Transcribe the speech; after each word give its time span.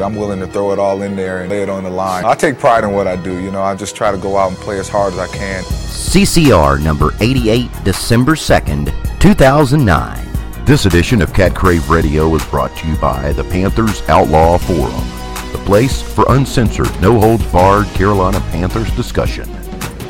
I'm 0.00 0.16
willing 0.16 0.40
to 0.40 0.46
throw 0.46 0.72
it 0.72 0.78
all 0.78 1.02
in 1.02 1.16
there 1.16 1.40
and 1.40 1.50
lay 1.50 1.62
it 1.62 1.68
on 1.68 1.84
the 1.84 1.90
line. 1.90 2.24
I 2.24 2.34
take 2.34 2.58
pride 2.58 2.84
in 2.84 2.92
what 2.92 3.06
I 3.06 3.16
do. 3.16 3.42
You 3.42 3.50
know, 3.50 3.62
I 3.62 3.74
just 3.74 3.96
try 3.96 4.10
to 4.10 4.18
go 4.18 4.36
out 4.36 4.50
and 4.50 4.56
play 4.58 4.78
as 4.78 4.88
hard 4.88 5.12
as 5.12 5.18
I 5.18 5.26
can. 5.28 5.62
CCR 5.64 6.82
number 6.82 7.12
88, 7.20 7.70
December 7.84 8.34
2nd, 8.34 9.20
2009. 9.20 10.22
This 10.64 10.86
edition 10.86 11.22
of 11.22 11.32
Cat 11.32 11.54
Crave 11.54 11.88
Radio 11.90 12.34
is 12.34 12.44
brought 12.46 12.76
to 12.78 12.88
you 12.88 12.96
by 12.96 13.32
the 13.32 13.44
Panthers 13.44 14.02
Outlaw 14.08 14.58
Forum, 14.58 15.04
the 15.52 15.62
place 15.64 16.02
for 16.02 16.24
uncensored, 16.30 16.90
no 17.00 17.20
holds 17.20 17.46
barred 17.52 17.86
Carolina 17.88 18.40
Panthers 18.50 18.90
discussion. 18.96 19.48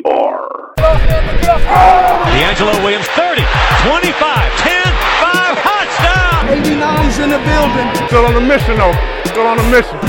CCR. 0.04 0.76
DeAngelo 2.36 2.84
Williams, 2.84 3.08
30, 3.08 3.42
25, 3.88 4.60
10, 4.60 4.84
5, 5.22 5.58
touchdown! 5.58 6.48
89's 6.48 7.20
in 7.20 7.30
the 7.30 7.38
building. 7.40 8.08
Still 8.08 8.26
on 8.26 8.34
the 8.34 8.42
mission, 8.42 8.78
though. 8.78 8.94
Still 9.26 9.48
on 9.48 9.58
the 9.58 9.70
mission. 9.70 10.00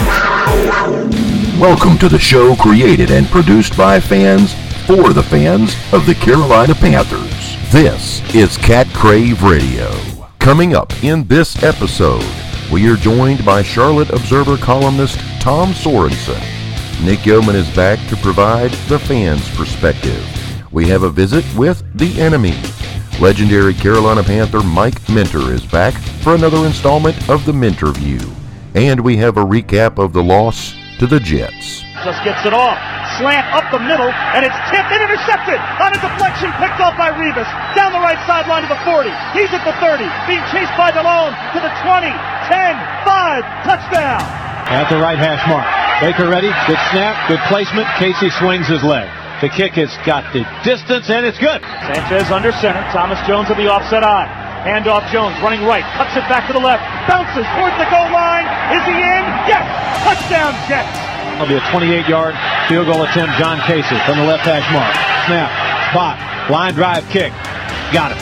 Welcome 1.60 1.98
to 1.98 2.08
the 2.08 2.18
show 2.18 2.56
created 2.56 3.10
and 3.10 3.26
produced 3.26 3.76
by 3.76 4.00
fans 4.00 4.54
for 4.86 5.12
the 5.12 5.22
fans 5.22 5.76
of 5.92 6.06
the 6.06 6.14
Carolina 6.14 6.74
Panthers. 6.74 7.56
This 7.72 8.22
is 8.34 8.56
Cat 8.56 8.88
Crave 8.88 9.42
Radio. 9.42 9.92
Coming 10.40 10.74
up 10.74 10.92
in 11.02 11.26
this 11.26 11.62
episode, 11.62 12.24
we 12.70 12.90
are 12.90 12.96
joined 12.96 13.44
by 13.44 13.62
Charlotte 13.62 14.10
Observer 14.10 14.56
columnist 14.56 15.18
Tom 15.40 15.70
Sorensen. 15.72 16.53
Nick 17.02 17.26
Yeoman 17.26 17.56
is 17.56 17.68
back 17.76 17.98
to 18.08 18.16
provide 18.16 18.70
the 18.88 18.98
fans' 18.98 19.48
perspective. 19.56 20.24
We 20.72 20.88
have 20.88 21.02
a 21.02 21.10
visit 21.10 21.44
with 21.54 21.84
the 21.98 22.20
enemy. 22.20 22.54
Legendary 23.20 23.74
Carolina 23.74 24.22
Panther 24.22 24.62
Mike 24.62 25.06
Minter 25.08 25.52
is 25.52 25.66
back 25.66 25.92
for 26.22 26.34
another 26.34 26.64
installment 26.64 27.16
of 27.28 27.44
the 27.44 27.52
Minter 27.52 27.92
View. 27.92 28.20
And 28.74 29.00
we 29.00 29.16
have 29.19 29.36
a 29.36 29.44
recap 29.44 29.98
of 29.98 30.12
the 30.12 30.22
loss 30.22 30.74
to 30.98 31.06
the 31.06 31.20
Jets. 31.20 31.82
Just 32.04 32.24
gets 32.24 32.46
it 32.46 32.54
off. 32.54 32.80
Slant 33.20 33.47
up 33.52 33.69
the 33.70 33.78
middle, 33.78 34.08
and 34.32 34.42
it's 34.42 34.56
tipped 34.72 34.91
and 34.91 35.02
intercepted 35.04 35.60
on 35.78 35.92
a 35.92 36.00
deflection 36.00 36.50
picked 36.56 36.80
off 36.80 36.97
by 36.97 37.12
Revis. 37.12 37.47
Down 37.76 37.92
the 37.92 38.00
right 38.00 38.19
sideline 38.26 38.62
to 38.64 38.70
the 38.72 38.80
40. 38.82 39.12
He's 39.36 39.52
at 39.52 39.62
the 39.62 39.76
30. 39.78 40.08
Being 40.26 40.42
chased 40.50 40.72
by 40.80 40.91
Delhomme 40.91 41.36
to 41.52 41.60
the 41.60 41.70
20. 41.84 42.10
10, 42.48 42.74
5, 43.04 43.44
touchdown. 43.62 44.24
At 44.72 44.88
the 44.88 44.97
right 44.97 45.19
hash 45.19 45.47
mark. 45.47 45.83
Baker 46.00 46.27
ready. 46.27 46.50
Good 46.67 46.81
snap. 46.91 47.14
Good 47.28 47.41
placement. 47.47 47.87
Kasay 48.00 48.31
swings 48.39 48.67
his 48.67 48.83
leg. 48.83 49.06
The 49.41 49.48
kick 49.48 49.78
has 49.78 49.92
got 50.03 50.27
the 50.33 50.42
distance, 50.67 51.11
and 51.11 51.23
it's 51.23 51.39
good. 51.39 51.62
Sanchez 51.87 52.31
under 52.34 52.50
center. 52.50 52.83
Thomas 52.91 53.20
Jones 53.27 53.50
at 53.50 53.56
the 53.56 53.70
offset 53.70 54.03
eye. 54.03 54.27
Handoff 54.67 55.06
Jones 55.12 55.37
running 55.45 55.62
right. 55.69 55.84
Cuts 55.95 56.17
it 56.17 56.25
back 56.27 56.48
to 56.48 56.55
the 56.56 56.62
left. 56.62 56.83
Bounces 57.06 57.47
towards 57.53 57.77
the 57.77 57.87
goal 57.92 58.09
line. 58.11 58.48
Is 58.72 58.83
he 58.89 58.97
in? 58.97 59.22
Yes! 59.45 59.67
Touchdown 60.03 60.56
Jets! 60.65 60.89
It'll 61.37 61.50
be 61.50 61.61
a 61.61 61.67
28-yard 61.69 62.34
field 62.67 62.89
goal 62.89 63.05
attempt. 63.05 63.37
John 63.37 63.61
Kasay 63.62 63.98
from 64.09 64.19
the 64.19 64.27
left 64.27 64.48
hash 64.48 64.65
mark. 64.72 64.95
Snap. 65.28 65.53
Spot. 65.92 66.17
Line 66.48 66.75
drive 66.75 67.05
kick. 67.12 67.31
Got 67.92 68.17
it. 68.17 68.20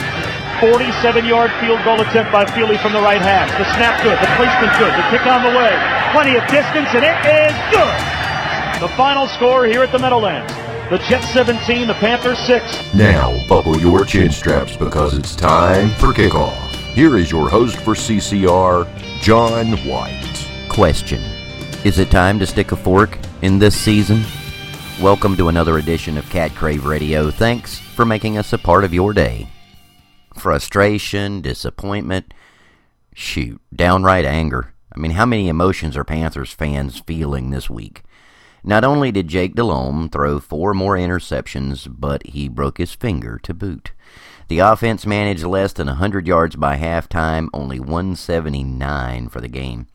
47-yard 0.59 1.49
field 1.63 1.79
goal 1.87 1.99
attempt 2.03 2.29
by 2.29 2.43
Feely 2.51 2.77
from 2.83 2.93
the 2.93 3.01
right 3.01 3.23
hash. 3.23 3.49
The 3.55 3.65
snap 3.79 3.97
good. 4.03 4.19
The 4.19 4.29
placement 4.35 4.73
good. 4.77 4.91
The 4.93 5.05
kick 5.09 5.23
on 5.25 5.41
the 5.47 5.55
way. 5.55 6.02
Plenty 6.13 6.35
of 6.35 6.43
distance, 6.43 6.89
and 6.93 7.03
it 7.03 7.25
is 7.25 7.57
good. 7.71 8.79
The 8.79 8.87
final 8.95 9.25
score 9.25 9.65
here 9.65 9.81
at 9.81 9.91
the 9.91 9.97
Meadowlands. 9.97 10.53
The 10.91 10.99
Jets 11.09 11.27
17, 11.33 11.87
the 11.87 11.95
Panthers 11.95 12.37
6. 12.45 12.93
Now, 12.93 13.43
buckle 13.47 13.79
your 13.79 14.05
chin 14.05 14.29
straps 14.29 14.77
because 14.77 15.17
it's 15.17 15.35
time 15.35 15.89
for 15.95 16.13
kickoff. 16.13 16.75
Here 16.93 17.17
is 17.17 17.31
your 17.31 17.49
host 17.49 17.77
for 17.77 17.95
CCR, 17.95 18.87
John 19.21 19.71
White. 19.87 20.47
Question 20.69 21.19
Is 21.83 21.97
it 21.97 22.11
time 22.11 22.37
to 22.37 22.45
stick 22.45 22.71
a 22.73 22.75
fork 22.75 23.17
in 23.41 23.57
this 23.57 23.75
season? 23.75 24.23
Welcome 25.01 25.35
to 25.37 25.47
another 25.47 25.79
edition 25.79 26.19
of 26.19 26.29
Cat 26.29 26.53
Crave 26.53 26.85
Radio. 26.85 27.31
Thanks 27.31 27.79
for 27.79 28.05
making 28.05 28.37
us 28.37 28.53
a 28.53 28.59
part 28.59 28.83
of 28.83 28.93
your 28.93 29.13
day. 29.13 29.47
Frustration, 30.35 31.41
disappointment, 31.41 32.35
shoot, 33.15 33.59
downright 33.75 34.25
anger. 34.25 34.72
I 34.95 34.99
mean, 34.99 35.11
how 35.11 35.25
many 35.25 35.49
emotions 35.49 35.97
are 35.97 36.03
Panthers 36.03 36.51
fans 36.51 36.99
feeling 36.99 37.49
this 37.49 37.69
week? 37.69 38.03
Not 38.63 38.83
only 38.83 39.11
did 39.11 39.27
Jake 39.27 39.55
Delhomme 39.55 40.09
throw 40.09 40.39
four 40.39 40.73
more 40.73 40.95
interceptions, 40.95 41.87
but 41.89 42.25
he 42.27 42.47
broke 42.47 42.77
his 42.77 42.93
finger 42.93 43.39
to 43.43 43.53
boot. 43.53 43.91
The 44.47 44.59
offense 44.59 45.05
managed 45.05 45.43
less 45.43 45.73
than 45.73 45.87
100 45.87 46.27
yards 46.27 46.55
by 46.55 46.77
halftime, 46.77 47.49
only 47.53 47.79
179 47.79 49.29
for 49.29 49.41
the 49.41 49.47
game. 49.47 49.87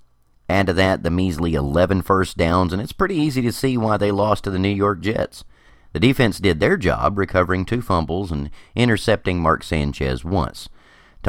Add 0.48 0.66
to 0.66 0.72
that 0.74 1.02
the 1.02 1.10
measly 1.10 1.54
11 1.54 2.02
first 2.02 2.36
downs, 2.36 2.72
and 2.72 2.82
it's 2.82 2.92
pretty 2.92 3.14
easy 3.14 3.40
to 3.42 3.52
see 3.52 3.76
why 3.76 3.96
they 3.96 4.10
lost 4.10 4.44
to 4.44 4.50
the 4.50 4.58
New 4.58 4.68
York 4.68 5.00
Jets. 5.00 5.44
The 5.92 6.00
defense 6.00 6.38
did 6.38 6.60
their 6.60 6.76
job, 6.76 7.18
recovering 7.18 7.64
two 7.64 7.82
fumbles 7.82 8.32
and 8.32 8.50
intercepting 8.74 9.40
Mark 9.40 9.62
Sanchez 9.62 10.24
once. 10.24 10.68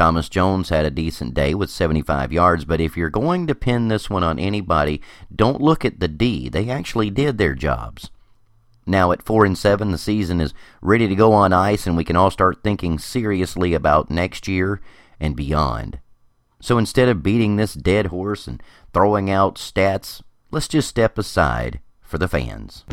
Thomas 0.00 0.30
Jones 0.30 0.70
had 0.70 0.86
a 0.86 0.90
decent 0.90 1.34
day 1.34 1.52
with 1.52 1.68
75 1.68 2.32
yards, 2.32 2.64
but 2.64 2.80
if 2.80 2.96
you're 2.96 3.10
going 3.10 3.46
to 3.46 3.54
pin 3.54 3.88
this 3.88 4.08
one 4.08 4.24
on 4.24 4.38
anybody, 4.38 5.02
don't 5.30 5.60
look 5.60 5.84
at 5.84 6.00
the 6.00 6.08
D. 6.08 6.48
They 6.48 6.70
actually 6.70 7.10
did 7.10 7.36
their 7.36 7.54
jobs. 7.54 8.10
Now 8.86 9.12
at 9.12 9.20
4 9.22 9.44
and 9.44 9.58
7, 9.58 9.90
the 9.90 9.98
season 9.98 10.40
is 10.40 10.54
ready 10.80 11.06
to 11.06 11.14
go 11.14 11.34
on 11.34 11.52
ice 11.52 11.86
and 11.86 11.98
we 11.98 12.04
can 12.04 12.16
all 12.16 12.30
start 12.30 12.64
thinking 12.64 12.98
seriously 12.98 13.74
about 13.74 14.10
next 14.10 14.48
year 14.48 14.80
and 15.20 15.36
beyond. 15.36 15.98
So 16.62 16.78
instead 16.78 17.10
of 17.10 17.22
beating 17.22 17.56
this 17.56 17.74
dead 17.74 18.06
horse 18.06 18.46
and 18.46 18.62
throwing 18.94 19.28
out 19.28 19.56
stats, 19.56 20.22
let's 20.50 20.66
just 20.66 20.88
step 20.88 21.18
aside 21.18 21.78
for 22.00 22.16
the 22.16 22.26
fans. 22.26 22.86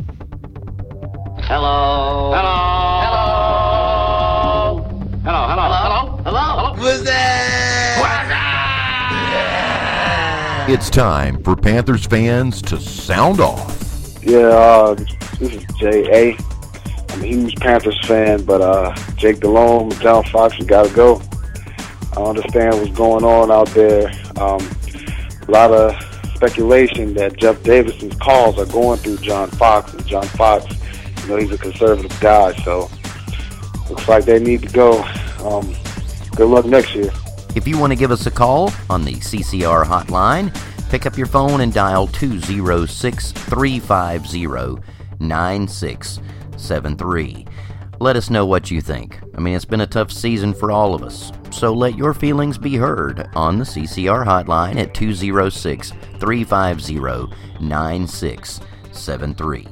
Hello. 1.40 2.34
Hello. 2.34 3.00
Hello. 3.01 3.28
Hello. 5.23 5.47
Hello. 5.47 5.47
Hello. 5.47 5.66
It's 10.69 10.89
time 10.89 11.41
for 11.44 11.55
Panthers 11.55 12.05
fans 12.05 12.61
to 12.63 12.78
sound 12.78 13.39
off. 13.39 14.19
Yeah, 14.22 14.39
uh, 14.50 14.95
this 15.39 15.53
is 15.53 15.63
J.A. 15.79 16.38
I'm 17.09 17.23
a 17.23 17.25
huge 17.25 17.55
Panthers 17.55 17.97
fan, 18.05 18.44
but 18.44 18.59
uh, 18.59 18.94
Jake 19.16 19.39
Delhomme, 19.39 19.91
John 20.01 20.25
Fox, 20.25 20.59
we 20.59 20.66
got 20.66 20.85
to 20.85 20.94
go. 20.94 21.22
I 22.17 22.22
understand 22.22 22.75
what's 22.75 22.91
going 22.91 23.23
on 23.23 23.50
out 23.50 23.69
there. 23.69 24.11
Um, 24.35 24.59
a 25.47 25.51
lot 25.51 25.72
of 25.72 25.95
speculation 26.35 27.13
that 27.13 27.38
Jeff 27.38 27.63
Davidson's 27.63 28.17
calls 28.17 28.59
are 28.59 28.66
going 28.66 28.99
through 28.99 29.19
John 29.19 29.49
Fox, 29.51 29.94
and 29.94 30.05
John 30.05 30.25
Fox, 30.25 30.66
you 31.22 31.29
know, 31.29 31.38
he's 31.38 31.51
a 31.51 31.57
conservative 31.57 32.19
guy, 32.19 32.53
so 32.63 32.89
looks 33.89 34.05
like 34.09 34.25
they 34.25 34.38
need 34.38 34.63
to 34.63 34.69
go. 34.73 35.01
Um, 35.45 35.73
good 36.35 36.49
luck 36.49 36.66
next 36.66 36.94
year. 36.94 37.09
If 37.57 37.68
you 37.68 37.78
want 37.79 37.91
to 37.91 37.97
give 37.97 38.12
us 38.12 38.28
a 38.28 38.31
call 38.31 38.72
on 38.88 39.03
the 39.03 39.16
CCR 39.16 39.84
hotline, 39.84 40.56
pick 40.91 41.07
up 41.07 41.18
your 41.18 41.25
phone 41.25 41.62
and 41.62 41.73
dial 41.73 42.06
206 42.06 43.31
350 43.31 44.84
9673. 45.19 47.47
Let 48.00 48.16
us 48.16 48.29
know 48.29 48.46
what 48.46 48.69
you 48.69 48.79
think. 48.79 49.19
I 49.35 49.40
mean, 49.40 49.56
it's 49.56 49.66
been 49.66 49.81
a 49.81 49.88
tough 49.88 50.12
season 50.12 50.53
for 50.53 50.72
all 50.72 50.94
of 50.94 51.01
us, 51.01 51.31
so 51.50 51.73
let 51.73 51.97
your 51.97 52.13
feelings 52.13 52.59
be 52.59 52.75
heard 52.75 53.28
on 53.34 53.57
the 53.57 53.66
CCR 53.66 54.23
hotline 54.23 54.75
at 54.75 54.94
206 54.94 55.94
350 56.19 57.00
9673. 57.59 59.67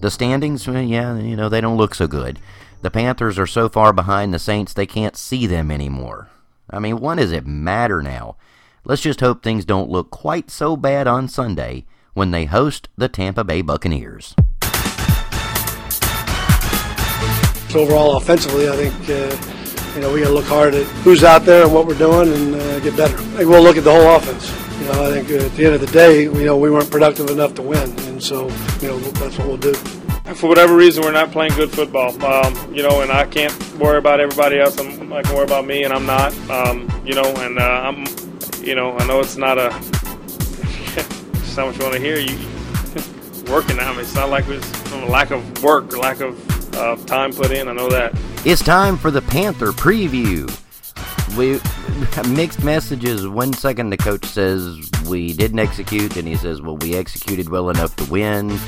The 0.00 0.10
standings, 0.10 0.68
well, 0.68 0.82
yeah, 0.82 1.16
you 1.16 1.36
know, 1.36 1.48
they 1.48 1.62
don't 1.62 1.78
look 1.78 1.94
so 1.94 2.06
good. 2.06 2.38
The 2.82 2.90
Panthers 2.90 3.38
are 3.38 3.46
so 3.46 3.70
far 3.70 3.94
behind 3.94 4.34
the 4.34 4.38
Saints 4.38 4.74
they 4.74 4.84
can't 4.84 5.16
see 5.16 5.46
them 5.46 5.70
anymore. 5.70 6.28
I 6.70 6.78
mean, 6.78 7.00
what 7.00 7.18
does 7.18 7.32
it 7.32 7.46
matter 7.46 8.02
now? 8.02 8.36
Let's 8.84 9.02
just 9.02 9.20
hope 9.20 9.42
things 9.42 9.64
don't 9.64 9.90
look 9.90 10.10
quite 10.10 10.50
so 10.50 10.76
bad 10.76 11.06
on 11.06 11.28
Sunday 11.28 11.86
when 12.14 12.30
they 12.30 12.44
host 12.44 12.88
the 12.96 13.08
Tampa 13.08 13.44
Bay 13.44 13.62
Buccaneers. 13.62 14.34
Overall, 17.74 18.16
offensively, 18.16 18.68
I 18.70 18.76
think 18.76 18.94
uh, 19.10 19.94
you 19.94 20.00
know 20.00 20.12
we 20.12 20.20
got 20.20 20.28
to 20.28 20.32
look 20.32 20.46
hard 20.46 20.74
at 20.74 20.86
who's 21.04 21.22
out 21.22 21.44
there 21.44 21.64
and 21.64 21.74
what 21.74 21.86
we're 21.86 21.98
doing 21.98 22.32
and 22.32 22.54
uh, 22.54 22.80
get 22.80 22.96
better. 22.96 23.16
I 23.16 23.36
think 23.36 23.50
we'll 23.50 23.62
look 23.62 23.76
at 23.76 23.84
the 23.84 23.92
whole 23.92 24.16
offense. 24.16 24.50
You 24.80 24.86
know, 24.86 25.04
I 25.04 25.10
think 25.10 25.30
uh, 25.30 25.44
at 25.44 25.52
the 25.56 25.66
end 25.66 25.74
of 25.74 25.80
the 25.82 25.88
day, 25.88 26.22
you 26.22 26.44
know, 26.44 26.56
we 26.56 26.70
weren't 26.70 26.90
productive 26.90 27.28
enough 27.28 27.54
to 27.54 27.62
win, 27.62 27.90
and 28.06 28.22
so 28.22 28.48
you 28.80 28.88
know 28.88 28.98
that's 28.98 29.36
what 29.36 29.48
we'll 29.48 29.56
do. 29.58 29.74
For 30.34 30.48
whatever 30.48 30.74
reason, 30.74 31.04
we're 31.04 31.12
not 31.12 31.30
playing 31.30 31.54
good 31.54 31.70
football. 31.70 32.10
Um, 32.24 32.74
you 32.74 32.82
know, 32.82 33.00
and 33.00 33.12
I 33.12 33.26
can't 33.26 33.54
worry 33.78 33.98
about 33.98 34.18
everybody 34.18 34.58
else. 34.58 34.76
I'm, 34.78 35.12
I 35.12 35.22
can 35.22 35.34
worry 35.36 35.44
about 35.44 35.66
me, 35.66 35.84
and 35.84 35.92
I'm 35.92 36.04
not. 36.04 36.36
Um, 36.50 36.90
you 37.04 37.14
know, 37.14 37.24
and 37.36 37.58
uh, 37.58 37.62
I'm. 37.62 38.04
You 38.62 38.74
know, 38.74 38.98
I 38.98 39.06
know 39.06 39.20
it's 39.20 39.36
not 39.36 39.56
a. 39.56 39.66
it's 40.96 41.56
not 41.56 41.66
what 41.66 41.78
you 41.78 41.84
want 41.84 41.94
to 41.94 42.00
hear. 42.00 42.18
You 42.18 42.36
working. 43.52 43.78
I 43.78 43.88
mean, 43.92 44.00
it's 44.00 44.16
not 44.16 44.28
like 44.28 44.48
it's 44.48 44.68
from 44.88 45.04
a 45.04 45.06
lack 45.06 45.30
of 45.30 45.62
work 45.62 45.92
or 45.94 45.98
lack 45.98 46.20
of 46.20 46.74
uh, 46.74 46.96
time 47.06 47.32
put 47.32 47.52
in. 47.52 47.68
I 47.68 47.72
know 47.72 47.88
that. 47.88 48.12
It's 48.44 48.62
time 48.62 48.96
for 48.96 49.12
the 49.12 49.22
Panther 49.22 49.70
preview. 49.70 50.50
We 51.36 51.60
mixed 52.34 52.64
messages. 52.64 53.28
One 53.28 53.52
second, 53.52 53.90
the 53.90 53.96
coach 53.96 54.24
says 54.24 54.90
we 55.08 55.32
didn't 55.32 55.60
execute, 55.60 56.16
and 56.16 56.26
he 56.26 56.34
says, 56.34 56.60
"Well, 56.60 56.78
we 56.78 56.96
executed 56.96 57.48
well 57.48 57.70
enough 57.70 57.94
to 57.96 58.04
win." 58.10 58.58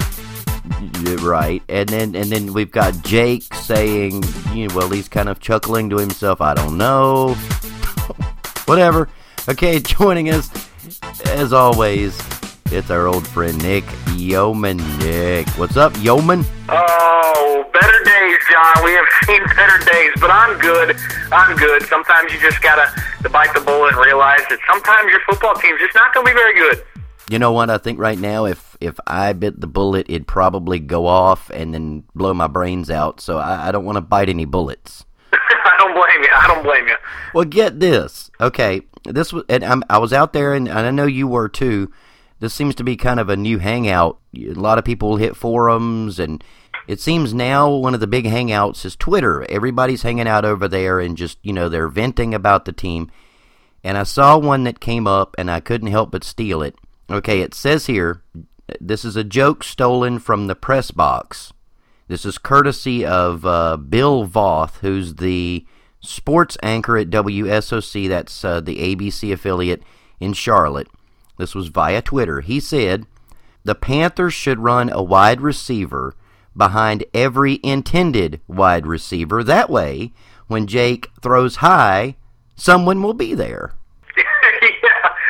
Right, 1.20 1.62
and 1.68 1.88
then 1.88 2.14
and 2.14 2.30
then 2.30 2.52
we've 2.52 2.70
got 2.70 3.02
Jake 3.02 3.42
saying, 3.54 4.22
you 4.52 4.68
know, 4.68 4.76
well, 4.76 4.90
he's 4.90 5.08
kind 5.08 5.28
of 5.28 5.40
chuckling 5.40 5.90
to 5.90 5.98
himself. 5.98 6.40
I 6.40 6.54
don't 6.54 6.78
know. 6.78 7.34
Whatever. 8.66 9.08
Okay, 9.48 9.78
joining 9.80 10.30
us 10.30 10.50
as 11.26 11.52
always, 11.52 12.18
it's 12.66 12.90
our 12.90 13.06
old 13.06 13.26
friend 13.26 13.60
Nick 13.62 13.84
Yeoman. 14.14 14.76
Nick, 14.98 15.48
what's 15.50 15.76
up, 15.76 15.94
Yeoman? 16.02 16.44
Oh, 16.68 17.64
better 17.72 18.04
days, 18.04 18.38
John. 18.50 18.84
We 18.84 18.92
have 18.92 19.06
seen 19.24 19.42
better 19.56 19.84
days, 19.90 20.12
but 20.20 20.30
I'm 20.30 20.58
good. 20.60 20.96
I'm 21.32 21.56
good. 21.56 21.82
Sometimes 21.86 22.32
you 22.32 22.40
just 22.40 22.60
gotta 22.62 22.90
to 23.22 23.28
bite 23.30 23.54
the 23.54 23.60
bullet 23.60 23.94
and 23.94 24.04
realize 24.04 24.42
that 24.50 24.58
sometimes 24.68 25.10
your 25.10 25.20
football 25.28 25.54
team's 25.54 25.80
just 25.80 25.94
not 25.94 26.14
gonna 26.14 26.26
be 26.26 26.32
very 26.32 26.54
good. 26.54 26.84
You 27.30 27.38
know 27.38 27.52
what? 27.52 27.70
I 27.70 27.78
think 27.78 27.98
right 27.98 28.18
now, 28.18 28.44
if 28.44 28.67
if 28.80 28.98
I 29.06 29.32
bit 29.32 29.60
the 29.60 29.66
bullet, 29.66 30.06
it'd 30.08 30.26
probably 30.26 30.78
go 30.78 31.06
off 31.06 31.50
and 31.50 31.74
then 31.74 32.04
blow 32.14 32.32
my 32.32 32.46
brains 32.46 32.90
out. 32.90 33.20
So 33.20 33.38
I, 33.38 33.68
I 33.68 33.72
don't 33.72 33.84
want 33.84 33.96
to 33.96 34.02
bite 34.02 34.28
any 34.28 34.44
bullets. 34.44 35.04
I 35.32 35.76
don't 35.78 35.94
blame 35.94 36.22
you. 36.22 36.30
I 36.34 36.46
don't 36.46 36.62
blame 36.62 36.86
you. 36.86 36.96
Well, 37.34 37.44
get 37.44 37.80
this. 37.80 38.30
Okay, 38.40 38.82
this 39.04 39.32
was, 39.32 39.44
and 39.48 39.64
I'm, 39.64 39.82
I 39.90 39.98
was 39.98 40.12
out 40.12 40.32
there, 40.32 40.54
and, 40.54 40.68
and 40.68 40.78
I 40.78 40.90
know 40.90 41.06
you 41.06 41.26
were 41.26 41.48
too. 41.48 41.90
This 42.40 42.54
seems 42.54 42.76
to 42.76 42.84
be 42.84 42.96
kind 42.96 43.18
of 43.18 43.28
a 43.28 43.36
new 43.36 43.58
hangout. 43.58 44.18
A 44.36 44.52
lot 44.52 44.78
of 44.78 44.84
people 44.84 45.16
hit 45.16 45.36
forums, 45.36 46.20
and 46.20 46.42
it 46.86 47.00
seems 47.00 47.34
now 47.34 47.70
one 47.70 47.94
of 47.94 48.00
the 48.00 48.06
big 48.06 48.26
hangouts 48.26 48.84
is 48.84 48.94
Twitter. 48.94 49.44
Everybody's 49.50 50.02
hanging 50.02 50.28
out 50.28 50.44
over 50.44 50.68
there 50.68 51.00
and 51.00 51.16
just, 51.16 51.38
you 51.42 51.52
know, 51.52 51.68
they're 51.68 51.88
venting 51.88 52.34
about 52.34 52.64
the 52.64 52.72
team. 52.72 53.10
And 53.82 53.98
I 53.98 54.04
saw 54.04 54.38
one 54.38 54.64
that 54.64 54.80
came 54.80 55.06
up, 55.06 55.34
and 55.36 55.50
I 55.50 55.60
couldn't 55.60 55.88
help 55.88 56.12
but 56.12 56.22
steal 56.22 56.62
it. 56.62 56.76
Okay, 57.10 57.40
it 57.40 57.54
says 57.54 57.86
here 57.86 58.22
this 58.80 59.04
is 59.04 59.16
a 59.16 59.24
joke 59.24 59.64
stolen 59.64 60.18
from 60.18 60.46
the 60.46 60.54
press 60.54 60.90
box. 60.90 61.52
This 62.08 62.24
is 62.24 62.38
courtesy 62.38 63.04
of 63.04 63.44
uh, 63.44 63.76
Bill 63.76 64.26
Voth, 64.26 64.78
who's 64.78 65.16
the 65.16 65.66
sports 66.00 66.56
anchor 66.62 66.96
at 66.96 67.10
WSOC, 67.10 68.08
that's 68.08 68.44
uh, 68.44 68.60
the 68.60 68.76
ABC 68.76 69.32
affiliate 69.32 69.82
in 70.20 70.32
Charlotte. 70.32 70.88
This 71.36 71.54
was 71.54 71.68
via 71.68 72.02
Twitter. 72.02 72.40
He 72.40 72.60
said, 72.60 73.06
The 73.64 73.74
Panthers 73.74 74.34
should 74.34 74.60
run 74.60 74.90
a 74.90 75.02
wide 75.02 75.40
receiver 75.40 76.14
behind 76.56 77.04
every 77.14 77.60
intended 77.62 78.40
wide 78.48 78.86
receiver. 78.86 79.44
That 79.44 79.70
way, 79.70 80.12
when 80.46 80.66
Jake 80.66 81.10
throws 81.22 81.56
high, 81.56 82.16
someone 82.56 83.02
will 83.02 83.14
be 83.14 83.34
there. 83.34 83.74
yeah, 84.16 84.24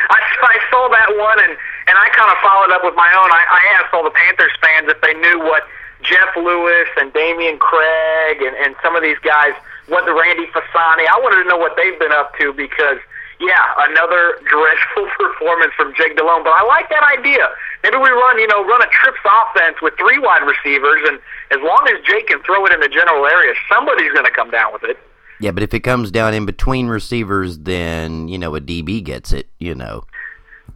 I, 0.09 0.19
I 0.41 0.59
saw 0.71 0.87
that 0.87 1.17
one, 1.17 1.43
and, 1.43 1.57
and 1.89 1.97
I 1.97 2.07
kind 2.13 2.29
of 2.29 2.37
followed 2.45 2.69
up 2.69 2.85
with 2.85 2.93
my 2.93 3.09
own. 3.17 3.29
I, 3.33 3.43
I 3.49 3.61
asked 3.81 3.91
all 3.93 4.05
the 4.05 4.13
Panthers 4.13 4.53
fans 4.61 4.87
if 4.87 5.01
they 5.01 5.17
knew 5.17 5.41
what 5.41 5.65
Jeff 6.05 6.29
Lewis 6.37 6.87
and 7.01 7.11
Dameyune 7.11 7.57
Craig 7.57 8.45
and, 8.45 8.55
and 8.61 8.77
some 8.85 8.95
of 8.95 9.01
these 9.01 9.19
guys, 9.25 9.57
what 9.89 10.05
the 10.05 10.13
Randy 10.13 10.45
Fasani, 10.53 11.09
I 11.09 11.17
wanted 11.17 11.43
to 11.43 11.49
know 11.49 11.57
what 11.57 11.73
they've 11.75 11.97
been 11.97 12.13
up 12.13 12.37
to 12.37 12.53
because– 12.53 13.01
yeah, 13.39 13.87
another 13.89 14.39
dreadful 14.51 15.07
performance 15.17 15.73
from 15.75 15.93
Jake 15.95 16.15
Delhomme. 16.15 16.43
But 16.43 16.53
I 16.53 16.63
like 16.67 16.89
that 16.89 17.03
idea. 17.03 17.47
Maybe 17.83 17.97
we 17.97 18.09
run, 18.09 18.39
you 18.39 18.47
know, 18.47 18.63
run 18.65 18.81
a 18.83 18.87
trips 18.91 19.19
offense 19.23 19.77
with 19.81 19.95
three 19.97 20.19
wide 20.19 20.43
receivers, 20.43 21.01
and 21.07 21.19
as 21.51 21.59
long 21.63 21.87
as 21.87 22.03
Jake 22.05 22.27
can 22.27 22.43
throw 22.43 22.65
it 22.65 22.73
in 22.73 22.81
the 22.81 22.89
general 22.89 23.25
area, 23.25 23.53
somebody's 23.71 24.11
going 24.11 24.25
to 24.25 24.31
come 24.31 24.51
down 24.51 24.73
with 24.73 24.83
it. 24.83 24.97
Yeah, 25.39 25.51
but 25.51 25.63
if 25.63 25.73
it 25.73 25.81
comes 25.81 26.11
down 26.11 26.33
in 26.33 26.45
between 26.45 26.87
receivers, 26.87 27.59
then 27.59 28.27
you 28.27 28.37
know 28.37 28.55
a 28.55 28.61
DB 28.61 29.01
gets 29.03 29.31
it. 29.31 29.47
You 29.57 29.73
know. 29.73 30.03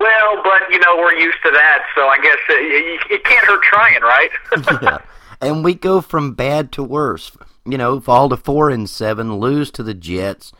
Well, 0.03 0.43
but 0.43 0.69
you 0.69 0.79
know 0.79 0.97
we're 0.97 1.13
used 1.13 1.37
to 1.43 1.51
that, 1.51 1.85
so 1.95 2.07
I 2.07 2.17
guess 2.21 2.37
it, 2.49 3.11
it 3.11 3.23
can't 3.23 3.45
hurt 3.45 3.63
trying, 3.63 4.01
right? 4.01 4.29
yeah, 4.81 4.97
and 5.39 5.63
we 5.63 5.75
go 5.75 6.01
from 6.01 6.33
bad 6.33 6.73
to 6.73 6.83
worse. 6.83 7.31
You 7.65 7.77
know, 7.77 8.01
fall 8.01 8.27
to 8.27 8.35
four 8.35 8.69
and 8.69 8.89
seven, 8.89 9.39
lose 9.39 9.71
to 9.71 9.83
the 9.83 9.93
Jets 9.93 10.51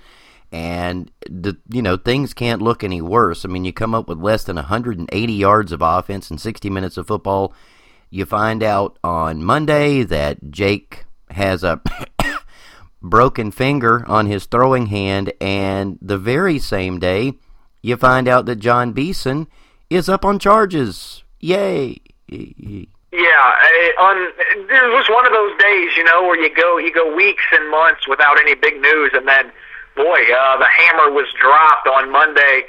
and 0.54 1.12
the 1.28 1.58
you 1.68 1.82
know 1.82 1.98
things 1.98 2.34
can't 2.34 2.62
look 2.62 2.84
any 2.84 3.02
worse. 3.02 3.44
I 3.44 3.50
mean, 3.50 3.66
you 3.66 3.74
come 3.74 3.96
up 3.96 4.08
with 4.08 4.20
less 4.20 4.44
than 4.44 4.56
180 4.56 5.34
yards 5.34 5.72
of 5.72 5.82
offense 5.82 6.30
in 6.30 6.38
60 6.38 6.70
minutes 6.70 6.96
of 6.96 7.08
football. 7.08 7.54
You 8.12 8.26
find 8.26 8.62
out 8.62 9.00
on 9.04 9.44
Monday 9.44 10.04
that 10.04 10.52
Jake 10.52 11.06
has 11.32 11.64
a 11.64 11.82
broken 13.02 13.50
finger 13.50 14.06
on 14.08 14.28
his 14.28 14.46
throwing 14.46 14.86
hand, 14.86 15.34
and 15.42 15.98
the 16.02 16.20
very 16.20 16.60
same 16.60 17.00
day, 17.00 17.34
you 17.84 17.98
find 17.98 18.28
out 18.28 18.48
that 18.48 18.56
Jon 18.56 18.94
Beason 18.94 19.48
is 19.90 20.10
up 20.10 20.26
on 20.26 20.40
charges. 20.40 21.24
Yay! 21.40 22.02
Yeah, 22.30 23.46
on 24.00 24.18
it 24.18 24.94
was 24.96 25.06
one 25.10 25.28
of 25.28 25.34
those 25.34 25.54
days, 25.60 25.96
you 25.96 26.04
know, 26.04 26.24
where 26.24 26.40
you 26.42 26.50
go 26.56 26.78
you 26.78 26.92
go 26.92 27.14
weeks 27.14 27.44
and 27.52 27.70
months 27.70 28.08
without 28.08 28.40
any 28.40 28.56
big 28.56 28.82
news, 28.82 29.12
and 29.14 29.28
then 29.28 29.52
boy, 29.96 30.18
uh, 30.34 30.58
the 30.58 30.66
hammer 30.66 31.12
was 31.12 31.28
dropped 31.40 31.88
on 31.88 32.12
Monday. 32.12 32.64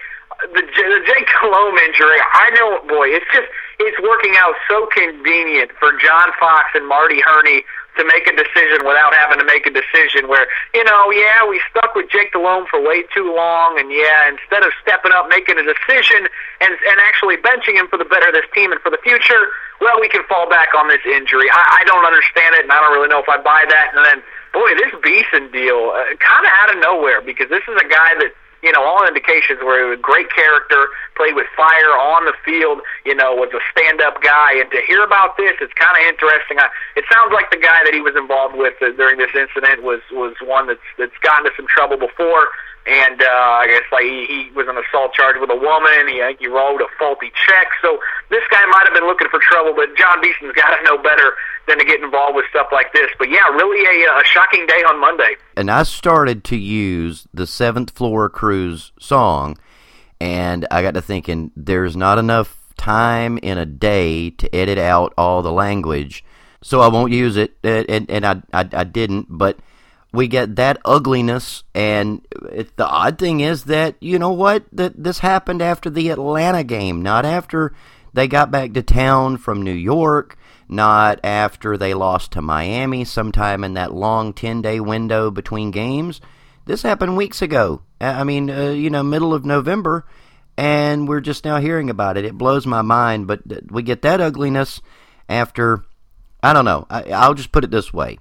The, 0.52 0.61
the 0.61 1.00
Jake 1.06 1.28
Delhomme 1.40 1.78
injury, 1.78 2.19
I 2.34 2.50
know, 2.58 2.82
boy, 2.88 3.06
it's 3.08 3.25
just 3.32 3.49
it's 3.78 3.98
working 4.02 4.34
out 4.38 4.54
so 4.68 4.86
convenient 4.92 5.70
for 5.78 5.92
John 5.98 6.30
Fox 6.38 6.70
and 6.74 6.86
Marty 6.86 7.20
Hurney 7.24 7.64
to 7.96 8.02
make 8.04 8.26
a 8.26 8.34
decision 8.34 8.82
without 8.82 9.14
having 9.14 9.38
to 9.38 9.46
make 9.46 9.66
a 9.66 9.70
decision 9.70 10.26
where, 10.26 10.50
you 10.74 10.82
know, 10.82 11.10
yeah, 11.14 11.46
we 11.46 11.62
stuck 11.70 11.94
with 11.94 12.10
Jake 12.10 12.32
Delhomme 12.32 12.66
for 12.66 12.82
way 12.82 13.06
too 13.14 13.30
long, 13.30 13.78
and 13.78 13.86
yeah, 13.90 14.26
instead 14.26 14.66
of 14.66 14.74
stepping 14.82 15.14
up, 15.14 15.30
making 15.30 15.58
a 15.58 15.66
decision, 15.66 16.26
and, 16.58 16.72
and 16.74 16.96
actually 17.06 17.38
benching 17.38 17.78
him 17.78 17.86
for 17.86 17.98
the 17.98 18.04
better 18.04 18.28
of 18.28 18.34
this 18.34 18.50
team 18.50 18.74
and 18.74 18.80
for 18.82 18.90
the 18.90 18.98
future, 19.06 19.46
well, 19.80 20.00
we 20.00 20.08
can 20.08 20.26
fall 20.26 20.50
back 20.50 20.74
on 20.74 20.88
this 20.90 21.02
injury. 21.06 21.46
I, 21.54 21.82
I 21.82 21.84
don't 21.86 22.02
understand 22.02 22.58
it, 22.58 22.66
and 22.66 22.72
I 22.72 22.82
don't 22.82 22.94
really 22.98 23.10
know 23.10 23.22
if 23.22 23.30
I 23.30 23.38
buy 23.38 23.62
that. 23.62 23.94
And 23.94 24.02
then 24.02 24.18
boy, 24.54 24.70
this 24.78 24.94
Beason 25.02 25.50
deal 25.50 25.92
uh, 25.92 26.14
kind 26.22 26.46
of 26.46 26.52
out 26.62 26.70
of 26.74 26.78
nowhere 26.80 27.20
because 27.20 27.50
this 27.50 27.66
is 27.66 27.76
a 27.76 27.88
guy 27.90 28.14
that 28.22 28.32
you 28.64 28.72
know 28.72 28.82
all 28.82 29.06
indications 29.06 29.61
were 29.62 29.93
a 29.93 29.96
great 29.96 30.32
character, 30.32 30.88
played 31.14 31.37
with 31.37 31.46
fire 31.55 31.94
on 31.94 32.25
the 32.25 32.34
field, 32.44 32.81
you 33.05 33.14
know, 33.14 33.37
was 33.37 33.52
a 33.52 33.61
stand-up 33.70 34.22
guy, 34.22 34.56
and 34.56 34.70
to 34.72 34.81
hear 34.88 35.05
about 35.05 35.37
this, 35.37 35.52
it's 35.61 35.75
kind 35.75 35.93
of 35.93 36.02
interesting. 36.08 36.58
I, 36.58 36.72
it 36.96 37.05
sounds 37.12 37.31
like 37.32 37.50
the 37.52 37.61
guy 37.61 37.84
that 37.84 37.93
he 37.93 38.00
was 38.00 38.16
involved 38.16 38.56
with 38.56 38.75
uh, 38.81 38.96
during 38.96 39.19
this 39.19 39.31
incident 39.37 39.84
was 39.84 40.00
was 40.11 40.34
one 40.43 40.67
that's 40.67 40.88
that's 40.96 41.17
gotten 41.20 41.46
into 41.46 41.56
some 41.56 41.69
trouble 41.69 42.00
before 42.00 42.48
and 42.86 43.22
uh, 43.22 43.64
I 43.64 43.67
guess 43.67 43.84
like 43.93 44.05
he, 44.05 44.26
he 44.29 44.50
was 44.53 44.69
an 44.69 44.76
assault 44.76 45.14
charge 45.14 45.36
with 45.41 45.48
a 45.50 45.56
woman. 45.56 46.08
He 46.08 46.20
I 46.20 46.29
think 46.29 46.41
he 46.41 46.48
wrote 46.48 46.81
a 46.82 46.88
faulty 46.98 47.32
check. 47.46 47.69
So 47.81 47.98
this 48.29 48.43
guy 48.50 48.64
might 48.67 48.84
have 48.84 48.93
been 48.93 49.06
looking 49.06 49.29
for 49.31 49.41
trouble, 49.41 49.72
but 49.74 49.96
Jon 49.96 50.20
Beason's 50.20 50.53
got 50.53 50.76
to 50.76 50.82
know 50.84 50.98
better 50.98 51.32
than 51.67 51.79
to 51.79 51.84
get 51.84 52.03
involved 52.03 52.36
with 52.36 52.44
stuff 52.50 52.69
like 52.72 52.93
this. 52.93 53.08
But 53.19 53.31
yeah, 53.31 53.48
really 53.48 54.05
a, 54.05 54.10
a 54.10 54.24
shocking 54.24 54.67
day 54.67 54.82
on 54.84 55.00
Monday. 55.00 55.36
And 55.56 55.70
I 55.70 55.82
started 55.84 56.44
to 56.44 56.56
use 56.56 57.26
the 57.32 57.46
Seventh 57.46 57.91
Floor 57.91 58.29
Cruise 58.29 58.93
song, 59.00 59.56
and 60.20 60.67
I 60.70 60.82
got 60.82 60.94
to 60.94 61.03
thinking 61.03 61.53
there's 61.56 61.96
not 61.96 62.19
enough 62.19 62.58
time 62.76 63.38
in 63.38 63.56
a 63.56 63.64
day 63.64 64.29
to 64.29 64.55
edit 64.55 64.79
out 64.79 65.14
all 65.17 65.41
the 65.41 65.53
language, 65.53 66.22
so 66.60 66.81
I 66.81 66.88
won't 66.88 67.12
use 67.12 67.38
it. 67.38 67.56
And 67.64 68.10
and 68.10 68.26
I 68.26 68.43
I, 68.53 68.69
I 68.72 68.84
didn't, 68.84 69.29
but 69.31 69.58
we 70.14 70.28
get 70.28 70.54
that 70.56 70.80
ugliness 70.84 71.64
and 71.74 72.24
it, 72.52 72.76
the 72.76 72.86
odd 72.86 73.18
thing 73.18 73.40
is 73.40 73.64
that 73.64 73.96
you 74.00 74.18
know 74.18 74.30
what 74.30 74.64
that 74.70 74.92
this 75.02 75.18
happened 75.18 75.60
after 75.60 75.90
the 75.90 76.08
Atlanta 76.08 76.62
game 76.62 77.02
not 77.02 77.24
after 77.24 77.74
they 78.12 78.28
got 78.28 78.50
back 78.50 78.72
to 78.72 78.82
town 78.82 79.36
from 79.36 79.62
New 79.62 79.72
York 79.72 80.38
not 80.68 81.18
after 81.24 81.76
they 81.76 81.94
lost 81.94 82.30
to 82.32 82.40
Miami 82.40 83.04
sometime 83.04 83.64
in 83.64 83.74
that 83.74 83.92
long 83.92 84.32
10-day 84.32 84.80
window 84.80 85.30
between 85.30 85.70
games. 85.70 86.22
This 86.64 86.82
happened 86.82 87.16
weeks 87.16 87.42
ago. 87.42 87.82
I 88.00 88.22
mean 88.22 88.48
uh, 88.50 88.70
you 88.70 88.90
know 88.90 89.02
middle 89.02 89.34
of 89.34 89.44
November 89.44 90.06
and 90.56 91.08
we're 91.08 91.20
just 91.20 91.44
now 91.44 91.58
hearing 91.58 91.90
about 91.90 92.16
it. 92.16 92.24
It 92.24 92.38
blows 92.38 92.66
my 92.66 92.82
mind 92.82 93.26
but 93.26 93.42
we 93.68 93.82
get 93.82 94.02
that 94.02 94.20
ugliness 94.20 94.80
after 95.28 95.84
I 96.40 96.52
don't 96.52 96.64
know. 96.66 96.86
I, 96.88 97.10
I'll 97.10 97.34
just 97.34 97.50
put 97.50 97.64
it 97.64 97.72
this 97.72 97.92
way 97.92 98.18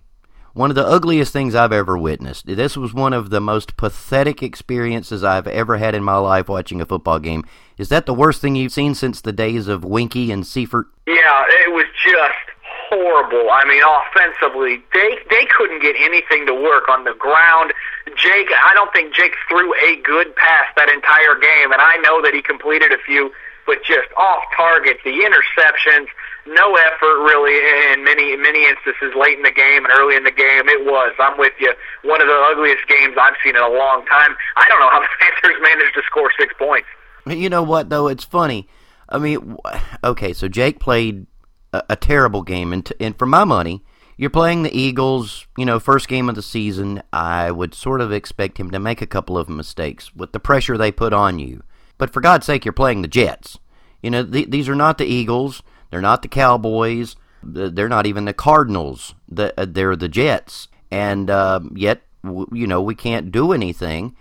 one 0.54 0.70
of 0.70 0.76
the 0.76 0.86
ugliest 0.86 1.34
things 1.34 1.56
I've 1.56 1.74
ever 1.74 1.98
witnessed. 1.98 2.46
This 2.46 2.78
was 2.78 2.94
one 2.94 3.14
of 3.14 3.32
the 3.32 3.42
most 3.42 3.76
pathetic 3.76 4.44
experiences 4.44 5.24
I've 5.24 5.48
ever 5.48 5.78
had 5.78 5.96
in 5.96 6.04
my 6.04 6.18
life 6.18 6.48
watching 6.48 6.80
a 6.80 6.86
football 6.86 7.20
game. 7.20 7.44
Is 7.78 7.90
that 7.90 8.06
the 8.06 8.14
worst 8.14 8.40
thing 8.40 8.56
you've 8.56 8.72
seen 8.72 8.94
since 8.94 9.20
the 9.20 9.32
days 9.32 9.68
of 9.68 9.82
Weinke 9.82 10.32
and 10.32 10.46
Seifert? 10.46 10.88
Yeah, 11.08 11.44
it 11.66 11.74
was 11.74 11.86
just 12.06 12.54
horrible. 12.90 13.50
I 13.50 13.66
mean, 13.66 13.82
offensively, 13.82 14.84
they 14.94 15.18
they 15.30 15.46
couldn't 15.46 15.82
get 15.82 15.96
anything 15.98 16.46
to 16.46 16.54
work 16.54 16.88
on 16.88 17.04
the 17.04 17.16
ground. 17.18 17.74
Jake, 18.16 18.50
I 18.54 18.74
don't 18.76 18.94
think 18.94 19.16
Jake 19.16 19.34
threw 19.50 19.74
a 19.74 19.96
good 20.04 20.36
pass 20.36 20.66
that 20.78 20.90
entire 20.90 21.34
game, 21.40 21.72
and 21.72 21.82
I 21.82 21.98
know 21.98 22.22
that 22.22 22.34
he 22.34 22.44
completed 22.44 22.92
a 22.92 23.00
few, 23.06 23.32
but 23.66 23.84
just 23.84 24.08
off 24.18 24.44
target, 24.56 24.98
the 25.04 25.26
interceptions 25.26 26.08
no 26.46 26.76
effort 26.76 27.18
really 27.24 27.56
in 27.94 28.04
many 28.04 28.36
many 28.36 28.66
instances 28.68 29.14
late 29.16 29.38
in 29.38 29.44
the 29.44 29.52
game 29.52 29.86
and 29.86 29.94
early 29.94 30.16
in 30.16 30.24
the 30.24 30.32
game. 30.32 30.68
It 30.68 30.86
was. 30.86 31.14
I'm 31.20 31.38
with 31.38 31.54
you. 31.60 31.74
One 32.04 32.22
of 32.22 32.28
the 32.28 32.48
ugliest 32.52 32.88
games 32.88 33.16
I've 33.20 33.36
seen 33.44 33.56
in 33.56 33.62
a 33.62 33.70
long 33.70 34.06
time. 34.06 34.36
I 34.58 34.68
don't 34.68 34.80
know 34.80 34.90
how 34.90 35.00
the 35.00 35.08
Panthers 35.20 35.62
managed 35.62 35.94
to 35.96 36.02
score 36.06 36.32
six 36.40 36.54
points. 36.58 36.88
You 37.26 37.50
know 37.50 37.64
what 37.64 37.90
though? 37.90 38.08
It's 38.08 38.26
funny. 38.26 38.68
I 39.10 39.18
mean, 39.20 39.58
okay, 40.04 40.34
so 40.34 40.48
Jake 40.48 40.80
played 40.80 41.28
a, 41.72 41.84
a 41.92 41.96
terrible 41.96 42.42
game, 42.42 42.74
and, 42.74 42.86
t- 42.86 42.96
and 43.00 43.18
for 43.18 43.26
my 43.26 43.44
money, 43.44 43.84
you're 44.18 44.30
playing 44.30 44.64
the 44.64 44.76
Eagles. 44.76 45.48
You 45.58 45.66
know, 45.66 45.80
first 45.80 46.08
game 46.08 46.30
of 46.30 46.36
the 46.36 46.42
season. 46.42 47.04
I 47.12 47.52
would 47.52 47.74
sort 47.74 48.02
of 48.02 48.12
expect 48.12 48.58
him 48.60 48.72
to 48.72 48.80
make 48.80 49.02
a 49.02 49.08
couple 49.08 49.38
of 49.38 49.50
mistakes 49.50 50.14
with 50.16 50.32
the 50.32 50.40
pressure 50.40 50.78
they 50.78 50.92
put 50.92 51.14
on 51.14 51.40
you. 51.40 51.64
But 51.98 52.12
for 52.12 52.22
God's 52.22 52.46
sake, 52.46 52.66
you're 52.66 52.74
playing 52.74 53.02
the 53.02 53.08
Jets. 53.08 53.60
You 54.02 54.10
know, 54.10 54.26
th- 54.26 54.50
these 54.50 54.68
are 54.68 54.76
not 54.76 54.98
the 54.98 55.06
Eagles. 55.06 55.64
They're 55.94 56.02
not 56.02 56.24
the 56.24 56.28
Cowboys. 56.28 57.16
They're 57.44 57.88
not 57.88 58.08
even 58.08 58.26
the 58.26 58.34
Cardinals. 58.34 59.14
Uh, 59.38 59.52
they're 59.58 59.96
the 59.96 60.10
Jets. 60.10 60.68
And 60.90 61.30
uh, 61.30 61.60
yet, 61.76 62.02
you 62.24 62.66
know, 62.66 62.82
we 62.82 62.96
can't 62.96 63.32
do 63.32 63.54
anything. 63.54 64.16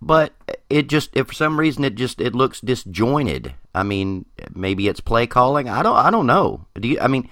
But 0.00 0.32
it 0.70 0.88
just, 0.88 1.10
if 1.16 1.26
for 1.26 1.32
some 1.32 1.58
reason, 1.58 1.82
it 1.82 1.96
just 1.96 2.20
it 2.20 2.36
looks 2.36 2.60
disjointed. 2.60 3.52
I 3.74 3.82
mean, 3.82 4.26
maybe 4.54 4.86
it's 4.86 5.00
play 5.00 5.26
calling. 5.26 5.68
I 5.68 5.82
don't, 5.82 5.96
I 5.96 6.12
don't 6.12 6.28
know. 6.28 6.66
Do 6.74 6.86
you? 6.86 7.00
I 7.00 7.08
mean, 7.08 7.28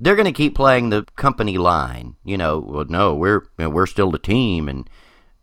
they're 0.00 0.16
going 0.16 0.24
to 0.24 0.32
keep 0.32 0.54
playing 0.54 0.88
the 0.88 1.02
company 1.16 1.58
line. 1.58 2.16
You 2.24 2.38
know, 2.38 2.58
well, 2.58 2.86
no, 2.88 3.14
we're 3.14 3.42
you 3.58 3.64
know, 3.64 3.68
we're 3.68 3.84
still 3.84 4.10
the 4.10 4.18
team. 4.18 4.66
And 4.66 4.88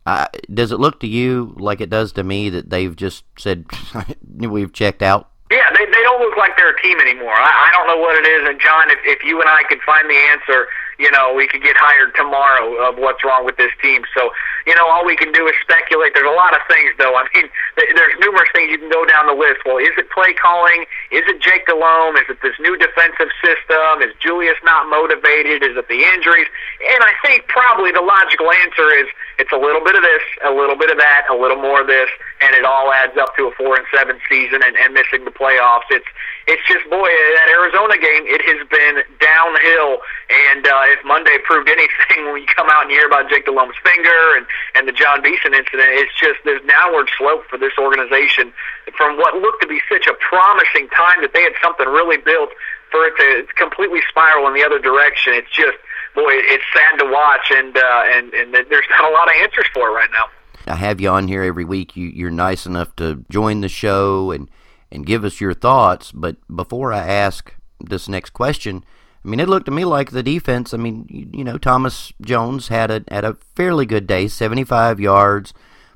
uh, 0.04 0.26
does 0.52 0.72
it 0.72 0.80
look 0.80 0.98
to 0.98 1.06
you 1.06 1.54
like 1.60 1.80
it 1.80 1.90
does 1.90 2.10
to 2.14 2.24
me 2.24 2.50
that 2.50 2.70
they've 2.70 2.96
just 2.96 3.22
said 3.38 3.66
we've 4.36 4.72
checked 4.72 5.00
out? 5.00 5.30
Yeah, 5.50 5.68
they 5.76 5.84
they 5.84 6.02
don't 6.02 6.20
look 6.20 6.36
like 6.36 6.56
they're 6.56 6.72
a 6.72 6.80
team 6.82 6.98
anymore. 7.00 7.36
I, 7.36 7.68
I 7.68 7.70
don't 7.76 7.86
know 7.86 8.00
what 8.00 8.16
it 8.16 8.26
is. 8.26 8.48
And 8.48 8.58
John, 8.58 8.90
if 8.90 8.98
if 9.04 9.22
you 9.24 9.40
and 9.40 9.48
I 9.48 9.62
could 9.68 9.80
find 9.82 10.08
the 10.08 10.16
answer, 10.32 10.66
you 11.04 11.12
know, 11.12 11.36
we 11.36 11.44
could 11.44 11.60
get 11.60 11.76
hired 11.76 12.16
tomorrow 12.16 12.80
of 12.88 12.96
what's 12.96 13.20
wrong 13.20 13.44
with 13.44 13.60
this 13.60 13.68
team. 13.84 14.08
So, 14.16 14.32
you 14.64 14.72
know, 14.72 14.88
all 14.88 15.04
we 15.04 15.20
can 15.20 15.36
do 15.36 15.44
is 15.44 15.52
speculate. 15.60 16.16
There's 16.16 16.24
a 16.24 16.32
lot 16.32 16.56
of 16.56 16.64
things, 16.64 16.96
though. 16.96 17.12
I 17.20 17.28
mean, 17.36 17.52
there's 17.76 18.16
numerous 18.24 18.48
things 18.56 18.72
you 18.72 18.80
can 18.80 18.88
go 18.88 19.04
down 19.04 19.28
the 19.28 19.36
list. 19.36 19.68
Well, 19.68 19.76
is 19.76 19.92
it 20.00 20.08
play 20.08 20.32
calling? 20.32 20.88
Is 21.12 21.20
it 21.28 21.44
Jake 21.44 21.68
Delhomme? 21.68 22.16
Is 22.16 22.24
it 22.32 22.40
this 22.40 22.56
new 22.56 22.72
defensive 22.80 23.28
system? 23.44 24.00
Is 24.00 24.16
Julius 24.16 24.56
not 24.64 24.88
motivated? 24.88 25.60
Is 25.60 25.76
it 25.76 25.92
the 25.92 26.00
injuries? 26.08 26.48
And 26.80 27.04
I 27.04 27.12
think 27.20 27.44
probably 27.52 27.92
the 27.92 28.00
logical 28.00 28.48
answer 28.64 28.88
is 28.96 29.04
it's 29.36 29.52
a 29.52 29.60
little 29.60 29.84
bit 29.84 30.00
of 30.00 30.02
this, 30.02 30.24
a 30.40 30.56
little 30.56 30.80
bit 30.80 30.88
of 30.88 30.96
that, 30.96 31.28
a 31.28 31.36
little 31.36 31.60
more 31.60 31.84
of 31.84 31.86
this, 31.86 32.08
and 32.40 32.56
it 32.56 32.64
all 32.64 32.88
adds 32.96 33.12
up 33.20 33.36
to 33.36 33.50
a 33.50 33.52
four 33.60 33.76
and 33.76 33.84
seven 33.92 34.16
season 34.24 34.64
and, 34.64 34.72
and 34.80 34.96
missing 34.96 35.28
the 35.28 35.34
playoffs. 35.36 35.84
It's 35.92 36.08
it's 36.46 36.62
just 36.68 36.84
boy 36.92 37.08
that 37.08 37.48
Arizona 37.48 37.96
game. 37.96 38.28
It 38.28 38.44
has 38.44 38.60
been 38.68 39.00
downhill, 39.16 40.04
and 40.28 40.62
uh, 40.66 40.92
if 40.92 41.00
Monday 41.04 41.40
proved 41.44 41.68
anything, 41.72 42.28
when 42.32 42.44
you 42.44 42.50
come 42.52 42.68
out 42.68 42.84
and 42.84 42.90
hear 42.92 43.06
about 43.06 43.30
Jake 43.30 43.46
Delhomme's 43.46 43.78
finger 43.80 44.36
and 44.36 44.44
and 44.76 44.86
the 44.86 44.92
Jon 44.92 45.22
Beason 45.22 45.56
incident, 45.56 45.88
it's 45.96 46.12
just 46.20 46.40
there's 46.44 46.60
downward 46.68 47.08
slope 47.16 47.48
for 47.48 47.56
this 47.56 47.72
organization 47.80 48.52
from 48.96 49.16
what 49.16 49.40
looked 49.40 49.62
to 49.62 49.68
be 49.68 49.80
such 49.88 50.06
a 50.06 50.14
promising 50.20 50.88
time 50.92 51.24
that 51.24 51.32
they 51.32 51.42
had 51.42 51.56
something 51.62 51.88
really 51.88 52.18
built 52.18 52.52
for 52.92 53.08
it 53.08 53.16
to 53.16 53.48
completely 53.56 54.00
spiral 54.08 54.46
in 54.46 54.54
the 54.54 54.62
other 54.62 54.78
direction. 54.78 55.32
It's 55.32 55.50
just 55.50 55.80
boy, 56.14 56.36
it's 56.52 56.64
sad 56.76 56.98
to 57.00 57.08
watch, 57.08 57.50
and 57.50 57.76
uh, 57.76 58.02
and 58.12 58.32
and 58.34 58.52
there's 58.52 58.86
not 58.90 59.08
a 59.08 59.12
lot 59.12 59.28
of 59.28 59.34
answers 59.40 59.66
for 59.72 59.88
it 59.88 59.92
right 59.92 60.12
now. 60.12 60.28
I 60.66 60.76
have 60.76 61.00
you 61.00 61.10
on 61.10 61.28
here 61.28 61.42
every 61.42 61.64
week. 61.64 61.96
You, 61.96 62.08
you're 62.08 62.30
nice 62.30 62.64
enough 62.64 62.94
to 62.96 63.24
join 63.28 63.60
the 63.60 63.68
show 63.68 64.30
and 64.30 64.48
and 64.94 65.06
give 65.06 65.24
us 65.24 65.40
your 65.40 65.54
thoughts. 65.54 66.12
But 66.12 66.36
before 66.54 66.92
I 66.92 67.06
ask 67.06 67.54
this 67.80 68.08
next 68.08 68.30
question, 68.30 68.84
I 69.24 69.28
mean, 69.28 69.40
it 69.40 69.48
looked 69.48 69.66
to 69.66 69.72
me 69.72 69.84
like 69.84 70.10
the 70.10 70.22
defense. 70.22 70.72
I 70.72 70.76
mean, 70.76 71.06
you, 71.08 71.28
you 71.38 71.44
know, 71.44 71.58
Thomas 71.58 72.12
Jones 72.20 72.68
had 72.68 72.90
a 72.90 73.04
had 73.10 73.24
a 73.24 73.36
fairly 73.54 73.86
good 73.86 74.06
day, 74.06 74.28
75 74.28 75.00
yards. 75.00 75.54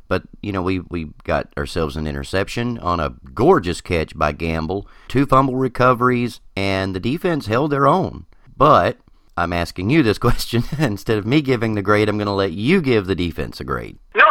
But 0.08 0.22
you 0.42 0.52
know, 0.52 0.62
we 0.62 0.80
we 0.80 1.10
got 1.24 1.52
ourselves 1.58 1.96
an 1.96 2.06
interception 2.06 2.78
on 2.78 2.98
a 2.98 3.14
gorgeous 3.34 3.82
catch 3.82 4.16
by 4.16 4.32
Gamble, 4.32 4.88
two 5.06 5.26
fumble 5.26 5.56
recoveries, 5.56 6.40
and 6.56 6.94
the 6.94 7.00
defense 7.00 7.46
held 7.46 7.70
their 7.70 7.86
own. 7.86 8.24
But 8.56 8.96
I'm 9.36 9.52
asking 9.52 9.90
you 9.90 10.02
this 10.02 10.18
question 10.26 10.64
instead 10.78 11.18
of 11.18 11.26
me 11.26 11.42
giving 11.42 11.74
the 11.74 11.82
grade. 11.82 12.08
I'm 12.08 12.16
going 12.16 12.26
to 12.26 12.32
let 12.32 12.52
you 12.52 12.80
give 12.80 13.06
the 13.06 13.14
defense 13.14 13.60
a 13.60 13.64
grade. 13.64 13.98
No, 14.14 14.24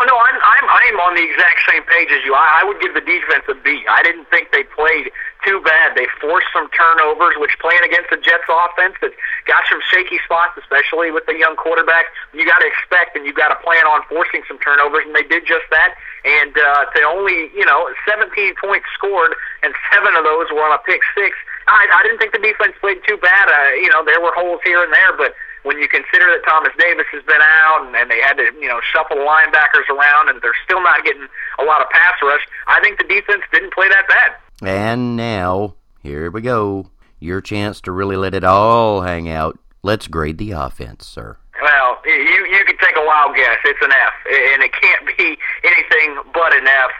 I'm 0.87 1.03
on 1.03 1.19
the 1.19 1.25
exact 1.27 1.67
same 1.67 1.83
page 1.83 2.07
as 2.15 2.23
you. 2.23 2.31
I, 2.31 2.61
I 2.61 2.63
would 2.63 2.79
give 2.79 2.95
the 2.95 3.03
defense 3.03 3.43
a 3.51 3.55
B. 3.59 3.83
I 3.91 3.99
didn't 4.07 4.31
think 4.31 4.55
they 4.55 4.63
played 4.63 5.11
too 5.43 5.59
bad. 5.59 5.99
They 5.99 6.07
forced 6.23 6.47
some 6.55 6.71
turnovers, 6.71 7.35
which 7.43 7.51
playing 7.59 7.83
against 7.83 8.07
the 8.07 8.15
Jets 8.15 8.47
offense 8.47 8.95
that 9.03 9.11
got 9.43 9.67
some 9.67 9.83
shaky 9.91 10.15
spots, 10.23 10.55
especially 10.55 11.11
with 11.11 11.27
the 11.27 11.35
young 11.35 11.59
quarterback. 11.59 12.07
You 12.31 12.47
got 12.47 12.63
to 12.63 12.67
expect 12.71 13.19
and 13.19 13.27
you 13.27 13.35
got 13.35 13.51
to 13.51 13.59
plan 13.59 13.83
on 13.83 13.99
forcing 14.07 14.47
some 14.47 14.63
turnovers, 14.63 15.03
and 15.03 15.11
they 15.11 15.27
did 15.27 15.43
just 15.43 15.67
that. 15.75 15.99
And 16.23 16.55
uh, 16.55 16.87
to 16.95 16.99
only 17.03 17.51
you 17.51 17.67
know 17.67 17.91
17 18.07 18.31
points 18.55 18.87
scored, 18.95 19.35
and 19.67 19.75
seven 19.91 20.15
of 20.15 20.23
those 20.23 20.47
were 20.55 20.63
on 20.63 20.71
a 20.71 20.81
pick 20.87 21.03
six. 21.11 21.35
I, 21.67 21.83
I 21.83 21.99
didn't 22.07 22.23
think 22.23 22.31
the 22.31 22.39
defense 22.39 22.79
played 22.79 23.03
too 23.03 23.19
bad. 23.19 23.51
Uh, 23.51 23.75
you 23.75 23.91
know, 23.91 24.07
there 24.07 24.23
were 24.23 24.31
holes 24.39 24.63
here 24.63 24.79
and 24.79 24.91
there, 24.95 25.11
but 25.19 25.35
when 25.63 25.79
you 25.79 25.87
consider 25.87 26.25
that 26.31 26.41
Thomas 26.45 26.71
Davis 26.77 27.05
has 27.11 27.23
been 27.23 27.41
out 27.41 27.85
and, 27.85 27.95
and 27.95 28.09
they 28.09 28.21
had 28.21 28.35
to, 28.37 28.51
you 28.59 28.67
know, 28.67 28.79
shuffle 28.91 29.17
linebackers 29.17 29.87
around 29.89 30.29
and 30.29 30.41
they're 30.41 30.57
still 30.63 30.81
not 30.81 31.03
getting 31.03 31.27
a 31.59 31.63
lot 31.63 31.81
of 31.81 31.89
pass 31.89 32.13
rush, 32.21 32.41
I 32.67 32.79
think 32.81 32.97
the 32.97 33.05
defense 33.05 33.43
didn't 33.51 33.73
play 33.73 33.89
that 33.89 34.07
bad. 34.07 34.35
And 34.67 35.15
now, 35.15 35.75
here 36.01 36.31
we 36.31 36.41
go. 36.41 36.89
Your 37.19 37.41
chance 37.41 37.81
to 37.81 37.91
really 37.91 38.15
let 38.15 38.33
it 38.33 38.43
all 38.43 39.01
hang 39.01 39.29
out. 39.29 39.57
Let's 39.83 40.07
grade 40.07 40.37
the 40.37 40.51
offense, 40.51 41.05
sir. 41.05 41.37
Well, 41.61 41.97
you 42.05 42.45
you 42.51 42.65
can 42.65 42.77
take 42.77 42.95
a 42.95 43.05
wild 43.05 43.35
guess. 43.35 43.57
It's 43.65 43.81
an 43.81 43.91
F, 43.91 44.13
and 44.53 44.63
it 44.63 44.71
can't 44.73 45.17
be 45.17 45.37
anything 45.63 46.17
but 46.33 46.55
an 46.55 46.67
F. 46.67 46.91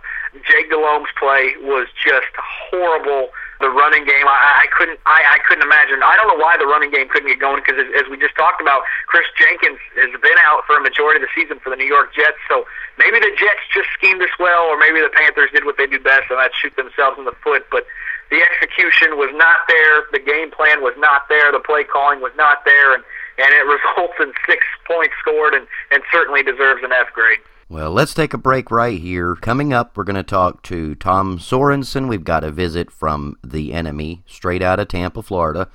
Jake 0.45 0.69
Delhomme's 0.69 1.09
play 1.17 1.53
was 1.61 1.87
just 2.03 2.27
horrible 2.37 3.29
the 3.59 3.69
running 3.69 4.05
game. 4.05 4.25
I, 4.29 4.65
I 4.65 4.67
couldn't. 4.73 4.99
I, 5.05 5.37
I 5.37 5.39
couldn't 5.45 5.65
imagine. 5.65 6.01
I 6.05 6.13
don't 6.15 6.29
know 6.29 6.37
why 6.37 6.57
the 6.57 6.69
running 6.69 6.93
game 6.93 7.09
couldn't 7.09 7.29
get 7.29 7.41
going 7.41 7.61
because, 7.61 7.81
as, 7.81 7.89
as 7.97 8.05
we 8.09 8.17
just 8.17 8.37
talked 8.37 8.61
about, 8.61 8.85
Chris 9.09 9.25
Jenkins 9.33 9.81
has 9.97 10.13
been 10.21 10.37
out 10.45 10.65
for 10.69 10.77
a 10.77 10.83
majority 10.83 11.21
of 11.21 11.25
the 11.25 11.33
season 11.33 11.57
for 11.59 11.73
the 11.73 11.79
New 11.79 11.89
York 11.89 12.13
Jets. 12.13 12.37
So 12.45 12.69
maybe 13.01 13.17
the 13.17 13.33
Jets 13.33 13.65
just 13.73 13.89
schemed 13.97 14.21
this 14.21 14.33
well, 14.37 14.69
or 14.69 14.77
maybe 14.77 15.01
the 15.01 15.13
Panthers 15.13 15.49
did 15.49 15.65
what 15.65 15.77
they 15.77 15.89
do 15.89 15.97
best, 15.97 16.29
and 16.29 16.37
that's 16.37 16.53
shoot 16.53 16.75
themselves 16.77 17.17
in 17.17 17.25
the 17.25 17.35
foot. 17.41 17.65
But 17.73 17.89
the 18.29 18.43
execution 18.45 19.17
was 19.17 19.33
not 19.33 19.65
there. 19.65 20.05
The 20.13 20.21
game 20.21 20.53
plan 20.53 20.85
was 20.85 20.93
not 21.01 21.25
there. 21.29 21.49
The 21.51 21.63
play 21.63 21.83
calling 21.83 22.21
was 22.21 22.33
not 22.37 22.61
there, 22.65 22.93
and 22.93 23.03
and 23.41 23.49
it 23.53 23.65
results 23.73 24.17
in 24.21 24.33
six 24.45 24.61
points 24.85 25.17
scored, 25.17 25.57
and 25.57 25.65
and 25.89 26.05
certainly 26.13 26.45
deserves 26.45 26.85
an 26.85 26.93
F 26.93 27.09
grade. 27.13 27.41
Well, 27.69 27.91
let's 27.91 28.13
take 28.13 28.33
a 28.33 28.37
break 28.37 28.71
right 28.71 28.97
here. 28.97 29.35
Coming 29.35 29.73
up, 29.73 29.97
we're 29.97 30.05
going 30.05 30.15
to 30.15 30.23
talk 30.23 30.63
to 30.63 30.95
Tom 30.95 31.37
Sorensen. 31.37 32.07
We've 32.07 32.23
got 32.23 32.45
a 32.45 32.51
visit 32.51 32.89
from 32.89 33.37
the 33.43 33.73
enemy, 33.73 34.23
straight 34.25 34.63
out 34.63 34.79
of 34.79 34.87
Tampa, 34.87 35.21
Florida. 35.21 35.69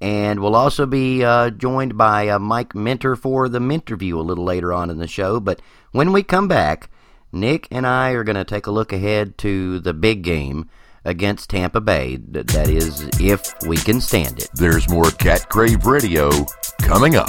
And 0.00 0.40
we'll 0.40 0.56
also 0.56 0.86
be 0.86 1.22
uh, 1.22 1.50
joined 1.50 1.98
by 1.98 2.28
uh, 2.28 2.38
Mike 2.38 2.74
Minter 2.74 3.16
for 3.16 3.50
the 3.50 3.58
Minterview 3.58 4.14
a 4.14 4.22
little 4.22 4.44
later 4.44 4.72
on 4.72 4.88
in 4.88 4.96
the 4.96 5.06
show. 5.06 5.38
But 5.38 5.60
when 5.92 6.10
we 6.10 6.22
come 6.22 6.48
back, 6.48 6.88
Nick 7.32 7.68
and 7.70 7.86
I 7.86 8.12
are 8.12 8.24
going 8.24 8.36
to 8.36 8.44
take 8.44 8.66
a 8.66 8.70
look 8.70 8.94
ahead 8.94 9.36
to 9.38 9.78
the 9.80 9.92
big 9.92 10.22
game 10.22 10.70
against 11.04 11.50
Tampa 11.50 11.82
Bay. 11.82 12.16
That 12.16 12.68
is, 12.68 13.10
if 13.20 13.52
we 13.66 13.76
can 13.76 14.00
stand 14.00 14.38
it. 14.38 14.48
There's 14.54 14.88
more 14.88 15.10
Cat 15.10 15.50
Crave 15.50 15.84
Radio 15.84 16.30
coming 16.78 17.14
up. 17.14 17.28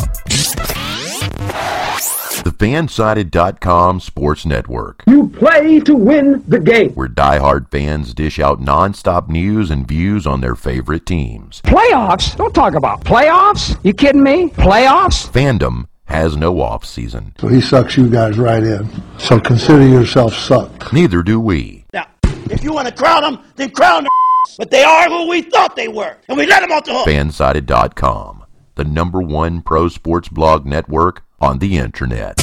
The 2.47 2.65
Fansided.com 2.65 3.99
Sports 3.99 4.45
Network. 4.45 5.03
You 5.05 5.27
play 5.27 5.81
to 5.81 5.93
win 5.93 6.45
the 6.47 6.61
game. 6.61 6.91
Where 6.91 7.09
diehard 7.09 7.69
fans 7.69 8.13
dish 8.13 8.39
out 8.39 8.61
nonstop 8.61 9.27
news 9.27 9.69
and 9.69 9.85
views 9.85 10.25
on 10.25 10.39
their 10.39 10.55
favorite 10.55 11.05
teams. 11.05 11.61
Playoffs? 11.63 12.37
Don't 12.37 12.55
talk 12.55 12.75
about 12.75 13.03
playoffs. 13.03 13.77
You 13.83 13.91
kidding 13.91 14.23
me? 14.23 14.47
Playoffs? 14.47 15.29
Fandom 15.29 15.89
has 16.05 16.37
no 16.37 16.61
off 16.61 16.85
season. 16.85 17.33
So 17.37 17.49
he 17.49 17.59
sucks 17.59 17.97
you 17.97 18.09
guys 18.09 18.37
right 18.37 18.63
in. 18.63 18.87
So 19.17 19.41
consider 19.41 19.85
yourself 19.85 20.33
sucked. 20.33 20.93
Neither 20.93 21.23
do 21.23 21.41
we. 21.41 21.83
Now, 21.91 22.07
if 22.23 22.63
you 22.63 22.71
want 22.71 22.87
to 22.87 22.93
crown 22.93 23.23
them, 23.23 23.43
then 23.57 23.71
crown 23.71 24.05
them. 24.05 24.11
But 24.57 24.71
they 24.71 24.83
are 24.83 25.09
who 25.09 25.27
we 25.27 25.41
thought 25.41 25.75
they 25.75 25.89
were, 25.89 26.15
and 26.29 26.37
we 26.37 26.45
let 26.47 26.61
them 26.61 26.71
off 26.71 26.85
the 26.85 26.93
hook. 26.93 27.07
Fansided.com, 27.07 28.45
the 28.75 28.85
number 28.85 29.21
one 29.21 29.61
pro 29.61 29.89
sports 29.89 30.29
blog 30.29 30.65
network 30.65 31.26
on 31.39 31.59
the 31.59 31.77
internet. 31.77 32.35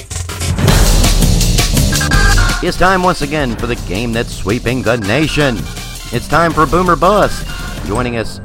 It's 2.63 2.79
time 2.79 3.03
once 3.03 3.23
again 3.23 3.57
for 3.57 3.67
the 3.67 3.77
game 3.87 4.13
that's 4.13 4.35
sweeping 4.35 4.83
the 4.83 4.97
nation. 4.97 5.57
It's 6.13 6.29
time 6.29 6.53
for 6.53 6.65
Boomer 6.65 6.97
Bust. 6.97 7.47
Joining 7.87 8.17
us, 8.17 8.41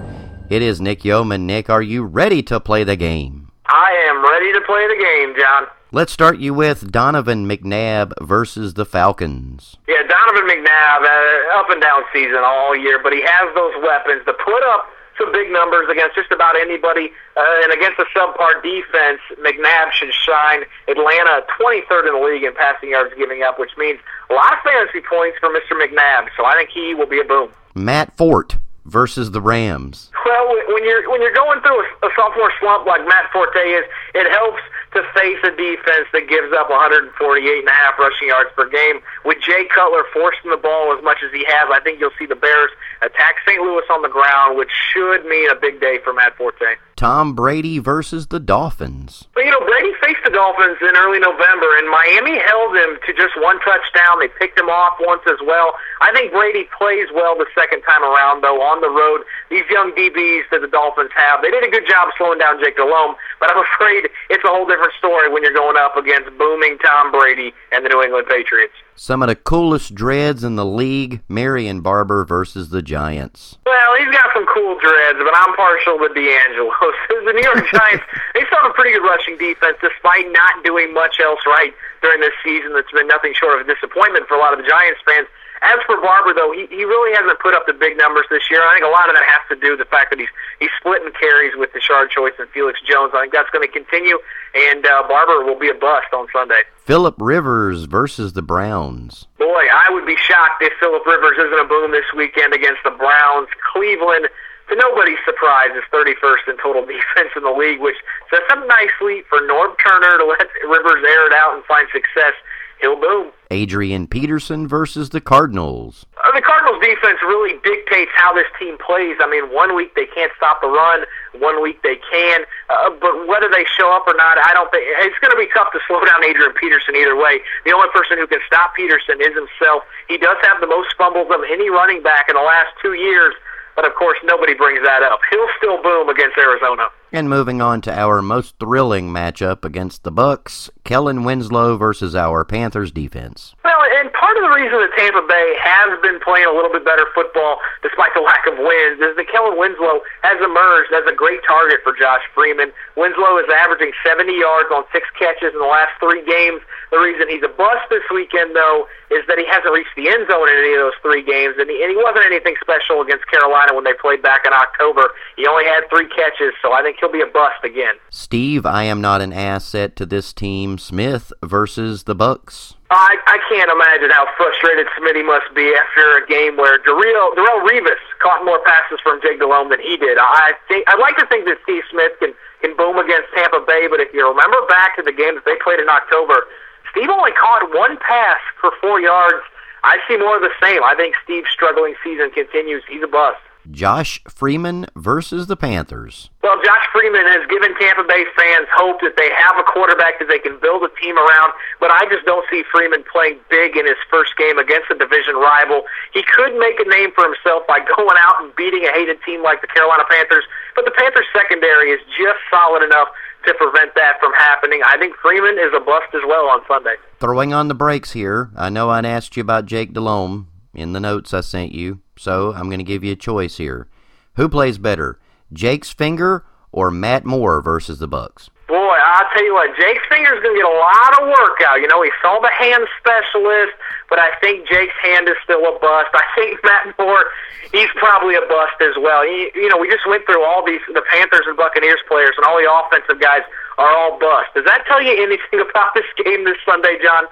it 0.49 0.61
is 0.61 0.81
Nick 0.81 1.05
Yeoman. 1.05 1.45
Nick, 1.45 1.69
are 1.69 1.81
you 1.81 2.03
ready 2.03 2.41
to 2.43 2.59
play 2.59 2.83
the 2.83 2.95
game? 2.95 3.51
I 3.67 3.91
am 4.09 4.23
ready 4.23 4.51
to 4.53 4.61
play 4.65 4.87
the 4.87 5.01
game, 5.01 5.35
John. 5.39 5.67
Let's 5.91 6.11
start 6.11 6.39
you 6.39 6.53
with 6.53 6.91
Donovan 6.91 7.47
McNabb 7.47 8.13
versus 8.21 8.73
the 8.73 8.85
Falcons. 8.85 9.77
Yeah, 9.87 10.03
Donovan 10.07 10.49
McNabb, 10.49 11.01
uh, 11.01 11.59
up 11.59 11.69
and 11.69 11.81
down 11.81 12.01
season 12.11 12.41
all 12.43 12.75
year, 12.75 12.99
but 13.01 13.13
he 13.13 13.21
has 13.23 13.55
those 13.55 13.73
weapons 13.81 14.25
to 14.25 14.33
put 14.33 14.63
up 14.63 14.87
some 15.19 15.31
big 15.31 15.51
numbers 15.51 15.87
against 15.91 16.15
just 16.15 16.31
about 16.31 16.55
anybody, 16.55 17.11
uh, 17.35 17.63
and 17.63 17.73
against 17.73 17.99
a 17.99 18.07
subpar 18.15 18.63
defense, 18.63 19.19
McNabb 19.43 19.91
should 19.91 20.13
shine. 20.13 20.63
Atlanta, 20.87 21.45
23rd 21.59 22.07
in 22.07 22.13
the 22.15 22.25
league 22.25 22.43
in 22.43 22.55
passing 22.55 22.89
yards 22.89 23.13
giving 23.17 23.43
up, 23.43 23.59
which 23.59 23.75
means 23.77 23.99
a 24.29 24.33
lot 24.33 24.53
of 24.53 24.59
fantasy 24.63 25.01
points 25.01 25.37
for 25.39 25.49
Mr. 25.49 25.75
McNabb. 25.75 26.29
So 26.35 26.45
I 26.45 26.55
think 26.55 26.69
he 26.69 26.95
will 26.95 27.07
be 27.07 27.19
a 27.19 27.25
boom. 27.25 27.49
Matt 27.75 28.15
Forte 28.15 28.57
versus 28.85 29.31
the 29.31 29.41
Rams. 29.41 30.09
Well, 30.25 30.47
when 30.67 30.83
you're 30.83 31.09
when 31.09 31.21
you're 31.21 31.33
going 31.33 31.61
through 31.61 31.79
a, 31.79 32.07
a 32.07 32.09
sophomore 32.15 32.51
slump 32.59 32.87
like 32.87 33.05
Matt 33.05 33.31
Forte 33.31 33.59
is, 33.59 33.85
it 34.15 34.31
helps 34.31 34.61
to 34.93 35.03
face 35.13 35.37
a 35.43 35.51
defense 35.53 36.09
that 36.13 36.25
gives 36.27 36.51
up 36.57 36.69
148 36.69 37.13
and 37.13 37.67
a 37.67 37.71
half 37.71 37.97
rushing 37.99 38.29
yards 38.29 38.49
per 38.55 38.67
game. 38.67 39.01
With 39.23 39.37
Jay 39.41 39.67
Cutler 39.73 40.03
forcing 40.13 40.49
the 40.49 40.57
ball 40.57 40.95
as 40.97 41.03
much 41.03 41.19
as 41.23 41.31
he 41.31 41.45
has, 41.47 41.69
I 41.71 41.79
think 41.79 41.99
you'll 41.99 42.15
see 42.17 42.25
the 42.25 42.35
Bears 42.35 42.71
attack 43.01 43.35
St. 43.45 43.61
Louis 43.61 43.85
on 43.89 44.01
the 44.01 44.09
ground, 44.09 44.57
which 44.57 44.71
should 44.71 45.25
mean 45.25 45.49
a 45.49 45.55
big 45.55 45.79
day 45.79 45.99
for 46.03 46.13
Matt 46.13 46.35
Forte. 46.37 46.75
Tom 46.99 47.31
Brady 47.31 47.79
versus 47.79 48.27
the 48.27 48.41
Dolphins. 48.43 49.23
But 49.33 49.45
you 49.45 49.51
know, 49.51 49.63
Brady 49.63 49.95
faced 50.03 50.19
the 50.25 50.35
Dolphins 50.35 50.83
in 50.83 50.91
early 50.99 51.19
November, 51.19 51.71
and 51.79 51.87
Miami 51.87 52.35
held 52.43 52.75
him 52.75 52.99
to 53.07 53.13
just 53.15 53.39
one 53.39 53.55
touchdown. 53.63 54.19
They 54.19 54.27
picked 54.27 54.59
him 54.59 54.67
off 54.67 54.99
once 54.99 55.23
as 55.31 55.39
well. 55.47 55.79
I 56.01 56.11
think 56.11 56.35
Brady 56.35 56.67
plays 56.75 57.07
well 57.15 57.39
the 57.39 57.47
second 57.55 57.87
time 57.87 58.03
around, 58.03 58.43
though, 58.43 58.59
on 58.59 58.83
the 58.83 58.91
road. 58.91 59.23
These 59.47 59.63
young 59.71 59.95
DBs 59.95 60.51
that 60.51 60.59
the 60.59 60.67
Dolphins 60.67 61.15
have, 61.15 61.39
they 61.41 61.51
did 61.51 61.63
a 61.63 61.71
good 61.71 61.87
job 61.87 62.11
slowing 62.19 62.39
down 62.39 62.59
Jake 62.59 62.75
Delhomme, 62.75 63.15
but 63.39 63.49
I'm 63.49 63.63
afraid 63.73 64.09
it's 64.29 64.43
a 64.43 64.47
whole 64.47 64.67
different 64.67 64.93
story 64.97 65.29
when 65.29 65.43
you're 65.43 65.53
going 65.53 65.77
up 65.77 65.95
against 65.95 66.35
booming 66.37 66.77
Tom 66.79 67.11
Brady 67.11 67.53
and 67.71 67.85
the 67.85 67.89
New 67.89 68.03
England 68.03 68.27
Patriots. 68.27 68.73
Some 68.95 69.23
of 69.23 69.29
the 69.29 69.35
coolest 69.35 69.95
dreads 69.95 70.43
in 70.43 70.55
the 70.55 70.65
league, 70.65 71.21
Marion 71.29 71.79
Barber 71.81 72.25
versus 72.25 72.69
the 72.69 72.81
Giants. 72.81 73.57
Well, 73.65 73.95
he's 73.97 74.11
got 74.11 74.27
some 74.33 74.45
cool 74.53 74.77
dreads, 74.79 75.19
but 75.23 75.31
I'm 75.33 75.55
partial 75.55 75.97
to 75.99 76.11
DeAngelo. 76.11 76.67
the 77.25 77.33
New 77.33 77.43
York 77.43 77.63
Giants, 77.71 78.03
they 78.35 78.43
still 78.43 78.59
have 78.61 78.71
a 78.71 78.73
pretty 78.73 78.91
good 78.91 79.07
rushing 79.07 79.37
defense 79.37 79.77
despite 79.81 80.27
not 80.31 80.63
doing 80.63 80.93
much 80.93 81.19
else 81.23 81.39
right 81.47 81.73
during 82.01 82.19
this 82.19 82.35
season. 82.43 82.73
That's 82.73 82.91
been 82.91 83.07
nothing 83.07 83.33
short 83.33 83.59
of 83.59 83.67
a 83.67 83.73
disappointment 83.73 84.27
for 84.27 84.35
a 84.35 84.39
lot 84.39 84.51
of 84.51 84.59
the 84.59 84.67
Giants 84.67 84.99
fans. 85.05 85.27
As 85.61 85.75
for 85.85 85.99
Barber, 85.99 86.33
though, 86.33 86.51
he, 86.55 86.67
he 86.71 86.87
really 86.87 87.11
hasn't 87.15 87.39
put 87.39 87.53
up 87.53 87.67
the 87.67 87.73
big 87.73 87.97
numbers 87.97 88.25
this 88.29 88.47
year. 88.49 88.63
I 88.63 88.79
think 88.79 88.85
a 88.87 88.93
lot 88.93 89.09
of 89.11 89.15
that 89.15 89.27
has 89.27 89.43
to 89.51 89.57
do 89.59 89.75
with 89.75 89.83
the 89.83 89.91
fact 89.91 90.09
that 90.11 90.19
he's 90.19 90.31
he's 90.59 90.71
splitting 90.79 91.11
carries 91.19 91.51
with 91.55 91.73
Tashard 91.73 92.11
Choice 92.11 92.33
and 92.39 92.47
Felix 92.49 92.79
Jones. 92.87 93.11
I 93.13 93.27
think 93.27 93.33
that's 93.33 93.49
going 93.51 93.67
to 93.67 93.71
continue, 93.71 94.17
and 94.55 94.85
uh, 94.85 95.03
Barber 95.07 95.43
will 95.43 95.59
be 95.59 95.67
a 95.67 95.75
bust 95.75 96.15
on 96.15 96.27
Sunday. 96.31 96.63
Philip 96.87 97.15
Rivers 97.19 97.85
versus 97.85 98.33
the 98.33 98.41
Browns. 98.41 99.27
Boy, 99.37 99.67
I 99.67 99.91
would 99.91 100.05
be 100.05 100.15
shocked 100.15 100.63
if 100.63 100.73
Philip 100.79 101.05
Rivers 101.05 101.37
isn't 101.37 101.59
a 101.59 101.67
boom 101.67 101.91
this 101.91 102.07
weekend 102.15 102.53
against 102.53 102.79
the 102.83 102.95
Browns. 102.95 103.49
Cleveland, 103.73 104.29
to 104.69 104.75
nobody's 104.75 105.19
surprise, 105.25 105.75
is 105.75 105.83
31st 105.91 106.49
in 106.49 106.57
total 106.63 106.85
defense 106.87 107.35
in 107.35 107.43
the 107.43 107.51
league, 107.51 107.83
which 107.83 107.99
sets 108.31 108.47
up 108.49 108.63
nicely 108.63 109.27
for 109.27 109.43
Norv 109.43 109.75
Turner 109.83 110.17
to 110.17 110.25
let 110.25 110.47
Rivers 110.63 111.03
air 111.03 111.27
it 111.27 111.33
out 111.35 111.53
and 111.53 111.63
find 111.65 111.87
success 111.91 112.33
he'll 112.81 112.99
boom. 112.99 113.31
Adrian 113.51 114.05
Peterson 114.05 114.67
versus 114.67 115.09
the 115.09 115.21
Cardinals. 115.21 116.05
Uh, 116.23 116.31
the 116.37 116.41
Cardinals 116.41 116.77
defense 116.85 117.17
really 117.25 117.57
dictates 117.65 118.11
how 118.13 118.33
this 118.33 118.45
team 118.59 118.77
plays. 118.77 119.17
I 119.19 119.25
mean, 119.25 119.49
one 119.49 119.75
week 119.75 119.95
they 119.95 120.05
can't 120.05 120.31
stop 120.37 120.61
the 120.61 120.69
run, 120.69 121.01
one 121.41 121.61
week 121.61 121.81
they 121.81 121.97
can. 121.97 122.45
Uh, 122.69 122.93
but 123.01 123.25
whether 123.27 123.49
they 123.49 123.65
show 123.65 123.89
up 123.89 124.05
or 124.05 124.13
not, 124.13 124.37
I 124.37 124.53
don't 124.53 124.69
think 124.69 124.85
it's 125.01 125.17
going 125.17 125.33
to 125.33 125.41
be 125.41 125.49
tough 125.49 125.73
to 125.73 125.79
slow 125.87 126.05
down 126.09 126.23
Adrian 126.23 126.53
Peterson 126.53 126.95
either 126.95 127.17
way. 127.17 127.41
The 127.65 127.73
only 127.73 127.89
person 127.89 128.17
who 128.21 128.27
can 128.27 128.39
stop 128.45 128.75
Peterson 128.75 129.17
is 129.17 129.33
himself. 129.33 129.81
He 130.07 130.21
does 130.21 130.37
have 130.45 130.61
the 130.61 130.69
most 130.69 130.93
fumbles 130.93 131.33
of 131.33 131.41
any 131.49 131.69
running 131.73 132.03
back 132.03 132.29
in 132.29 132.35
the 132.37 132.45
last 132.45 132.69
two 132.81 132.93
years. 132.93 133.33
But 133.75 133.87
of 133.87 133.95
course, 133.95 134.19
nobody 134.23 134.53
brings 134.53 134.83
that 134.83 135.01
up. 135.01 135.21
He'll 135.31 135.49
still 135.57 135.81
boom 135.81 136.09
against 136.09 136.37
Arizona. 136.37 136.91
And 137.11 137.27
moving 137.27 137.59
on 137.59 137.81
to 137.89 137.91
our 137.91 138.21
most 138.21 138.53
thrilling 138.59 139.09
matchup 139.09 139.65
against 139.65 140.03
the 140.03 140.11
Bucks, 140.11 140.69
Kellen 140.83 141.23
Winslow 141.23 141.75
versus 141.75 142.15
our 142.15 142.45
Panthers 142.45 142.91
defense. 142.91 143.55
Well, 143.65 143.81
and 143.97 144.13
part 144.13 144.37
of 144.37 144.45
the 144.45 144.53
reason 144.53 144.77
that 144.77 144.93
Tampa 144.93 145.25
Bay 145.25 145.57
has 145.57 145.97
been 146.05 146.21
playing 146.21 146.45
a 146.45 146.53
little 146.53 146.69
bit 146.69 146.85
better 146.85 147.09
football 147.17 147.57
despite 147.81 148.13
the 148.13 148.21
lack 148.29 148.45
of 148.45 148.61
wins 148.61 149.01
is 149.01 149.17
that 149.17 149.25
Kellen 149.25 149.57
Winslow 149.57 150.05
has 150.21 150.37
emerged 150.37 150.93
as 150.93 151.01
a 151.09 151.15
great 151.17 151.41
target 151.49 151.81
for 151.81 151.97
Josh 151.97 152.21
Freeman. 152.37 152.69
Winslow 152.93 153.41
is 153.41 153.49
averaging 153.49 153.89
70 154.05 154.29
yards 154.29 154.69
on 154.69 154.85
six 154.93 155.09
catches 155.17 155.49
in 155.49 155.57
the 155.57 155.65
last 155.65 155.97
three 155.97 156.21
games. 156.21 156.61
The 156.93 157.01
reason 157.01 157.25
he's 157.25 157.41
a 157.41 157.49
bust 157.49 157.89
this 157.89 158.05
weekend, 158.13 158.53
though, 158.53 158.85
is 159.09 159.25
that 159.25 159.41
he 159.41 159.49
hasn't 159.49 159.73
reached 159.73 159.97
the 159.97 160.09
end 160.09 160.29
zone 160.29 160.45
in 160.45 160.57
any 160.61 160.77
of 160.77 160.85
those 160.85 160.99
three 161.01 161.25
games, 161.25 161.57
and 161.57 161.65
he, 161.65 161.81
and 161.81 161.89
he 161.89 161.97
wasn't 161.97 162.29
anything 162.29 162.53
special 162.61 163.01
against 163.01 163.25
Carolina 163.25 163.73
when 163.73 163.81
they 163.81 163.97
played 163.97 164.21
back 164.21 164.45
in 164.45 164.53
October. 164.53 165.09
He 165.33 165.49
only 165.49 165.65
had 165.65 165.89
three 165.89 166.05
catches, 166.13 166.53
so 166.61 166.73
I 166.73 166.85
think 166.85 166.98
he'll 166.99 167.11
be 167.11 167.21
a 167.21 167.27
bust 167.27 167.63
again. 167.63 167.95
Steve, 168.09 168.65
I 168.65 168.83
am 168.83 169.01
not 169.01 169.21
an 169.21 169.33
asset 169.33 169.95
to 169.97 170.05
this 170.05 170.33
team. 170.33 170.77
Smith 170.77 171.31
versus 171.43 172.03
the 172.03 172.15
Bucks. 172.15 172.75
I, 172.89 173.17
I 173.27 173.37
can't 173.49 173.69
imagine 173.69 174.09
how 174.09 174.25
frustrated 174.35 174.87
Smitty 174.97 175.21
must 175.21 175.53
be 175.53 175.73
after 175.77 176.17
a 176.17 176.25
game 176.25 176.57
where 176.57 176.79
Darrelle, 176.81 177.37
Darrelle 177.37 177.61
Revis 177.61 178.01
caught 178.17 178.43
more 178.43 178.59
passes 178.65 178.99
from 179.03 179.21
Jake 179.21 179.39
Delhomme 179.39 179.69
than 179.69 179.79
he 179.79 179.95
did. 179.97 180.17
I 180.17 180.53
think 180.67 180.89
I'd 180.89 180.99
like 180.99 181.17
to 181.17 181.27
think 181.27 181.45
that 181.45 181.57
Steve 181.63 181.83
Smith 181.91 182.13
can 182.19 182.33
can 182.61 182.75
boom 182.75 182.97
against 182.97 183.31
Tampa 183.33 183.63
Bay, 183.65 183.87
but 183.87 184.01
if 184.01 184.11
you 184.13 184.27
remember 184.27 184.57
back 184.67 184.97
to 184.97 185.03
the 185.03 185.13
game 185.13 185.35
that 185.35 185.45
they 185.45 185.55
played 185.63 185.79
in 185.79 185.87
October, 185.87 186.43
Steve 186.91 187.07
only 187.09 187.31
caught 187.31 187.63
one 187.71 187.95
pass 188.03 188.41
for 188.59 188.71
four 188.81 188.99
yards. 188.99 189.39
I 189.83 189.97
see 190.07 190.17
more 190.17 190.35
of 190.35 190.43
the 190.43 190.51
same. 190.61 190.83
I 190.83 190.95
think 190.95 191.15
Steve's 191.23 191.47
struggling 191.51 191.95
season 192.03 192.31
continues. 192.31 192.83
He's 192.89 193.03
a 193.03 193.07
bust. 193.07 193.39
Josh 193.69 194.21
Freeman 194.27 194.87
versus 194.95 195.47
the 195.47 195.57
Panthers. 195.57 196.29
Well, 196.41 196.57
Josh 196.63 196.85
Freeman 196.91 197.27
has 197.27 197.45
given 197.49 197.75
Tampa 197.77 198.03
Bay 198.07 198.25
fans 198.35 198.67
hope 198.71 199.01
that 199.01 199.17
they 199.17 199.29
have 199.35 199.57
a 199.59 199.65
quarterback 199.67 200.17
that 200.19 200.27
they 200.27 200.39
can 200.39 200.57
build 200.59 200.83
a 200.83 200.91
team 200.97 201.17
around, 201.17 201.53
but 201.79 201.91
I 201.91 202.07
just 202.09 202.25
don't 202.25 202.45
see 202.49 202.63
Freeman 202.71 203.03
playing 203.11 203.37
big 203.49 203.77
in 203.77 203.85
his 203.85 203.99
first 204.09 204.35
game 204.37 204.57
against 204.57 204.89
a 204.89 204.97
division 204.97 205.35
rival. 205.35 205.83
He 206.13 206.23
could 206.23 206.57
make 206.57 206.79
a 206.79 206.87
name 206.87 207.11
for 207.13 207.23
himself 207.27 207.67
by 207.67 207.79
going 207.95 208.17
out 208.17 208.41
and 208.41 208.55
beating 208.55 208.85
a 208.85 208.91
hated 208.91 209.21
team 209.23 209.43
like 209.43 209.61
the 209.61 209.69
Carolina 209.69 210.03
Panthers, 210.09 210.45
but 210.75 210.85
the 210.85 210.95
Panthers 210.97 211.27
secondary 211.35 211.91
is 211.91 212.01
just 212.17 212.39
solid 212.49 212.81
enough 212.81 213.09
to 213.45 213.53
prevent 213.55 213.95
that 213.95 214.19
from 214.19 214.33
happening. 214.33 214.81
I 214.85 214.97
think 214.97 215.15
Freeman 215.21 215.57
is 215.59 215.71
a 215.75 215.79
bust 215.79 216.11
as 216.13 216.21
well 216.27 216.49
on 216.49 216.61
Sunday. 216.67 216.95
Throwing 217.19 217.53
on 217.53 217.67
the 217.67 217.75
brakes 217.75 218.11
here, 218.11 218.49
I 218.55 218.69
know 218.69 218.89
I'd 218.89 219.05
asked 219.05 219.37
you 219.37 219.41
about 219.41 219.65
Jake 219.65 219.93
Delhomme 219.93 220.47
in 220.79 220.93
the 220.93 220.99
notes 220.99 221.33
I 221.33 221.41
sent 221.41 221.73
you, 221.73 221.99
so 222.17 222.53
I'm 222.53 222.67
going 222.67 222.79
to 222.79 222.83
give 222.83 223.03
you 223.03 223.11
a 223.13 223.17
choice 223.17 223.57
here. 223.57 223.87
Who 224.35 224.47
plays 224.47 224.77
better, 224.77 225.19
Jake's 225.51 225.91
Finger 225.91 226.45
or 226.71 226.89
Matt 226.89 227.25
Moore 227.25 227.61
versus 227.61 227.99
the 227.99 228.07
Bucks? 228.07 228.49
Boy, 228.67 228.77
I'll 228.77 229.27
tell 229.33 229.43
you 229.43 229.53
what, 229.53 229.75
Jake's 229.75 230.05
Finger's 230.07 230.39
going 230.41 230.55
to 230.55 230.61
get 230.61 230.69
a 230.69 230.77
lot 230.77 231.11
of 231.19 231.27
work 231.27 231.57
out. 231.67 231.81
You 231.81 231.87
know, 231.87 232.01
he 232.01 232.11
saw 232.21 232.39
the 232.39 232.53
hand 232.53 232.85
specialist, 233.01 233.73
but 234.09 234.19
I 234.19 234.29
think 234.39 234.69
Jake's 234.69 234.95
hand 235.01 235.27
is 235.27 235.35
still 235.43 235.65
a 235.65 235.73
bust. 235.79 236.13
I 236.13 236.23
think 236.37 236.61
Matt 236.63 236.93
Moore, 236.97 237.25
he's 237.73 237.89
probably 237.97 238.35
a 238.35 238.45
bust 238.47 238.77
as 238.79 238.95
well. 239.01 239.25
You, 239.25 239.51
you 239.55 239.67
know, 239.67 239.77
we 239.77 239.89
just 239.89 240.07
went 240.07 240.25
through 240.25 240.45
all 240.45 240.63
these, 240.63 240.81
the 240.93 241.03
Panthers 241.11 241.49
and 241.49 241.57
Buccaneers 241.57 241.99
players, 242.07 242.37
and 242.37 242.45
all 242.45 242.61
the 242.61 242.69
offensive 242.69 243.19
guys 243.19 243.41
are 243.81 243.89
all 243.89 244.19
bust. 244.19 244.53
Does 244.53 244.65
that 244.65 244.85
tell 244.87 245.01
you 245.01 245.17
anything 245.17 245.59
about 245.65 245.91
this 245.97 246.07
game 246.15 246.45
this 246.45 246.61
Sunday, 246.63 247.01
John? 247.01 247.25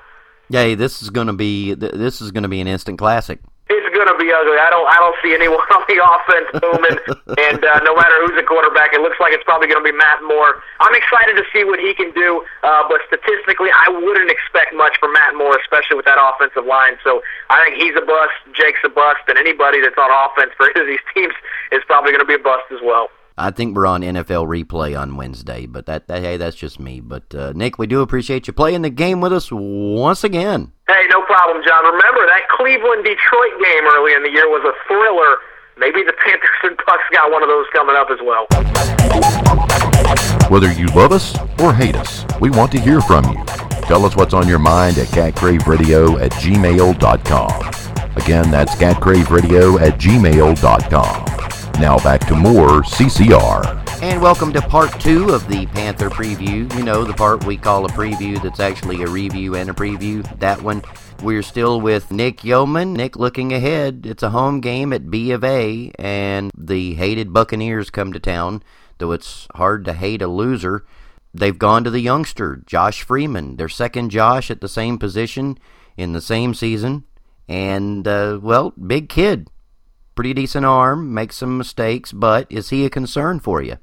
Yeah, 0.49 0.75
this 0.75 1.01
is 1.01 1.09
going 1.09 1.27
to 1.27 1.33
be 1.33 1.73
this 1.73 2.21
is 2.21 2.31
going 2.31 2.43
to 2.43 2.49
be 2.49 2.61
an 2.61 2.67
instant 2.67 2.97
classic 2.97 3.39
it's 3.69 3.91
going 3.91 4.07
to 4.07 4.15
be 4.15 4.31
ugly. 4.31 4.55
I 4.55 4.71
don't 4.71 4.87
I 4.87 4.97
don't 4.99 5.17
see 5.19 5.35
anyone 5.35 5.63
on 5.75 5.83
the 5.91 5.99
offense 5.99 6.47
booming, 6.59 6.99
and 7.35 7.59
uh, 7.59 7.79
no 7.83 7.95
matter 7.95 8.15
who's 8.23 8.35
the 8.39 8.47
quarterback, 8.47 8.95
it 8.95 9.01
looks 9.03 9.19
like 9.19 9.35
it's 9.35 9.43
probably 9.43 9.67
going 9.67 9.83
to 9.83 9.87
be 9.87 9.95
Matt 9.95 10.23
Moore. 10.23 10.63
I'm 10.79 10.95
excited 10.95 11.35
to 11.35 11.45
see 11.51 11.67
what 11.67 11.79
he 11.79 11.91
can 11.93 12.11
do, 12.15 12.43
uh, 12.63 12.87
but 12.87 13.03
statistically, 13.07 13.69
I 13.71 13.91
wouldn't 13.91 14.31
expect 14.31 14.71
much 14.71 14.95
from 14.99 15.11
Matt 15.13 15.35
Moore, 15.35 15.59
especially 15.59 15.99
with 15.99 16.07
that 16.07 16.19
offensive 16.19 16.63
line. 16.63 16.95
So 17.03 17.23
I 17.51 17.63
think 17.63 17.75
he's 17.79 17.95
a 17.99 18.05
bust, 18.05 18.35
Jake's 18.55 18.83
a 18.87 18.91
bust, 18.91 19.27
and 19.27 19.35
anybody 19.37 19.83
that's 19.83 19.99
on 19.99 20.11
offense 20.11 20.55
for 20.55 20.71
either 20.71 20.87
of 20.87 20.87
these 20.87 21.03
teams 21.11 21.35
is 21.71 21.83
probably 21.87 22.15
going 22.15 22.23
to 22.23 22.29
be 22.29 22.39
a 22.39 22.43
bust 22.43 22.71
as 22.71 22.79
well. 22.79 23.11
I 23.39 23.51
think 23.51 23.75
we're 23.75 23.85
on 23.85 24.01
NFL 24.01 24.47
replay 24.47 24.99
on 24.99 25.15
Wednesday, 25.15 25.67
but 25.67 25.85
that, 25.85 26.07
that 26.07 26.23
hey, 26.23 26.37
that's 26.37 26.55
just 26.55 26.79
me. 26.79 26.99
But 26.99 27.35
uh, 27.35 27.53
Nick, 27.55 27.77
we 27.77 27.85
do 27.85 28.01
appreciate 28.01 28.47
you 28.47 28.53
playing 28.53 28.81
the 28.81 28.89
game 28.89 29.21
with 29.21 29.31
us 29.31 29.49
once 29.51 30.23
again. 30.23 30.71
Hey, 30.87 31.05
no 31.11 31.21
problem, 31.21 31.63
John. 31.63 31.85
Remember 31.85 32.25
that 32.25 32.41
Cleveland 32.57 33.03
Detroit 33.03 33.53
game 33.63 33.83
early 33.93 34.13
in 34.13 34.23
the 34.23 34.31
year 34.31 34.49
was 34.49 34.65
a 34.65 34.73
thriller. 34.87 35.37
Maybe 35.77 36.03
the 36.03 36.13
Panthers 36.25 36.49
and 36.63 36.77
Bucks 36.87 37.03
got 37.13 37.31
one 37.31 37.43
of 37.43 37.49
those 37.49 37.67
coming 37.73 37.95
up 37.95 38.09
as 38.09 38.17
well. 38.25 38.47
Whether 40.49 40.71
you 40.71 40.87
love 40.87 41.11
us 41.11 41.37
or 41.61 41.73
hate 41.73 41.95
us, 41.95 42.25
we 42.41 42.49
want 42.49 42.71
to 42.71 42.79
hear 42.79 43.01
from 43.01 43.23
you. 43.25 43.43
Tell 43.83 44.03
us 44.03 44.15
what's 44.15 44.33
on 44.33 44.47
your 44.47 44.59
mind 44.59 44.97
at 44.97 45.07
catcraveradio 45.09 46.19
at 46.19 46.31
gmail.com. 46.31 48.15
Again, 48.15 48.49
that's 48.49 48.73
catcraveradio 48.75 49.79
at 49.79 49.99
gmail.com. 49.99 51.27
Now 51.79 51.99
back 51.99 52.25
to 52.27 52.35
more 52.35 52.81
CCR. 52.81 54.01
And 54.01 54.19
welcome 54.19 54.51
to 54.53 54.61
part 54.61 54.99
two 54.99 55.29
of 55.29 55.47
the 55.47 55.67
Panther 55.67 56.09
preview. 56.09 56.73
You 56.75 56.83
know, 56.83 57.03
the 57.03 57.13
part 57.13 57.45
we 57.45 57.55
call 57.55 57.85
a 57.85 57.89
preview 57.89 58.41
that's 58.41 58.59
actually 58.59 59.03
a 59.03 59.07
review 59.07 59.53
and 59.55 59.69
a 59.69 59.73
preview. 59.73 60.23
That 60.39 60.59
one, 60.63 60.81
we're 61.21 61.43
still 61.43 61.79
with 61.79 62.11
Nick 62.11 62.43
Yeoman. 62.43 62.93
Nick 62.93 63.15
looking 63.15 63.53
ahead. 63.53 64.07
It's 64.07 64.23
a 64.23 64.31
home 64.31 64.59
game 64.59 64.91
at 64.91 65.11
B 65.11 65.29
of 65.29 65.43
A, 65.43 65.91
and 65.99 66.49
the 66.57 66.95
hated 66.95 67.31
Buccaneers 67.31 67.91
come 67.91 68.11
to 68.11 68.19
town, 68.19 68.63
though 68.97 69.11
it's 69.11 69.47
hard 69.53 69.85
to 69.85 69.93
hate 69.93 70.23
a 70.23 70.27
loser. 70.27 70.83
They've 71.31 71.59
gone 71.59 71.83
to 71.83 71.91
the 71.91 72.01
youngster, 72.01 72.63
Josh 72.65 73.03
Freeman, 73.03 73.57
their 73.57 73.69
second 73.69 74.09
Josh 74.09 74.49
at 74.49 74.61
the 74.61 74.67
same 74.67 74.97
position 74.97 75.59
in 75.95 76.13
the 76.13 76.21
same 76.21 76.55
season. 76.55 77.03
And, 77.47 78.07
uh, 78.07 78.39
well, 78.41 78.71
big 78.71 79.09
kid. 79.09 79.51
Pretty 80.17 80.33
decent 80.33 80.65
arm, 80.65 81.13
makes 81.13 81.35
some 81.35 81.59
mistakes, 81.59 82.11
but 82.11 82.47
is 82.49 82.71
he 82.71 82.83
a 82.83 82.89
concern 82.89 83.39
for 83.39 83.61
you? 83.61 83.77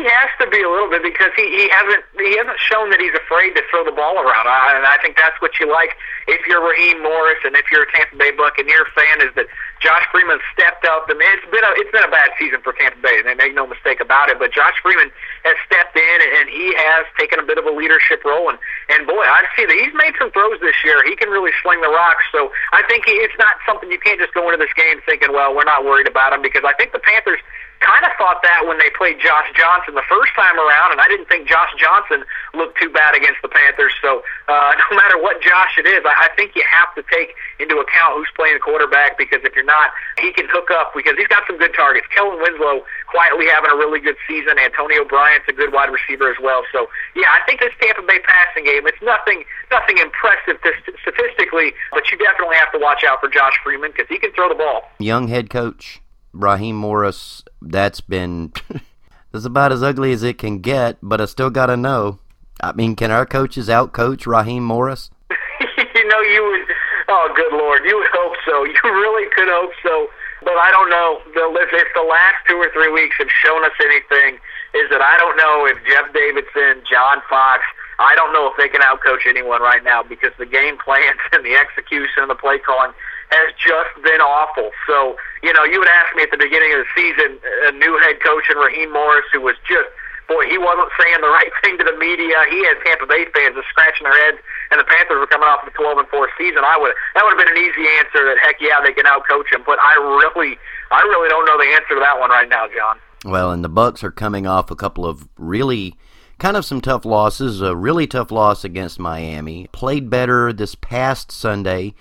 I, 0.00 0.08
I 0.08 0.08
he 0.08 0.08
has 0.08 0.32
to 0.40 0.48
be 0.48 0.64
a 0.64 0.70
little 0.70 0.88
bit 0.88 1.04
because 1.04 1.28
he, 1.36 1.44
he 1.44 1.68
hasn't 1.68 2.04
he 2.16 2.32
hasn't 2.40 2.56
shown 2.56 2.88
that 2.88 3.00
he's 3.00 3.12
afraid 3.12 3.52
to 3.52 3.62
throw 3.68 3.84
the 3.84 3.92
ball 3.92 4.16
around. 4.16 4.48
I, 4.48 4.80
and 4.80 4.88
I 4.88 4.96
think 5.04 5.20
that's 5.20 5.36
what 5.44 5.52
you 5.60 5.68
like 5.68 5.92
if 6.24 6.40
you're 6.48 6.64
Raheem 6.64 7.04
Morris 7.04 7.40
and 7.44 7.52
if 7.52 7.68
you're 7.68 7.84
a 7.84 7.90
Tampa 7.92 8.16
Bay 8.16 8.32
Buccaneer 8.32 8.88
fan 8.96 9.20
is 9.20 9.32
that 9.36 9.44
Josh 9.84 10.04
Freeman 10.08 10.40
stepped 10.56 10.88
up. 10.88 11.04
I 11.08 11.16
mean, 11.16 11.28
it's 11.36 11.48
been 11.52 11.64
a 11.64 11.72
it's 11.76 11.92
been 11.92 12.04
a 12.04 12.12
bad 12.12 12.32
season 12.40 12.64
for 12.64 12.72
Tampa 12.72 12.96
Bay, 13.04 13.20
and 13.20 13.28
make 13.36 13.52
no 13.52 13.68
mistake 13.68 14.00
about 14.00 14.32
it. 14.32 14.40
But 14.40 14.56
Josh 14.56 14.76
Freeman 14.80 15.12
has 15.44 15.56
stepped 15.68 15.96
in 15.96 16.18
and 16.40 16.48
he 16.48 16.72
has 16.76 17.04
taken 17.20 17.40
a 17.40 17.44
bit 17.44 17.60
of 17.60 17.68
a 17.68 17.72
leadership 17.72 18.24
role. 18.24 18.48
And 18.48 18.56
and 18.88 19.04
boy, 19.04 19.20
I've 19.20 19.48
seen 19.52 19.68
that 19.68 19.76
he's 19.76 19.92
made 19.92 20.16
some 20.16 20.32
throws 20.32 20.60
this 20.64 20.76
year. 20.80 21.04
He 21.04 21.12
can 21.16 21.28
really 21.28 21.52
sling 21.60 21.84
the 21.84 21.92
rock. 21.92 22.16
So 22.32 22.48
I 22.72 22.80
think 22.88 23.04
he, 23.04 23.20
it's 23.20 23.36
not 23.36 23.60
something 23.68 23.92
you 23.92 24.00
can't 24.00 24.20
just 24.20 24.32
go 24.32 24.48
into 24.48 24.60
this 24.60 24.72
game 24.72 25.00
thinking, 25.04 25.32
well, 25.32 25.52
we're 25.52 25.68
not 25.68 25.84
worried 25.84 26.08
about 26.08 26.32
him 26.32 26.40
because 26.40 26.64
I 26.64 26.72
think 26.80 26.92
the 26.92 27.04
Panthers 27.04 27.40
kind 27.80 28.04
of 28.04 28.12
thought 28.20 28.44
that 28.44 28.68
when 28.68 28.76
they 28.76 28.92
played 28.92 29.16
Josh 29.20 29.48
Johnson 29.56 29.96
the 29.96 30.04
first 30.04 30.36
time 30.36 30.56
around, 30.56 30.92
and 30.92 31.00
I 31.00 31.08
didn't 31.08 31.28
think 31.32 31.48
Josh 31.48 31.72
Johnson 31.80 32.24
looked 32.52 32.76
too 32.76 32.92
bad 32.92 33.16
against 33.16 33.40
the 33.40 33.48
Panthers. 33.48 33.92
So 34.04 34.22
uh, 34.48 34.72
no 34.88 34.96
matter 34.96 35.16
what 35.16 35.40
Josh 35.40 35.80
it 35.80 35.88
is, 35.88 36.04
I, 36.04 36.28
I 36.28 36.36
think 36.36 36.52
you 36.54 36.62
have 36.68 36.92
to 36.94 37.02
take 37.08 37.34
into 37.58 37.80
account 37.80 38.20
who's 38.20 38.30
playing 38.36 38.60
quarterback 38.60 39.16
because 39.16 39.40
if 39.42 39.56
you're 39.56 39.64
not, 39.64 39.90
he 40.20 40.32
can 40.32 40.46
hook 40.48 40.68
up 40.70 40.92
because 40.94 41.16
he's 41.16 41.28
got 41.28 41.42
some 41.48 41.56
good 41.56 41.72
targets. 41.72 42.06
Kellen 42.12 42.36
Winslow 42.40 42.84
quietly 43.08 43.48
having 43.48 43.72
a 43.72 43.76
really 43.76 44.00
good 44.00 44.16
season. 44.28 44.60
Antonio 44.60 45.04
Bryant's 45.08 45.48
a 45.48 45.56
good 45.56 45.72
wide 45.72 45.88
receiver 45.88 46.30
as 46.30 46.36
well. 46.40 46.62
So 46.72 46.86
yeah, 47.16 47.32
I 47.32 47.40
think 47.48 47.60
this 47.60 47.72
Tampa 47.80 48.04
Bay 48.04 48.20
passing 48.28 48.68
game, 48.68 48.84
it's 48.86 49.00
nothing 49.02 49.44
nothing 49.72 49.96
impressive 49.98 50.60
statistically, 51.00 51.72
but 51.92 52.04
you 52.12 52.18
definitely 52.20 52.56
have 52.60 52.72
to 52.72 52.78
watch 52.78 53.04
out 53.08 53.20
for 53.20 53.28
Josh 53.28 53.56
Freeman 53.64 53.90
because 53.92 54.08
he 54.08 54.18
can 54.18 54.32
throw 54.32 54.48
the 54.48 54.54
ball. 54.54 54.84
Young 54.98 55.28
head 55.28 55.48
coach 55.48 56.00
Raheem 56.32 56.76
Morris, 56.76 57.42
that's 57.62 58.00
been 58.00 58.52
that's 59.32 59.44
about 59.44 59.72
as 59.72 59.82
ugly 59.82 60.12
as 60.12 60.22
it 60.22 60.38
can 60.38 60.60
get, 60.60 60.98
but 61.02 61.20
I 61.20 61.26
still 61.26 61.50
got 61.50 61.66
to 61.66 61.76
know. 61.76 62.18
I 62.62 62.72
mean, 62.72 62.96
can 62.96 63.10
our 63.10 63.24
coaches 63.24 63.68
outcoach 63.68 64.26
Raheem 64.26 64.64
Morris? 64.64 65.10
you 65.30 66.08
know, 66.08 66.20
you 66.20 66.44
would. 66.44 66.76
Oh, 67.08 67.32
good 67.34 67.52
lord, 67.52 67.82
you 67.84 67.96
would 67.96 68.10
hope 68.12 68.36
so. 68.44 68.64
You 68.70 68.90
really 68.90 69.28
could 69.34 69.48
hope 69.48 69.72
so. 69.82 70.08
But 70.42 70.56
I 70.56 70.70
don't 70.70 70.88
know. 70.88 71.20
If 71.26 71.88
the 71.94 72.06
last 72.08 72.36
two 72.48 72.56
or 72.56 72.70
three 72.72 72.90
weeks 72.90 73.16
have 73.18 73.28
shown 73.44 73.64
us 73.64 73.76
anything, 73.80 74.40
is 74.74 74.88
that 74.90 75.02
I 75.02 75.18
don't 75.18 75.36
know 75.36 75.66
if 75.66 75.76
Jeff 75.84 76.12
Davidson, 76.14 76.82
John 76.88 77.20
Fox, 77.28 77.60
I 77.98 78.14
don't 78.16 78.32
know 78.32 78.48
if 78.48 78.56
they 78.56 78.68
can 78.68 78.80
outcoach 78.80 79.28
anyone 79.28 79.60
right 79.60 79.84
now 79.84 80.02
because 80.02 80.32
the 80.38 80.46
game 80.46 80.78
plans 80.78 81.20
and 81.32 81.44
the 81.44 81.54
execution 81.54 82.24
and 82.24 82.30
the 82.30 82.38
play 82.38 82.58
calling 82.58 82.92
has 83.30 83.54
just 83.54 83.94
been 84.02 84.20
awful. 84.20 84.70
So, 84.86 85.16
you 85.42 85.52
know, 85.54 85.64
you 85.64 85.78
would 85.78 85.88
ask 85.88 86.14
me 86.16 86.22
at 86.26 86.30
the 86.30 86.40
beginning 86.40 86.74
of 86.74 86.82
the 86.82 86.90
season, 86.94 87.38
a 87.66 87.72
new 87.72 87.94
head 88.02 88.18
coach 88.22 88.50
in 88.50 88.58
Raheem 88.58 88.92
Morris, 88.92 89.26
who 89.32 89.40
was 89.40 89.54
just, 89.66 89.86
boy, 90.26 90.46
he 90.50 90.58
wasn't 90.58 90.90
saying 90.98 91.22
the 91.22 91.30
right 91.30 91.50
thing 91.62 91.78
to 91.78 91.84
the 91.86 91.94
media. 91.94 92.34
He 92.50 92.62
had 92.66 92.78
Tampa 92.82 93.06
Bay 93.06 93.26
fans 93.30 93.54
just 93.54 93.70
scratching 93.70 94.06
their 94.06 94.18
heads, 94.26 94.38
and 94.70 94.78
the 94.78 94.86
Panthers 94.86 95.18
were 95.18 95.30
coming 95.30 95.46
off 95.46 95.62
the 95.64 95.74
12 95.74 96.06
and 96.06 96.08
4 96.10 96.28
season. 96.38 96.62
I 96.66 96.78
would 96.78 96.94
that 97.14 97.22
would 97.22 97.34
have 97.34 97.42
been 97.42 97.54
an 97.54 97.62
easy 97.62 97.86
answer. 97.98 98.22
That 98.26 98.38
heck 98.42 98.58
yeah, 98.60 98.82
they 98.82 98.92
can 98.92 99.06
outcoach 99.06 99.50
him. 99.50 99.62
But 99.66 99.78
I 99.82 99.94
really, 99.98 100.58
I 100.90 101.02
really 101.02 101.28
don't 101.28 101.46
know 101.46 101.58
the 101.58 101.70
answer 101.74 101.94
to 101.94 102.00
that 102.02 102.18
one 102.18 102.30
right 102.30 102.48
now, 102.48 102.66
John. 102.66 102.98
Well, 103.24 103.50
and 103.50 103.62
the 103.62 103.68
Bucks 103.68 104.02
are 104.02 104.10
coming 104.10 104.46
off 104.46 104.70
a 104.70 104.76
couple 104.76 105.06
of 105.06 105.28
really 105.36 105.96
kind 106.38 106.56
of 106.56 106.64
some 106.64 106.80
tough 106.80 107.04
losses. 107.04 107.60
A 107.60 107.74
really 107.74 108.06
tough 108.06 108.30
loss 108.30 108.64
against 108.64 108.98
Miami. 108.98 109.68
Played 109.72 110.10
better 110.10 110.52
this 110.52 110.74
past 110.74 111.30
Sunday 111.30 111.94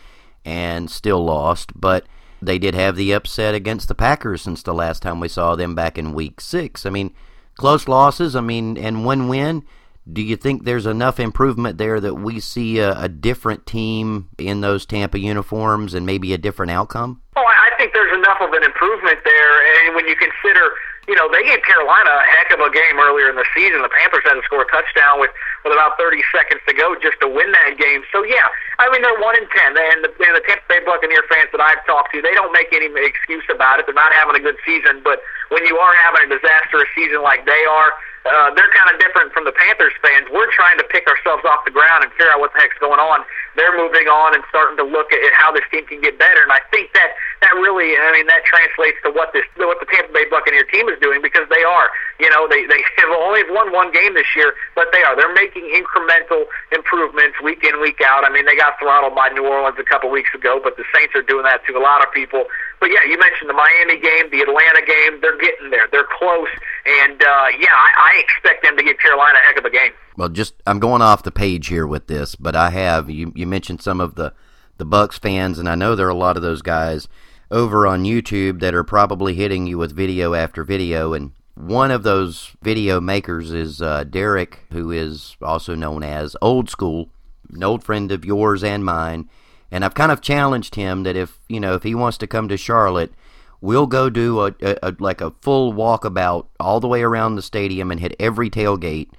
and 0.45 0.89
still 0.89 1.23
lost, 1.23 1.71
but 1.75 2.05
they 2.41 2.57
did 2.57 2.73
have 2.73 2.95
the 2.95 3.11
upset 3.11 3.53
against 3.53 3.87
the 3.87 3.95
Packers 3.95 4.41
since 4.41 4.63
the 4.63 4.73
last 4.73 5.01
time 5.01 5.19
we 5.19 5.27
saw 5.27 5.55
them 5.55 5.75
back 5.75 5.97
in 5.97 6.13
week 6.13 6.39
six. 6.39 6.85
I 6.85 6.89
mean, 6.89 7.13
close 7.55 7.87
losses, 7.87 8.35
I 8.35 8.41
mean, 8.41 8.77
and 8.77 9.05
one 9.05 9.27
win. 9.27 9.63
Do 10.11 10.21
you 10.21 10.37
think 10.37 10.63
there's 10.63 10.85
enough 10.85 11.19
improvement 11.19 11.77
there 11.77 11.99
that 11.99 12.15
we 12.15 12.39
see 12.39 12.79
a, 12.79 12.97
a 12.99 13.09
different 13.09 13.65
team 13.65 14.29
in 14.37 14.61
those 14.61 14.85
Tampa 14.85 15.19
uniforms 15.19 15.93
and 15.93 16.05
maybe 16.05 16.33
a 16.33 16.37
different 16.37 16.71
outcome? 16.71 17.21
Oh, 17.35 17.45
I 17.45 17.69
think 17.77 17.93
there's 17.93 18.17
enough 18.17 18.37
of 18.41 18.51
an 18.53 18.63
improvement 18.63 19.19
there, 19.23 19.85
and 19.85 19.95
when 19.95 20.07
you 20.07 20.15
consider 20.15 20.71
you 21.09 21.17
know, 21.17 21.25
they 21.33 21.41
gave 21.41 21.65
Carolina 21.65 22.21
a 22.21 22.25
heck 22.37 22.53
of 22.53 22.61
a 22.61 22.69
game 22.69 23.01
earlier 23.01 23.33
in 23.33 23.35
the 23.35 23.49
season. 23.57 23.81
The 23.81 23.89
Panthers 23.89 24.21
had 24.29 24.37
to 24.37 24.45
score 24.45 24.61
a 24.61 24.69
touchdown 24.69 25.17
with 25.17 25.33
with 25.65 25.73
about 25.73 25.97
30 25.97 26.21
seconds 26.29 26.61
to 26.69 26.73
go 26.77 26.93
just 27.01 27.17
to 27.19 27.27
win 27.27 27.49
that 27.51 27.81
game. 27.81 28.05
So 28.13 28.21
yeah, 28.21 28.45
I 28.77 28.93
mean 28.93 29.01
they're 29.01 29.17
one 29.17 29.33
in 29.33 29.49
ten, 29.49 29.73
and 29.73 30.05
the, 30.05 30.13
and 30.21 30.37
the 30.37 30.45
Tampa 30.45 30.61
Bay 30.69 30.85
Buccaneer 30.85 31.25
fans 31.25 31.49
that 31.49 31.65
I've 31.65 31.81
talked 31.89 32.13
to, 32.13 32.21
they 32.21 32.37
don't 32.37 32.53
make 32.53 32.69
any 32.69 32.93
excuse 33.01 33.43
about 33.49 33.81
it. 33.81 33.89
They're 33.89 33.97
not 33.97 34.13
having 34.13 34.37
a 34.37 34.43
good 34.45 34.61
season, 34.61 35.01
but 35.01 35.25
when 35.49 35.65
you 35.65 35.81
are 35.81 35.97
having 35.97 36.29
a 36.29 36.37
disastrous 36.37 36.87
season 36.93 37.25
like 37.25 37.49
they 37.49 37.63
are, 37.65 37.89
uh, 38.29 38.53
they're 38.53 38.69
kind 38.69 38.93
of 38.93 39.01
different 39.01 39.33
from 39.33 39.43
the 39.43 39.51
Panthers 39.51 39.93
fans. 40.05 40.29
We're 40.29 40.51
trying 40.53 40.77
to 40.77 40.85
pick 40.85 41.09
ourselves 41.09 41.41
off 41.49 41.65
the 41.65 41.73
ground 41.73 42.05
and 42.05 42.13
figure 42.13 42.29
out 42.29 42.39
what 42.39 42.53
the 42.53 42.61
heck's 42.61 42.77
going 42.77 43.01
on. 43.01 43.25
They're 43.57 43.73
moving 43.73 44.05
on 44.05 44.37
and 44.37 44.43
starting 44.47 44.77
to 44.77 44.85
look 44.85 45.11
at, 45.11 45.19
how 45.33 45.51
this 45.51 45.65
team 45.73 45.83
can 45.89 45.99
get 45.99 46.21
better. 46.21 46.41
And 46.45 46.53
I 46.53 46.61
think 46.69 46.93
that 46.93 47.11
that 47.41 47.53
really, 47.57 47.97
I 47.97 48.13
mean, 48.13 48.27
that 48.27 48.45
translates 48.45 49.01
to 49.03 49.11
what 49.11 49.33
this 49.33 49.43
what 49.57 49.81
the 49.81 49.89
Tampa 49.89 50.13
Bay 50.13 50.29
Buccaneer 50.29 50.63
team 50.69 50.87
is 50.87 50.99
doing 51.01 51.21
because 51.21 51.49
they 51.49 51.63
are, 51.65 51.89
you 52.21 52.29
know, 52.29 52.45
they 52.47 52.69
they 52.69 52.79
have 53.01 53.11
only 53.17 53.43
won 53.49 53.73
one 53.73 53.91
game 53.91 54.13
this 54.13 54.29
year, 54.35 54.53
but 54.75 54.93
they 54.93 55.01
are. 55.01 55.17
They're 55.17 55.33
making 55.33 55.65
incremental 55.73 56.45
improvements 56.71 57.41
week 57.41 57.65
in 57.65 57.81
week 57.81 57.99
out. 58.05 58.23
I 58.23 58.29
mean, 58.29 58.45
they 58.45 58.55
got 58.55 58.77
throttled 58.77 59.15
by 59.15 59.29
New 59.33 59.47
Orleans 59.47 59.79
a 59.79 59.87
couple 59.87 60.13
weeks 60.13 60.29
ago, 60.35 60.61
but 60.61 60.77
the 60.77 60.85
Saints 60.93 61.15
are 61.15 61.25
doing 61.25 61.43
that 61.43 61.65
to 61.65 61.73
a 61.73 61.81
lot 61.81 62.05
of 62.05 62.13
people. 62.13 62.45
But 62.79 62.89
yeah, 62.91 63.03
you 63.09 63.17
mentioned 63.19 63.49
the 63.49 63.53
Miami 63.53 63.99
game, 63.99 64.31
the 64.31 64.41
Atlanta 64.41 64.85
game. 64.85 65.19
They're 65.21 65.37
getting 65.37 65.69
there. 65.69 65.87
They're 65.91 66.07
close, 66.17 66.47
and 66.85 67.21
uh, 67.21 67.47
yeah, 67.59 67.73
I, 67.73 67.91
I 67.97 68.23
expect 68.23 68.63
them 68.63 68.77
to 68.77 68.83
give 68.83 68.97
Carolina 68.99 69.37
a 69.43 69.47
heck 69.47 69.57
of 69.57 69.65
a 69.65 69.69
game. 69.69 69.91
Well, 70.15 70.29
just 70.29 70.55
I'm 70.65 70.79
going 70.79 71.01
off 71.01 71.23
the 71.23 71.31
page 71.31 71.67
here 71.67 71.85
with 71.85 72.07
this, 72.07 72.35
but 72.35 72.55
I 72.55 72.69
have 72.69 73.09
you. 73.09 73.33
You 73.35 73.47
mentioned 73.47 73.81
some 73.81 73.99
of 73.99 74.15
the 74.15 74.33
the 74.77 74.85
Bucks 74.85 75.19
fans, 75.19 75.59
and 75.59 75.67
I 75.67 75.75
know 75.75 75.95
there 75.95 76.07
are 76.07 76.09
a 76.09 76.15
lot 76.15 76.37
of 76.37 76.43
those 76.43 76.61
guys 76.61 77.07
over 77.51 77.85
on 77.85 78.03
YouTube 78.03 78.61
that 78.61 78.73
are 78.73 78.83
probably 78.83 79.33
hitting 79.33 79.67
you 79.67 79.77
with 79.77 79.95
video 79.95 80.33
after 80.33 80.63
video, 80.63 81.13
and 81.13 81.33
one 81.55 81.91
of 81.91 82.03
those 82.03 82.55
video 82.61 83.01
makers 83.01 83.51
is 83.51 83.81
uh, 83.81 84.05
Derek, 84.05 84.59
who 84.71 84.91
is 84.91 85.35
also 85.41 85.75
known 85.75 86.03
as 86.03 86.37
Old 86.41 86.69
School, 86.69 87.09
an 87.53 87.61
old 87.61 87.83
friend 87.83 88.11
of 88.13 88.23
yours 88.23 88.63
and 88.63 88.85
mine 88.85 89.29
and 89.71 89.85
I've 89.85 89.93
kind 89.93 90.11
of 90.11 90.21
challenged 90.21 90.75
him 90.75 91.03
that 91.03 91.15
if 91.15 91.39
you 91.47 91.59
know 91.59 91.73
if 91.75 91.83
he 91.83 91.95
wants 91.95 92.17
to 92.19 92.27
come 92.27 92.47
to 92.49 92.57
Charlotte, 92.57 93.13
we'll 93.61 93.87
go 93.87 94.09
do 94.09 94.41
a, 94.41 94.55
a, 94.61 94.77
a, 94.83 94.95
like 94.99 95.21
a 95.21 95.31
full 95.41 95.73
walkabout 95.73 96.47
all 96.59 96.79
the 96.79 96.87
way 96.87 97.01
around 97.01 97.35
the 97.35 97.41
stadium 97.41 97.91
and 97.91 97.99
hit 97.99 98.15
every 98.19 98.49
tailgate. 98.49 99.09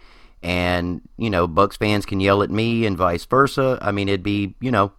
And 0.43 1.03
you 1.19 1.31
know, 1.31 1.47
Bucks 1.47 1.77
fans 1.77 2.07
can 2.07 2.21
yell 2.21 2.43
at 2.43 2.51
me 2.51 2.87
and 2.87 2.97
vice 2.97 3.25
versa. 3.25 3.79
I 3.81 3.93
mean, 3.93 4.09
it'd 4.09 4.23
be 4.23 4.55
you 4.61 4.71
know, 4.71 4.93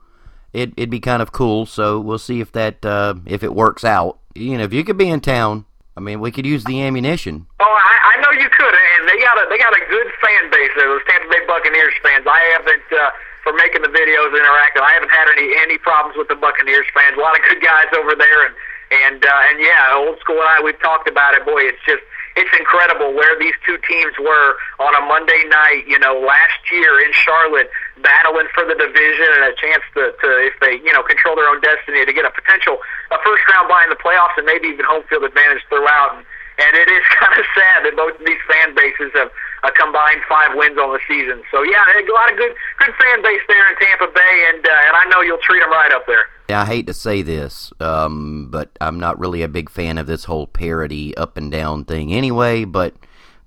it 0.53 0.73
it'd 0.77 0.89
be 0.89 0.99
kind 0.99 1.21
of 1.21 1.31
cool. 1.31 1.65
So 1.65 1.99
we'll 1.99 2.19
see 2.19 2.41
if 2.41 2.51
that 2.53 2.85
uh, 2.85 3.15
if 3.25 3.43
it 3.43 3.53
works 3.53 3.83
out. 3.83 4.19
You 4.35 4.57
know, 4.57 4.63
if 4.63 4.73
you 4.73 4.83
could 4.83 4.97
be 4.97 5.09
in 5.09 5.19
town, 5.19 5.65
I 5.97 5.99
mean, 5.99 6.21
we 6.21 6.31
could 6.31 6.45
use 6.45 6.63
the 6.63 6.81
ammunition. 6.81 7.47
Oh, 7.59 7.65
I, 7.65 8.15
I 8.15 8.21
know 8.21 8.31
you 8.39 8.49
could, 8.49 8.73
and 8.73 9.09
they 9.09 9.19
got 9.19 9.35
a 9.37 9.49
they 9.49 9.57
got 9.57 9.75
a 9.75 9.83
good 9.89 10.07
fan 10.23 10.51
base 10.51 10.71
there. 10.77 10.87
Those 10.87 11.01
Tampa 11.09 11.27
Bay 11.27 11.41
Buccaneers 11.47 11.93
fans. 12.03 12.25
I 12.27 12.39
haven't. 12.53 12.87
Uh, 12.91 13.09
for 13.51 13.59
making 13.59 13.83
the 13.83 13.91
videos 13.91 14.31
interactive. 14.31 14.79
I 14.79 14.95
haven't 14.95 15.11
had 15.11 15.27
any 15.35 15.51
any 15.59 15.77
problems 15.77 16.15
with 16.15 16.31
the 16.31 16.39
Buccaneers 16.39 16.87
fans. 16.95 17.19
A 17.19 17.21
lot 17.21 17.35
of 17.35 17.43
good 17.43 17.59
guys 17.59 17.91
over 17.99 18.15
there, 18.15 18.47
and 18.47 18.55
and 19.03 19.19
uh, 19.19 19.49
and 19.51 19.59
yeah, 19.59 19.99
old 19.99 20.15
school 20.23 20.39
and 20.39 20.47
I 20.47 20.63
we've 20.63 20.79
talked 20.79 21.11
about 21.11 21.35
it. 21.35 21.43
Boy, 21.43 21.67
it's 21.67 21.83
just 21.83 21.99
it's 22.39 22.51
incredible 22.55 23.11
where 23.11 23.35
these 23.35 23.55
two 23.67 23.75
teams 23.83 24.15
were 24.15 24.55
on 24.79 24.95
a 24.95 25.03
Monday 25.03 25.43
night. 25.51 25.83
You 25.83 25.99
know, 25.99 26.23
last 26.23 26.63
year 26.71 27.03
in 27.03 27.11
Charlotte, 27.11 27.67
battling 27.99 28.47
for 28.55 28.63
the 28.63 28.79
division 28.79 29.27
and 29.35 29.51
a 29.51 29.55
chance 29.59 29.83
to, 29.99 30.15
to 30.15 30.27
if 30.47 30.55
they 30.63 30.79
you 30.79 30.95
know 30.95 31.03
control 31.03 31.35
their 31.35 31.51
own 31.51 31.59
destiny 31.59 32.07
to 32.07 32.13
get 32.15 32.23
a 32.23 32.31
potential 32.31 32.79
a 33.11 33.19
first 33.19 33.43
round 33.51 33.67
bye 33.67 33.83
in 33.83 33.91
the 33.91 33.99
playoffs 33.99 34.39
and 34.39 34.47
maybe 34.47 34.71
even 34.71 34.87
home 34.87 35.03
field 35.11 35.27
advantage 35.27 35.59
throughout. 35.67 36.15
And, 36.15 36.23
and 36.61 36.77
it 36.77 36.89
is 36.89 37.03
kind 37.19 37.33
of 37.37 37.45
sad 37.57 37.85
that 37.85 37.95
both 37.95 38.19
of 38.19 38.25
these 38.25 38.41
fan 38.47 38.75
bases 38.75 39.11
have 39.15 39.31
a 39.63 39.71
combined 39.71 40.21
five 40.27 40.55
wins 40.55 40.77
on 40.77 40.93
the 40.93 40.99
season. 41.07 41.41
So 41.51 41.63
yeah, 41.63 41.81
a 41.81 42.13
lot 42.13 42.31
of 42.31 42.37
good 42.37 42.53
good 42.79 42.93
fan 42.95 43.21
base 43.21 43.41
there 43.47 43.69
in 43.69 43.75
Tampa 43.77 44.07
Bay, 44.13 44.35
and 44.53 44.65
uh, 44.65 44.87
and 44.87 44.95
I 44.97 45.05
know 45.09 45.21
you'll 45.21 45.43
treat 45.43 45.59
them 45.59 45.71
right 45.71 45.91
up 45.91 46.05
there. 46.07 46.25
Yeah, 46.49 46.61
I 46.61 46.65
hate 46.65 46.87
to 46.87 46.93
say 46.93 47.21
this, 47.21 47.71
um, 47.79 48.49
but 48.49 48.69
I'm 48.81 48.99
not 48.99 49.19
really 49.19 49.41
a 49.41 49.47
big 49.47 49.69
fan 49.69 49.97
of 49.97 50.07
this 50.07 50.25
whole 50.25 50.47
parody 50.47 51.15
up 51.15 51.37
and 51.37 51.51
down 51.51 51.85
thing 51.85 52.13
anyway. 52.13 52.65
But 52.65 52.95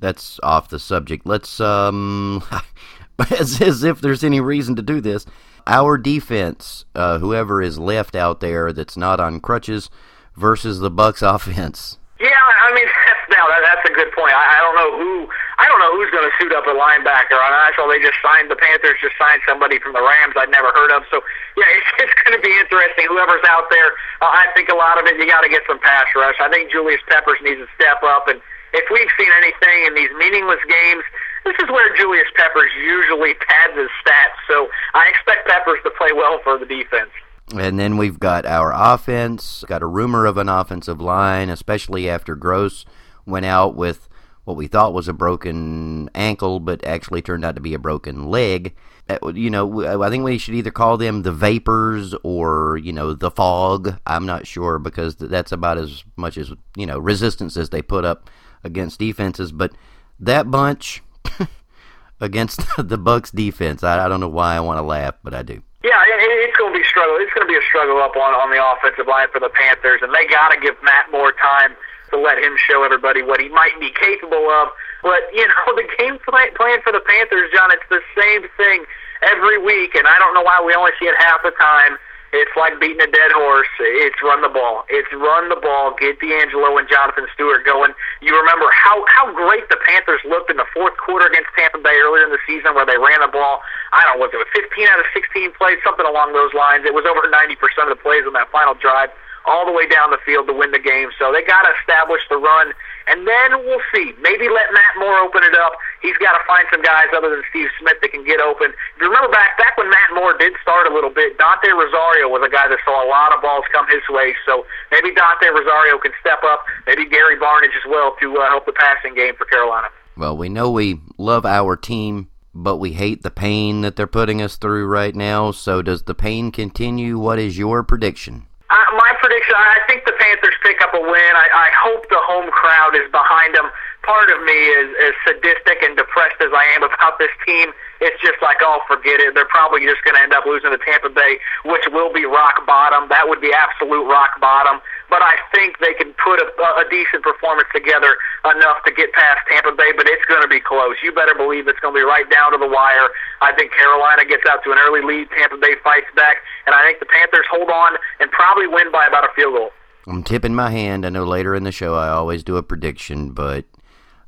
that's 0.01 0.39
off 0.43 0.69
the 0.69 0.79
subject. 0.79 1.27
Let's 1.27 1.61
um, 1.61 2.43
as, 3.31 3.61
as 3.61 3.83
if 3.85 4.01
there's 4.01 4.25
any 4.25 4.41
reason 4.41 4.77
to 4.77 4.83
do 4.83 5.01
this. 5.01 5.27
Our 5.67 5.97
defense, 5.97 6.85
uh, 6.95 7.19
whoever 7.19 7.63
is 7.63 7.79
left 7.79 8.15
out 8.15 8.41
there 8.41 8.71
that's 8.71 8.99
not 8.99 9.19
on 9.19 9.41
crutches, 9.41 9.89
versus 10.37 10.81
the 10.81 10.91
Bucks 10.91 11.23
offense. 11.23 11.99
Yeah, 12.23 12.31
I 12.31 12.71
mean 12.71 12.87
that's 13.07 13.25
now 13.35 13.45
that, 13.51 13.63
that's 13.67 13.85
a 13.91 13.95
good 13.95 14.11
point. 14.15 14.31
I, 14.31 14.45
I 14.47 14.59
don't 14.63 14.77
know 14.79 14.91
who 14.95 15.27
I 15.59 15.67
don't 15.67 15.83
know 15.83 15.93
who's 15.99 16.11
going 16.15 16.27
to 16.27 16.35
suit 16.39 16.55
up 16.55 16.67
at 16.67 16.75
linebacker. 16.79 17.35
I 17.35 17.75
saw 17.75 17.91
they 17.91 17.99
just 17.99 18.19
signed 18.23 18.51
the 18.51 18.59
Panthers 18.59 18.99
just 19.03 19.19
signed 19.19 19.43
somebody 19.47 19.83
from 19.83 19.99
the 19.99 20.03
Rams 20.03 20.35
I'd 20.39 20.51
never 20.55 20.71
heard 20.75 20.95
of. 20.95 21.03
So 21.11 21.23
yeah, 21.59 21.67
it's, 21.79 21.91
it's 22.07 22.17
going 22.23 22.39
to 22.39 22.43
be 22.43 22.55
interesting. 22.55 23.11
Whoever's 23.11 23.43
out 23.51 23.67
there, 23.71 23.99
uh, 24.23 24.31
I 24.31 24.47
think 24.55 24.71
a 24.71 24.79
lot 24.79 24.99
of 25.03 25.11
it 25.11 25.19
you 25.19 25.27
got 25.27 25.43
to 25.43 25.51
get 25.51 25.67
some 25.67 25.83
pass 25.83 26.07
rush. 26.15 26.39
I 26.39 26.47
think 26.51 26.71
Julius 26.71 27.03
Peppers 27.11 27.43
needs 27.43 27.59
to 27.59 27.69
step 27.75 27.99
up, 28.07 28.31
and 28.31 28.39
if 28.75 28.87
we've 28.91 29.11
seen 29.19 29.31
anything 29.43 29.79
in 29.87 29.95
these 29.95 30.11
meaningless 30.19 30.63
games, 30.67 31.07
this 31.47 31.55
is 31.63 31.71
where 31.71 31.95
Julius 31.95 32.27
Peppers 32.35 32.71
usually 32.75 33.35
pads 33.35 33.79
his 33.79 33.91
stats. 34.03 34.39
So 34.51 34.71
I 34.95 35.07
expect 35.11 35.47
Peppers 35.47 35.79
to 35.85 35.91
play 35.95 36.11
well 36.11 36.41
for 36.43 36.59
the 36.59 36.67
defense. 36.67 37.11
And 37.53 37.79
then 37.79 37.97
we've 37.99 38.19
got 38.19 38.47
our 38.47 38.73
offense. 38.73 39.65
Got 39.67 39.83
a 39.83 39.87
rumor 39.87 40.25
of 40.25 40.39
an 40.39 40.49
offensive 40.49 41.01
line, 41.01 41.51
especially 41.51 42.09
after 42.09 42.35
Gross 42.35 42.85
went 43.27 43.47
out 43.47 43.75
with 43.75 44.09
what 44.45 44.57
we 44.57 44.67
thought 44.67 44.93
was 44.93 45.09
a 45.09 45.13
broken 45.13 46.11
ankle, 46.15 46.61
but 46.61 46.85
actually 46.85 47.23
turned 47.23 47.45
out 47.45 47.55
to 47.55 47.61
be 47.61 47.75
a 47.75 47.79
broken 47.79 48.29
leg. 48.29 48.75
Uh, 49.09 49.33
you 49.35 49.51
know, 49.51 50.03
I 50.03 50.09
think 50.11 50.25
we 50.25 50.39
should 50.39 50.55
either 50.55 50.71
call 50.71 50.97
them 50.97 51.23
the 51.23 51.33
Vapors 51.33 52.15
or, 52.23 52.79
you 52.79 52.93
know, 52.93 53.15
the 53.15 53.31
Fog. 53.31 53.99
I'm 54.07 54.27
not 54.27 54.47
sure 54.47 54.79
because 54.79 55.17
that's 55.17 55.53
about 55.53 55.79
as 55.79 56.05
much 56.17 56.39
as, 56.39 56.53
you 56.77 56.87
know, 56.87 56.99
resistance 56.99 57.57
as 57.57 57.71
they 57.71 57.83
put 57.83 58.05
up 58.05 58.31
against 58.63 58.99
defenses. 58.99 59.53
But 59.53 59.73
that 60.19 60.51
bunch 60.51 61.03
against 62.21 62.61
the 62.79 62.99
Bucks 62.99 63.31
defense, 63.31 63.83
I, 63.83 64.05
I 64.05 64.09
don't 64.09 64.21
know 64.21 64.29
why 64.29 64.55
I 64.57 64.61
want 64.61 64.79
to 64.79 64.83
laugh, 64.83 65.15
but 65.23 65.35
I 65.35 65.43
do. 65.43 65.63
Yeah, 65.85 66.01
it's 66.09 66.57
going 66.57 66.73
to 66.73 66.79
be 66.81 66.85
struggle. 66.89 67.21
It's 67.21 67.29
going 67.37 67.45
to 67.45 67.53
be 67.53 67.61
a 67.61 67.67
struggle 67.69 68.01
up 68.01 68.17
on 68.17 68.33
on 68.33 68.49
the 68.49 68.57
offensive 68.57 69.05
line 69.05 69.29
for 69.29 69.37
the 69.37 69.53
Panthers, 69.53 70.01
and 70.01 70.09
they 70.17 70.25
got 70.33 70.49
to 70.49 70.57
give 70.57 70.81
Matt 70.81 71.13
more 71.13 71.37
time 71.37 71.77
to 72.09 72.17
let 72.17 72.41
him 72.41 72.57
show 72.57 72.81
everybody 72.81 73.21
what 73.21 73.37
he 73.37 73.53
might 73.53 73.77
be 73.77 73.93
capable 73.93 74.49
of. 74.49 74.73
But 75.05 75.29
you 75.37 75.45
know, 75.45 75.77
the 75.77 75.85
game 76.01 76.17
plan, 76.25 76.57
plan 76.57 76.81
for 76.81 76.89
the 76.89 77.05
Panthers, 77.05 77.53
John, 77.53 77.69
it's 77.69 77.85
the 77.93 78.01
same 78.17 78.49
thing 78.57 78.89
every 79.29 79.61
week, 79.61 79.93
and 79.93 80.09
I 80.09 80.17
don't 80.17 80.33
know 80.33 80.41
why 80.41 80.57
we 80.65 80.73
only 80.73 80.97
see 80.97 81.05
it 81.05 81.21
half 81.21 81.45
the 81.45 81.53
time. 81.53 82.01
It's 82.35 82.51
like 82.59 82.83
beating 82.83 82.99
a 82.99 83.07
dead 83.07 83.31
horse. 83.31 83.71
It's 83.79 84.19
run 84.19 84.43
the 84.43 84.51
ball. 84.51 84.83
It's 84.91 85.07
run 85.15 85.55
the 85.55 85.61
ball. 85.63 85.95
Get 85.95 86.19
DeAngelo 86.19 86.75
and 86.83 86.91
Jonathan 86.91 87.31
Stewart 87.31 87.63
going. 87.63 87.95
You 88.19 88.35
remember 88.35 88.67
how 88.75 89.07
how 89.07 89.31
great 89.31 89.71
the 89.71 89.79
Panthers 89.87 90.19
looked 90.27 90.51
in 90.51 90.59
the 90.59 90.67
fourth 90.75 90.99
quarter 90.99 91.31
against 91.31 91.55
Tampa 91.55 91.79
Bay 91.79 91.95
earlier 92.03 92.27
in 92.27 92.35
the 92.35 92.43
season, 92.43 92.75
where 92.75 92.83
they 92.83 92.99
ran 92.99 93.23
the 93.23 93.31
ball. 93.31 93.63
I 93.95 94.03
don't 94.03 94.19
know, 94.19 94.27
was 94.27 94.35
it 94.35 94.43
15 94.51 94.67
out 94.91 94.99
of 94.99 95.07
16 95.15 95.55
plays, 95.55 95.79
something 95.87 96.03
along 96.03 96.35
those 96.35 96.51
lines. 96.59 96.83
It 96.83 96.91
was 96.91 97.07
over 97.07 97.23
90% 97.23 97.55
of 97.87 97.95
the 97.95 98.01
plays 98.03 98.27
on 98.27 98.35
that 98.35 98.51
final 98.51 98.75
drive 98.75 99.15
all 99.45 99.65
the 99.67 99.73
way 99.73 99.87
down 99.87 100.11
the 100.11 100.21
field 100.25 100.49
to 100.49 100.55
win 100.55 100.73
the 100.73 100.81
game. 100.81 101.13
So 101.19 101.33
they 101.33 101.45
got 101.45 101.63
to 101.63 101.73
establish 101.81 102.23
the 102.29 102.37
run, 102.37 102.73
and 103.07 103.29
then 103.29 103.61
we'll 103.65 103.85
see. 103.93 104.13
Maybe 104.21 104.49
let 104.49 104.73
Matt 104.73 104.95
Moore 104.99 105.21
open 105.21 105.45
it 105.45 105.55
up. 105.55 105.77
He's 106.01 106.17
got 106.19 106.37
to 106.37 106.43
find 106.49 106.65
some 106.73 106.83
guys 106.83 107.13
other 107.17 107.31
than 107.31 107.43
Steve 107.51 107.69
Smith 107.81 108.01
that 108.01 108.13
can 108.13 108.25
get 108.25 108.41
open. 108.41 108.73
If 108.73 108.99
you 109.01 109.09
remember 109.09 109.29
back 109.29 109.57
back 109.61 109.77
when 109.77 109.89
Matt 109.91 110.17
Moore 110.17 110.37
did 110.37 110.53
start 110.61 110.89
a 110.89 110.93
little 110.93 111.13
bit, 111.13 111.37
Dante 111.37 111.71
Rosario 111.73 112.29
was 112.29 112.41
a 112.45 112.53
guy 112.53 112.69
that 112.69 112.81
saw 112.85 113.05
a 113.05 113.09
lot 113.09 113.37
of 113.37 113.45
balls 113.45 113.65
come 113.73 113.87
his 113.89 114.05
way. 114.09 114.35
So 114.49 114.65
maybe 114.91 115.13
Dante 115.13 115.49
Rosario 115.53 116.01
can 116.01 116.13
step 116.21 116.41
up. 116.45 116.65
Maybe 116.87 117.05
Gary 117.09 117.37
Barnidge 117.37 117.77
as 117.77 117.87
well 117.89 118.17
to 118.21 118.27
uh, 118.41 118.49
help 118.49 118.67
the 118.67 118.77
passing 118.77 119.15
game 119.15 119.37
for 119.37 119.45
Carolina. 119.45 119.89
Well, 120.17 120.37
we 120.37 120.49
know 120.49 120.71
we 120.71 121.01
love 121.19 121.45
our 121.45 121.77
team 121.77 122.31
but 122.55 122.77
we 122.77 122.93
hate 122.93 123.23
the 123.23 123.33
pain 123.33 123.81
that 123.81 123.97
they're 123.97 124.07
putting 124.07 124.41
us 124.41 124.57
through 124.57 124.87
right 124.87 125.15
now. 125.15 125.51
So, 125.51 125.83
does 125.83 126.05
the 126.05 126.15
pain 126.15 126.53
continue? 126.53 127.19
What 127.19 127.41
is 127.41 127.59
your 127.59 127.83
prediction? 127.83 128.47
Uh, 128.71 128.77
my 128.97 129.13
prediction, 129.21 129.55
I 129.55 129.81
think 129.87 130.09
the 130.09 130.17
Panthers 130.17 130.57
pick 130.65 130.81
up 130.81 130.95
a 130.97 131.01
win. 131.01 131.33
I, 131.37 131.47
I 131.53 131.69
hope 131.85 132.09
the 132.09 132.21
home 132.25 132.49
crowd 132.51 132.97
is 132.97 133.05
behind 133.13 133.55
them. 133.55 133.69
Part 134.03 134.33
of 134.33 134.41
me 134.45 134.57
is 134.57 134.89
as 135.05 135.15
sadistic 135.25 135.85
and 135.85 135.97
depressed 135.97 136.41
as 136.41 136.53
I 136.53 136.65
am 136.77 136.83
about 136.83 137.21
this 137.21 137.33
team. 137.45 137.73
It's 138.01 138.17
just 138.21 138.41
like, 138.41 138.59
oh, 138.61 138.81
forget 138.89 139.21
it. 139.21 139.33
They're 139.37 139.49
probably 139.49 139.85
just 139.85 140.01
going 140.05 140.17
to 140.17 140.23
end 140.23 140.33
up 140.33 140.45
losing 140.45 140.73
to 140.73 140.81
Tampa 140.81 141.09
Bay, 141.09 141.41
which 141.65 141.85
will 141.93 142.13
be 142.13 142.25
rock 142.25 142.65
bottom. 142.67 143.09
That 143.09 143.29
would 143.29 143.41
be 143.41 143.53
absolute 143.53 144.05
rock 144.09 144.41
bottom. 144.41 144.81
But 145.11 145.23
I 145.23 145.37
think 145.55 145.79
they 145.79 145.95
can 145.95 146.13
put 146.19 146.41
a, 146.41 146.47
a 146.47 146.85
decent 146.91 147.23
performance 147.23 147.69
together 147.75 148.17
enough 148.45 148.83
to 148.87 148.93
get 148.93 149.13
past 149.13 149.41
Tampa 149.51 149.73
Bay, 149.77 149.93
but 149.97 150.07
it's 150.09 150.25
going 150.25 150.43
to 150.43 150.49
be 150.49 150.61
close. 150.61 150.97
You 151.03 151.13
better 151.13 151.35
believe 151.35 151.69
it's 151.69 151.79
going 151.81 151.95
to 151.95 152.01
be 152.01 152.05
right 152.05 152.29
down 152.31 152.53
to 152.53 152.59
the 152.59 152.69
wire. 152.69 153.09
I 153.41 153.53
think 153.55 153.73
Carolina 153.73 154.25
gets 154.25 154.43
out 154.49 154.65
to 154.65 154.73
an 154.73 154.79
early 154.79 155.03
lead. 155.03 155.29
Tampa 155.37 155.57
Bay 155.57 155.77
fights 155.85 156.09
back, 156.17 156.37
and 156.67 156.75
I 156.75 156.83
think 156.83 157.01
the 157.01 157.07
Panthers 157.07 157.47
hold 157.51 157.71
on 157.71 157.97
and 158.21 158.31
probably 158.31 158.67
win 158.67 158.91
by 158.91 159.07
about 159.07 159.25
a 159.25 159.33
field 159.37 159.55
goal. 159.55 159.71
I'm 160.07 160.23
tipping 160.23 160.55
my 160.55 160.71
hand. 160.71 161.07
I 161.07 161.09
know 161.09 161.25
later 161.25 161.55
in 161.55 161.65
the 161.65 161.73
show 161.73 161.95
I 161.95 162.09
always 162.09 162.45
do 162.45 162.57
a 162.57 162.63
prediction, 162.63 163.33
but 163.33 163.65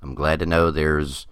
I'm 0.02 0.14
glad 0.14 0.38
to 0.40 0.46
know 0.46 0.70
there's 0.70 1.26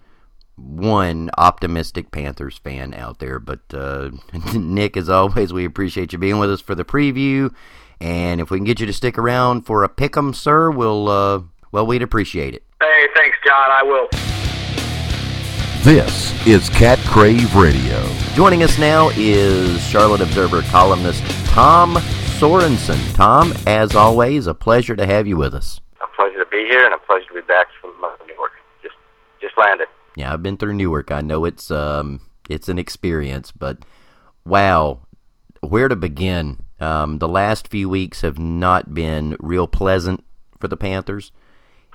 one 0.55 1.29
optimistic 1.37 2.11
Panthers 2.11 2.57
fan 2.57 2.93
out 2.93 3.19
there. 3.19 3.39
But 3.39 3.61
uh, 3.73 4.11
Nick, 4.53 4.97
as 4.97 5.09
always, 5.09 5.51
we 5.51 5.65
appreciate 5.65 6.13
you 6.13 6.19
being 6.19 6.39
with 6.39 6.51
us 6.51 6.61
for 6.61 6.75
the 6.75 6.85
preview. 6.85 7.53
And 8.01 8.41
if 8.41 8.49
we 8.51 8.57
can 8.57 8.65
get 8.65 8.79
you 8.79 8.85
to 8.85 8.93
stick 8.93 9.17
around 9.17 9.65
for 9.65 9.83
a 9.83 9.89
pick 9.89 10.15
'em, 10.17 10.33
sir, 10.33 10.69
we'll 10.69 11.07
uh, 11.09 11.41
well, 11.71 11.85
we'd 11.87 12.01
appreciate 12.01 12.53
it. 12.53 12.63
Hey, 12.81 13.07
thanks, 13.15 13.37
John. 13.45 13.71
I 13.71 13.83
will. 13.83 14.07
This 15.83 16.47
is 16.47 16.67
Cat 16.69 16.97
Crave 17.05 17.55
Radio. 17.55 18.03
Joining 18.33 18.63
us 18.63 18.79
now 18.79 19.09
is 19.15 19.81
Charlotte 19.87 20.21
Observer 20.21 20.63
columnist 20.63 21.23
Tom 21.47 21.95
Sorensen. 22.39 23.13
Tom, 23.13 23.53
as 23.67 23.95
always, 23.95 24.47
a 24.47 24.53
pleasure 24.55 24.95
to 24.95 25.05
have 25.05 25.27
you 25.27 25.37
with 25.37 25.53
us. 25.53 25.79
A 26.03 26.07
pleasure 26.15 26.43
to 26.43 26.49
be 26.49 26.65
here, 26.67 26.83
and 26.85 26.93
a 26.93 26.97
pleasure 26.97 27.27
to 27.27 27.33
be 27.35 27.41
back 27.41 27.67
from 27.79 27.91
uh, 28.03 28.09
Newark. 28.27 28.53
Just 28.81 28.95
just 29.39 29.57
landed. 29.57 29.87
Yeah, 30.15 30.33
I've 30.33 30.41
been 30.43 30.57
through 30.57 30.73
Newark. 30.73 31.11
I 31.11 31.21
know 31.21 31.45
it's 31.45 31.69
um 31.69 32.19
it's 32.49 32.67
an 32.67 32.79
experience, 32.79 33.51
but 33.51 33.77
wow, 34.43 35.01
where 35.61 35.87
to 35.87 35.95
begin? 35.95 36.63
Um, 36.79 37.19
the 37.19 37.27
last 37.27 37.67
few 37.67 37.89
weeks 37.89 38.21
have 38.21 38.37
not 38.37 38.93
been 38.93 39.37
real 39.39 39.67
pleasant 39.67 40.23
for 40.59 40.67
the 40.67 40.77
Panthers, 40.77 41.31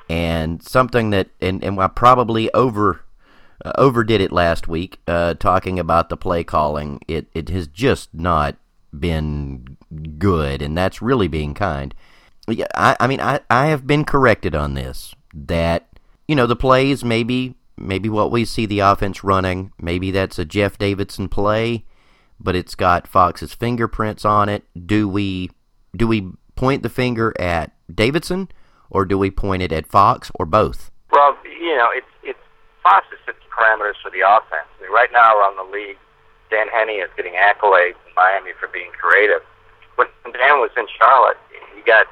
and 0.09 0.63
something 0.63 1.11
that 1.11 1.29
and 1.41 1.63
and 1.63 1.79
I 1.79 1.89
probably 1.89 2.53
over 2.53 3.03
uh, 3.65 3.73
overdid 3.77 4.21
it 4.21 4.33
last 4.33 4.69
week 4.69 5.01
uh, 5.07 5.35
talking 5.35 5.79
about 5.79 6.09
the 6.09 6.17
play 6.17 6.45
calling. 6.45 7.01
It 7.07 7.29
it 7.35 7.49
has 7.51 7.67
just 7.67 8.15
not 8.15 8.57
been 8.99 9.77
good, 10.19 10.63
and 10.63 10.77
that's 10.77 11.03
really 11.03 11.29
being 11.29 11.55
kind. 11.55 11.95
Yeah, 12.49 12.67
I, 12.75 12.97
I 12.99 13.07
mean, 13.07 13.21
I, 13.21 13.41
I 13.49 13.67
have 13.67 13.87
been 13.87 14.05
corrected 14.05 14.55
on 14.55 14.75
this 14.75 15.15
that 15.35 15.89
you 16.27 16.35
know 16.35 16.47
the 16.47 16.57
plays 16.57 17.05
maybe 17.05 17.55
maybe 17.77 18.09
what 18.09 18.33
we 18.33 18.45
see 18.45 18.67
the 18.67 18.81
offense 18.81 19.23
running 19.25 19.73
maybe 19.81 20.11
that's 20.11 20.39
a 20.39 20.45
Jeff 20.45 20.79
Davidson 20.79 21.29
play, 21.29 21.85
but 22.41 22.57
it's 22.57 22.75
got 22.75 23.07
Fox's 23.07 23.55
fingerprints 23.55 24.25
on 24.25 24.49
it. 24.49 24.65
Do 24.87 25.09
we 25.09 25.51
do 25.97 26.07
we 26.07 26.31
point 26.57 26.83
the 26.83 26.89
finger 26.89 27.35
at 27.39 27.73
Davidson 27.93 28.49
or 28.91 29.05
do 29.05 29.19
we 29.19 29.31
point 29.31 29.63
it 29.63 29.73
at 29.73 29.87
Fox 29.87 30.31
or 30.35 30.47
both? 30.47 30.91
Well, 31.13 31.37
you 31.45 31.77
know, 31.77 31.89
it's 31.93 32.07
it's 32.23 32.39
Fox 32.83 33.07
that 33.11 33.19
sets 33.27 33.39
parameters 33.51 33.95
for 34.03 34.11
the 34.11 34.21
offense. 34.27 34.67
I 34.79 34.83
mean, 34.83 34.93
right 34.93 35.11
now 35.13 35.37
around 35.39 35.57
the 35.57 35.71
league, 35.71 35.99
Dan 36.51 36.67
Henning 36.69 37.01
is 37.01 37.11
getting 37.17 37.35
accolades 37.35 38.01
in 38.09 38.13
Miami 38.17 38.53
for 38.59 38.69
being 38.69 38.91
creative. 38.93 39.43
When 39.97 40.09
Dan 40.33 40.61
was 40.61 40.71
in 40.77 40.87
Charlotte, 40.99 41.37
he 41.77 41.83
got 41.83 42.07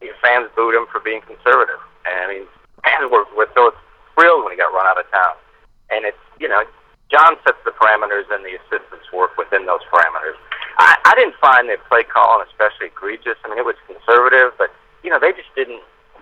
his 0.00 0.14
fans 0.22 0.50
booed 0.54 0.74
him 0.74 0.86
for 0.90 1.00
being 1.00 1.22
conservative. 1.22 1.80
And 2.06 2.18
I 2.18 2.26
mean, 2.26 2.46
fans 2.84 3.10
were, 3.10 3.24
were 3.36 3.48
so 3.54 3.72
thrilled 4.14 4.44
when 4.44 4.52
he 4.52 4.58
got 4.58 4.72
run 4.72 4.86
out 4.86 4.98
of 4.98 5.10
town. 5.10 5.34
And 5.90 6.04
it's, 6.04 6.18
you 6.38 6.48
know, 6.48 6.62
John 7.10 7.40
sets 7.44 7.58
the 7.64 7.72
parameters 7.72 8.28
and 8.30 8.44
the 8.44 8.56
assistants 8.60 9.08
work 9.12 9.36
within 9.40 9.64
those 9.64 9.80
parameters. 9.88 10.36
I, 10.76 10.96
I 11.04 11.12
didn't 11.16 11.36
find 11.40 11.68
the 11.68 11.76
play 11.88 12.04
calling 12.04 12.44
especially 12.48 12.92
egregious. 12.92 13.40
I 13.44 13.48
mean, 13.48 13.58
it 13.58 13.64
was 13.64 13.76
conservative, 13.88 14.52
but, 14.60 14.70
you 15.02 15.10
know, 15.10 15.18
they 15.18 15.32
just 15.32 15.50
didn't 15.56 15.80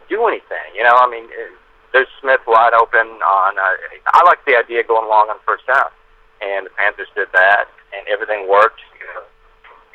do 0.09 0.27
anything. 0.27 0.71
You 0.75 0.87
know, 0.87 0.95
I 0.95 1.11
mean, 1.11 1.27
there's 1.93 2.09
Smith 2.23 2.41
wide 2.47 2.73
open 2.73 3.19
on, 3.21 3.51
uh, 3.59 3.75
I 4.15 4.23
like 4.25 4.41
the 4.47 4.55
idea 4.55 4.87
going 4.87 5.11
long 5.11 5.29
on 5.29 5.43
first 5.45 5.67
down 5.67 5.91
and 6.41 6.67
the 6.67 6.75
Panthers 6.77 7.09
did 7.15 7.29
that, 7.33 7.69
and 7.97 8.05
everything 8.09 8.49
worked. 8.49 8.81
You 9.01 9.07
know, 9.09 9.25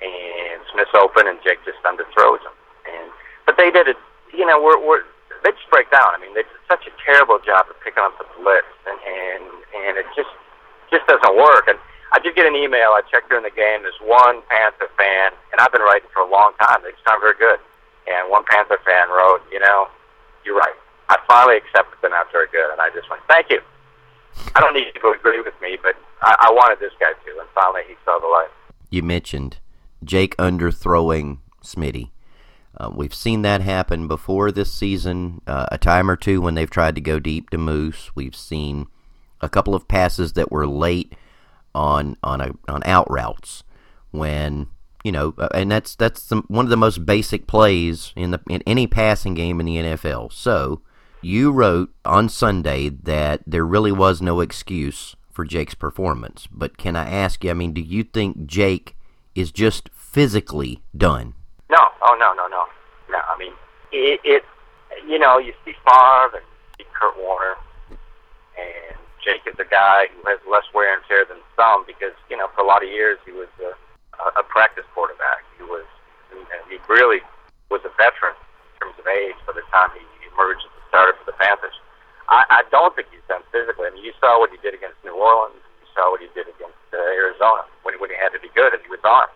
and 0.02 0.62
Smith's 0.74 0.96
open, 0.98 1.28
and 1.28 1.38
Jake 1.46 1.62
just 1.66 1.82
underthrows 1.86 2.42
him. 2.42 2.56
And 2.90 3.10
but 3.46 3.58
they 3.58 3.70
did 3.70 3.88
it. 3.88 3.98
You 4.34 4.46
know, 4.46 4.58
we're 4.62 4.80
we're 4.82 5.06
they 5.44 5.52
just 5.52 5.70
break 5.70 5.90
down. 5.92 6.10
I 6.14 6.18
mean, 6.22 6.34
they 6.34 6.46
did 6.46 6.62
such 6.70 6.86
a 6.88 6.94
terrible 7.06 7.40
job 7.42 7.70
of 7.70 7.78
picking 7.82 8.02
up 8.02 8.18
the 8.18 8.26
blitz, 8.40 8.70
and 8.90 8.98
and 8.98 9.44
and 9.86 9.94
it 10.02 10.08
just 10.16 10.32
just 10.92 11.08
doesn't 11.08 11.36
work. 11.36 11.68
And 11.68 11.80
I 12.14 12.20
did 12.20 12.36
get 12.36 12.46
an 12.46 12.56
email. 12.56 12.92
I 12.92 13.02
checked 13.10 13.30
during 13.30 13.44
the 13.44 13.56
game. 13.56 13.82
There's 13.84 14.00
one 14.04 14.44
Panther 14.52 14.92
fan, 15.00 15.32
and 15.52 15.60
I've 15.60 15.72
been 15.72 15.82
writing 15.82 16.10
for 16.14 16.22
a 16.22 16.30
long 16.30 16.52
time. 16.60 16.84
They 16.84 16.92
aren't 17.08 17.24
very 17.24 17.40
good. 17.40 17.60
And 18.08 18.30
one 18.30 18.44
Panther 18.50 18.78
fan 18.86 19.10
wrote, 19.10 19.42
you 19.52 19.60
know, 19.60 19.88
you're 20.44 20.58
right. 20.58 20.76
I 21.10 21.18
finally 21.28 21.58
accepted 21.58 21.98
they're 22.02 22.12
not 22.12 22.32
very 22.32 22.48
good, 22.52 22.72
and 22.72 22.82
I 22.82 22.90
just 22.92 23.10
went, 23.10 23.22
thank 23.28 23.50
you. 23.50 23.62
I 24.56 24.60
don't 24.60 24.74
need 24.74 24.94
people 24.94 25.14
to 25.14 25.20
agree 25.20 25.42
with 25.42 25.54
me, 25.62 25.78
but 25.82 25.96
I, 26.22 26.48
I 26.48 26.52
wanted 26.52 26.80
this 26.80 26.94
guy 27.00 27.12
to, 27.12 27.40
and 27.40 27.50
finally 27.54 27.82
he 27.88 27.96
saw 28.06 28.20
the 28.20 28.28
light. 28.28 28.50
You 28.90 29.04
mentioned 29.04 29.58
Jake 30.04 30.36
underthrowing 30.38 31.40
Smitty. 31.64 32.12
Uh, 32.78 32.90
we've 32.94 33.14
seen 33.14 33.42
that 33.42 33.62
happen 33.62 34.08
before 34.08 34.52
this 34.52 34.74
season, 34.74 35.42
uh, 35.46 35.66
a 35.72 35.78
time 35.78 36.10
or 36.10 36.16
two 36.16 36.42
when 36.42 36.56
they've 36.56 36.70
tried 36.70 36.96
to 36.96 37.02
go 37.02 37.20
deep 37.20 37.50
to 37.50 37.58
Moose. 37.58 38.12
We've 38.16 38.36
seen 38.36 38.88
a 39.42 39.50
couple 39.50 39.76
of 39.76 39.88
passes 39.88 40.34
that 40.34 40.52
were 40.52 40.68
late 40.68 41.14
on 41.74 42.18
on 42.24 42.42
a, 42.42 42.52
on 42.68 42.82
out 42.86 43.10
routes 43.10 43.64
when 44.12 44.68
you 45.04 45.12
know, 45.12 45.34
and 45.54 45.72
that's 45.72 45.96
that's 45.96 46.30
one 46.48 46.66
of 46.66 46.70
the 46.70 46.78
most 46.78 47.06
basic 47.06 47.48
plays 47.48 48.14
in 48.16 48.32
the 48.32 48.40
in 48.50 48.62
any 48.68 48.88
passing 48.88 49.34
game 49.34 49.60
in 49.60 49.66
the 49.66 49.78
NFL. 49.78 50.32
So 50.32 50.82
you 51.22 51.52
wrote 51.52 51.92
on 52.06 52.30
Sunday 52.30 52.90
that 52.90 53.42
there 53.48 53.66
really 53.66 53.92
was 53.92 54.22
no 54.22 54.42
excuse 54.42 55.16
for 55.32 55.46
Jake's 55.46 55.74
performance. 55.74 56.48
But 56.52 56.78
can 56.78 56.96
I 56.96 57.10
ask 57.10 57.44
you? 57.44 57.50
I 57.50 57.54
mean, 57.54 57.74
do 57.74 57.82
you 57.82 58.04
think 58.04 58.46
Jake 58.46 58.96
is 59.34 59.52
just 59.52 59.90
physically 59.94 60.84
done? 60.96 61.34
No, 61.70 61.80
oh 62.04 62.16
no, 62.20 62.34
no, 62.34 62.48
no, 62.48 62.66
no. 63.10 63.18
I 63.18 63.38
mean, 63.40 63.54
it, 63.92 64.20
it 64.24 64.44
you 65.08 65.18
know, 65.18 65.40
you 65.40 65.54
see 65.66 65.74
Favre 65.86 66.44
and 66.78 66.88
Kurt 66.94 67.18
Warner, 67.18 67.56
and 67.90 68.98
Jake 69.22 69.46
is 69.46 69.58
a 69.62 69.70
guy 69.70 70.10
who 70.10 70.22
has 70.26 70.42
less 70.50 70.66
wear 70.74 70.90
and 70.94 71.06
tear 71.06 71.26
than 71.26 71.38
some 71.54 71.86
because 71.86 72.14
you 72.30 72.38
know, 72.38 72.50
for 72.58 72.66
a 72.66 72.68
lot 72.68 72.82
of 72.82 72.90
years 72.90 73.22
he 73.26 73.32
was 73.32 73.50
a, 73.62 73.72
a 74.38 74.44
practice 74.44 74.86
quarterback. 74.94 75.46
He 75.58 75.64
was, 75.64 75.86
he 76.70 76.78
really 76.90 77.22
was 77.70 77.86
a 77.86 77.94
veteran 77.96 78.34
in 78.34 78.74
terms 78.82 78.98
of 78.98 79.06
age 79.06 79.38
by 79.46 79.54
the 79.54 79.66
time 79.70 79.94
he 79.94 80.04
emerged 80.34 80.66
as 80.66 80.74
a 80.74 80.84
starter 80.90 81.14
for 81.22 81.26
the 81.30 81.38
Panthers. 81.38 81.78
I, 82.32 82.44
I 82.50 82.62
don't 82.74 82.96
think 82.98 83.14
he's 83.14 83.24
done 83.30 83.46
physically. 83.54 83.88
I 83.88 83.92
mean, 83.94 84.04
you 84.04 84.16
saw 84.18 84.40
what 84.42 84.50
he 84.50 84.58
did 84.64 84.74
against 84.74 84.98
New 85.06 85.14
Orleans. 85.14 85.62
You 85.84 85.88
saw 85.94 86.10
what 86.10 86.24
he 86.24 86.32
did 86.34 86.48
against 86.48 86.80
uh, 86.96 86.98
Arizona 86.98 87.68
when, 87.84 88.00
when 88.02 88.10
he 88.10 88.18
had 88.18 88.34
to 88.34 88.42
be 88.42 88.50
good 88.56 88.74
and 88.74 88.82
he 88.82 88.90
was 88.90 89.04
on. 89.04 89.28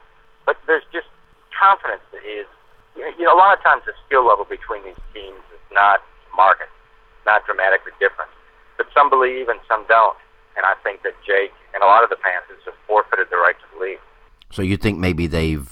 But 0.48 0.58
there's 0.66 0.86
just 0.90 1.08
confidence 1.54 2.04
that 2.16 2.24
is, 2.24 2.48
you 2.96 3.04
know, 3.04 3.36
a 3.36 3.38
lot 3.38 3.52
of 3.52 3.62
times 3.62 3.84
the 3.84 3.94
skill 4.08 4.26
level 4.26 4.48
between 4.48 4.84
these 4.88 5.00
teams 5.12 5.44
is 5.52 5.64
not 5.76 6.00
marked, 6.32 6.64
not 7.28 7.44
dramatically 7.44 7.92
different. 8.00 8.32
But 8.78 8.88
some 8.94 9.10
believe 9.10 9.50
and 9.50 9.60
some 9.68 9.86
don't. 9.88 10.18
And 10.58 10.66
I 10.66 10.74
think 10.84 11.04
that 11.04 11.14
Jake 11.26 11.52
and 11.74 11.84
a 11.84 11.86
lot 11.86 12.04
of 12.04 12.10
the 12.10 12.16
Panthers 12.16 12.64
have 12.66 12.76
forfeited 12.88 13.28
the 13.30 13.38
right 13.38 13.56
to 13.56 13.78
believe. 13.78 14.00
So 14.52 14.62
you 14.62 14.78
think 14.78 15.00
maybe 15.00 15.28
they've 15.28 15.70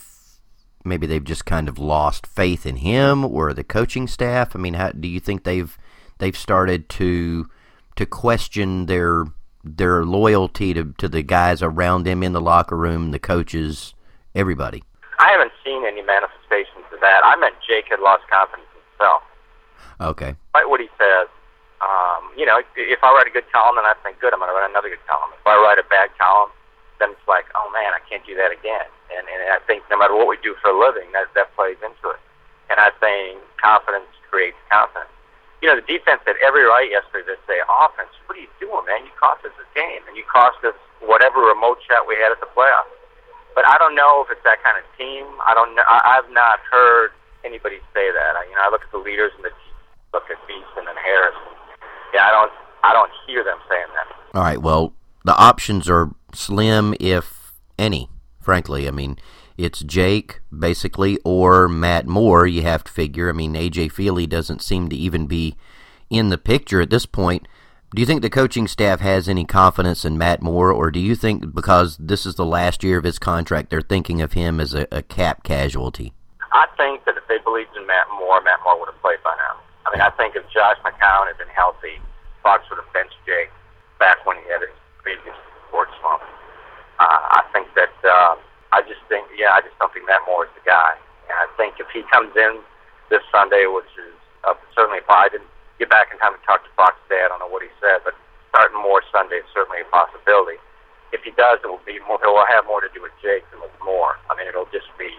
maybe 0.84 1.08
they've 1.08 1.24
just 1.24 1.46
kind 1.46 1.70
of 1.70 1.80
lost 1.80 2.28
faith 2.28 2.66
in 2.66 2.78
him 2.78 3.24
or 3.24 3.54
the 3.54 3.64
coaching 3.64 4.08
staff? 4.08 4.56
I 4.56 4.60
mean, 4.60 4.74
how 4.74 4.92
do 4.92 5.08
you 5.08 5.20
think 5.20 5.44
they've 5.44 5.78
they've 6.18 6.38
started 6.38 6.90
to 6.90 7.50
to 7.96 8.06
question 8.06 8.88
their 8.88 9.26
their 9.64 10.04
loyalty 10.04 10.74
to, 10.74 10.94
to 10.98 11.08
the 11.08 11.22
guys 11.22 11.62
around 11.62 12.04
them 12.04 12.22
in 12.22 12.34
the 12.34 12.42
locker 12.42 12.76
room, 12.76 13.12
the 13.12 13.20
coaches, 13.20 13.94
everybody? 14.36 14.84
I 15.20 15.32
haven't 15.32 15.54
seen 15.64 15.86
any 15.86 16.02
manifestations 16.02 16.86
of 16.94 17.00
that. 17.00 17.22
I 17.24 17.38
meant 17.38 17.56
Jake 17.66 17.86
had 17.90 18.00
lost 18.02 18.24
confidence 18.30 18.68
in 18.76 18.82
himself. 18.92 19.22
Okay. 20.02 20.36
Like 20.54 20.68
what 20.68 20.82
he 20.82 20.90
says. 20.98 21.28
Um, 21.84 22.32
you 22.40 22.48
know, 22.48 22.64
if 22.64 23.02
I 23.04 23.12
write 23.12 23.28
a 23.28 23.36
good 23.36 23.50
column, 23.52 23.76
then 23.76 23.84
I 23.84 23.92
think, 24.08 24.24
good, 24.24 24.32
I'm 24.32 24.40
going 24.40 24.48
to 24.48 24.56
write 24.56 24.72
another 24.72 24.88
good 24.88 25.04
column. 25.04 25.36
If 25.36 25.44
I 25.44 25.60
write 25.60 25.84
a 25.84 25.88
bad 25.92 26.16
column, 26.16 26.56
then 27.04 27.12
it's 27.12 27.28
like, 27.28 27.44
oh 27.60 27.68
man, 27.76 27.92
I 27.92 28.00
can't 28.08 28.24
do 28.24 28.40
that 28.40 28.56
again. 28.56 28.88
And 29.12 29.28
and 29.28 29.52
I 29.52 29.60
think 29.68 29.84
no 29.92 30.00
matter 30.00 30.16
what 30.16 30.32
we 30.32 30.40
do 30.40 30.56
for 30.64 30.72
a 30.72 30.78
living, 30.78 31.12
that 31.12 31.28
that 31.36 31.52
plays 31.60 31.76
into 31.84 32.16
it. 32.16 32.22
And 32.72 32.80
I 32.80 32.96
think 33.04 33.44
confidence 33.60 34.08
creates 34.32 34.58
confidence. 34.72 35.12
You 35.60 35.68
know, 35.68 35.76
the 35.76 35.88
defense 35.88 36.24
had 36.24 36.40
every 36.40 36.64
right 36.64 36.88
yesterday 36.88 37.36
to 37.36 37.40
say, 37.48 37.60
offense, 37.68 38.12
what 38.28 38.40
are 38.40 38.44
you 38.44 38.52
doing, 38.60 38.84
man? 38.88 39.04
You 39.04 39.14
cost 39.20 39.44
us 39.44 39.52
this 39.60 39.70
game, 39.76 40.04
and 40.08 40.16
you 40.16 40.24
cost 40.28 40.60
us 40.64 40.76
whatever 41.04 41.44
remote 41.44 41.80
shot 41.84 42.08
we 42.08 42.16
had 42.16 42.32
at 42.32 42.40
the 42.40 42.52
playoffs. 42.52 42.92
But 43.56 43.68
I 43.68 43.78
don't 43.78 43.96
know 43.96 44.26
if 44.26 44.32
it's 44.34 44.44
that 44.44 44.64
kind 44.64 44.76
of 44.76 44.86
team. 44.98 45.28
I 45.46 45.54
don't 45.54 45.76
know. 45.76 45.86
I, 45.86 46.20
I've 46.20 46.32
not 46.32 46.60
heard 46.68 47.12
anybody 47.44 47.80
say 47.94 48.12
that. 48.12 48.32
I, 48.40 48.44
you 48.48 48.56
know, 48.56 48.64
I 48.66 48.70
look 48.72 48.84
at 48.84 48.92
the 48.92 49.00
leaders 49.00 49.32
and 49.36 49.46
the 49.46 49.54
look 50.12 50.28
at 50.30 50.40
Beason 50.48 50.84
and 50.84 51.00
Harris. 51.00 51.38
Yeah, 52.14 52.28
I 52.28 52.32
don't. 52.32 52.52
I 52.84 52.94
don't 52.94 53.12
hear 53.28 53.44
them 53.44 53.58
saying 53.70 53.88
that. 53.96 54.38
All 54.38 54.44
right. 54.44 54.62
Well, 54.62 54.94
the 55.24 55.36
options 55.36 55.90
are 55.90 56.12
slim, 56.34 56.94
if 57.00 57.54
any. 57.78 58.10
Frankly, 58.42 58.88
I 58.88 58.92
mean, 58.92 59.18
it's 59.58 59.82
Jake 59.84 60.42
basically 60.58 61.18
or 61.24 61.68
Matt 61.70 62.06
Moore. 62.08 62.46
You 62.46 62.64
have 62.64 62.84
to 62.84 62.92
figure. 62.92 63.30
I 63.30 63.32
mean, 63.32 63.54
AJ 63.54 63.94
Feeley 63.94 64.28
doesn't 64.28 64.62
seem 64.62 64.90
to 64.90 64.96
even 64.96 65.28
be 65.28 65.56
in 66.10 66.30
the 66.30 66.38
picture 66.38 66.82
at 66.82 66.90
this 66.90 67.06
point. 67.06 67.48
Do 67.96 68.02
you 68.02 68.06
think 68.08 68.24
the 68.24 68.30
coaching 68.30 68.68
staff 68.68 69.02
has 69.02 69.30
any 69.30 69.46
confidence 69.46 70.04
in 70.04 70.18
Matt 70.18 70.42
Moore, 70.42 70.72
or 70.72 70.90
do 70.90 71.00
you 71.00 71.16
think 71.16 71.54
because 71.54 71.96
this 71.98 72.26
is 72.26 72.36
the 72.36 72.46
last 72.46 72.84
year 72.84 72.98
of 72.98 73.04
his 73.04 73.20
contract, 73.20 73.70
they're 73.70 73.82
thinking 73.82 74.20
of 74.20 74.34
him 74.34 74.60
as 74.60 74.74
a, 74.74 74.88
a 74.92 75.04
cap 75.04 75.44
casualty? 75.44 76.12
I 76.52 76.66
think 76.76 77.06
that 77.06 77.18
if 77.18 77.28
they 77.30 77.38
believed 77.38 77.70
in 77.78 77.86
Matt 77.86 78.08
Moore, 78.18 78.42
Matt 78.42 78.60
Moore 78.66 78.80
would 78.80 78.90
have 78.90 79.02
played 79.02 79.22
by 79.24 79.36
now. 79.38 79.63
I 79.86 79.92
mean, 79.92 80.02
I 80.02 80.12
think 80.16 80.36
if 80.36 80.48
Josh 80.50 80.80
McCown 80.84 81.28
had 81.28 81.38
been 81.38 81.52
healthy, 81.52 82.00
Fox 82.42 82.64
would 82.72 82.80
have 82.80 82.92
benched 82.96 83.20
Jake 83.28 83.52
back 84.00 84.24
when 84.26 84.40
he 84.40 84.46
had 84.48 84.64
his 84.64 84.76
previous 85.04 85.36
sports 85.68 85.92
slump. 86.00 86.24
Uh, 87.00 87.40
I 87.40 87.44
think 87.52 87.68
that 87.76 87.96
uh, 88.04 88.36
I 88.72 88.82
just 88.88 89.04
think, 89.12 89.28
yeah, 89.36 89.52
I 89.56 89.62
just 89.62 89.76
don't 89.80 89.92
think 89.92 90.08
Matt 90.08 90.24
Moore 90.28 90.48
is 90.48 90.54
the 90.56 90.64
guy. 90.64 90.96
And 91.28 91.36
I 91.36 91.48
think 91.60 91.80
if 91.80 91.88
he 91.92 92.04
comes 92.08 92.32
in 92.36 92.60
this 93.12 93.24
Sunday, 93.32 93.68
which 93.68 93.90
is 94.00 94.16
uh, 94.48 94.56
certainly 94.76 95.04
if 95.04 95.10
I 95.10 95.28
didn't 95.28 95.50
get 95.80 95.90
back 95.92 96.12
in 96.12 96.20
time 96.20 96.36
to 96.36 96.42
talk 96.48 96.64
to 96.64 96.72
Fox 96.76 96.96
today, 97.08 97.24
I 97.24 97.32
don't 97.32 97.44
know 97.44 97.52
what 97.52 97.64
he 97.64 97.72
said, 97.80 98.04
but 98.08 98.16
starting 98.50 98.80
Moore 98.80 99.04
Sunday 99.12 99.44
is 99.44 99.50
certainly 99.52 99.84
a 99.84 99.88
possibility. 99.92 100.60
If 101.12 101.22
he 101.22 101.32
does, 101.38 101.62
it 101.62 101.70
will 101.70 101.84
be 101.86 102.00
more. 102.10 102.18
It 102.24 102.30
will 102.30 102.46
have 102.50 102.66
more 102.66 102.82
to 102.82 102.90
do 102.90 103.02
with 103.02 103.14
Jake 103.22 103.46
than 103.54 103.62
with 103.62 103.74
Moore. 103.86 104.18
I 104.30 104.38
mean, 104.38 104.50
it'll 104.50 104.70
just 104.74 104.90
be 104.98 105.14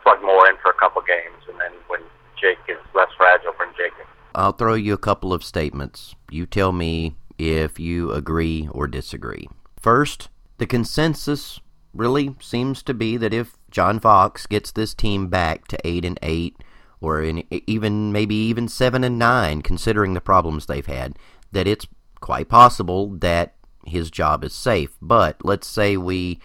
plug 0.00 0.20
Moore 0.24 0.48
in 0.48 0.56
for 0.60 0.72
a 0.72 0.78
couple 0.80 1.00
games, 1.04 1.44
and 1.48 1.60
then 1.60 1.72
when 1.88 2.00
Jake 2.40 2.58
is 2.68 2.78
less 2.94 3.08
fragile, 3.16 3.52
than 3.58 3.68
Jake. 3.76 3.92
I'll 4.34 4.52
throw 4.52 4.74
you 4.74 4.94
a 4.94 4.98
couple 4.98 5.32
of 5.32 5.44
statements. 5.44 6.14
You 6.30 6.46
tell 6.46 6.72
me 6.72 7.16
if 7.38 7.78
you 7.78 8.12
agree 8.12 8.68
or 8.72 8.86
disagree. 8.86 9.48
First, 9.80 10.28
the 10.58 10.66
consensus 10.66 11.60
really 11.92 12.34
seems 12.40 12.82
to 12.82 12.94
be 12.94 13.16
that 13.16 13.34
if 13.34 13.56
John 13.70 14.00
Fox 14.00 14.46
gets 14.46 14.72
this 14.72 14.94
team 14.94 15.28
back 15.28 15.68
to 15.68 15.78
8 15.84 16.04
and 16.04 16.18
8 16.22 16.56
or 17.00 17.22
even 17.22 18.12
maybe 18.12 18.34
even 18.34 18.66
7 18.66 19.04
and 19.04 19.18
9 19.18 19.62
considering 19.62 20.14
the 20.14 20.20
problems 20.20 20.66
they've 20.66 20.86
had 20.86 21.16
that 21.52 21.66
it's 21.66 21.86
quite 22.20 22.48
possible 22.48 23.08
that 23.18 23.54
his 23.86 24.10
job 24.10 24.44
is 24.44 24.54
safe. 24.54 24.96
But 25.00 25.44
let's 25.44 25.66
say 25.66 25.96
we 25.96 26.40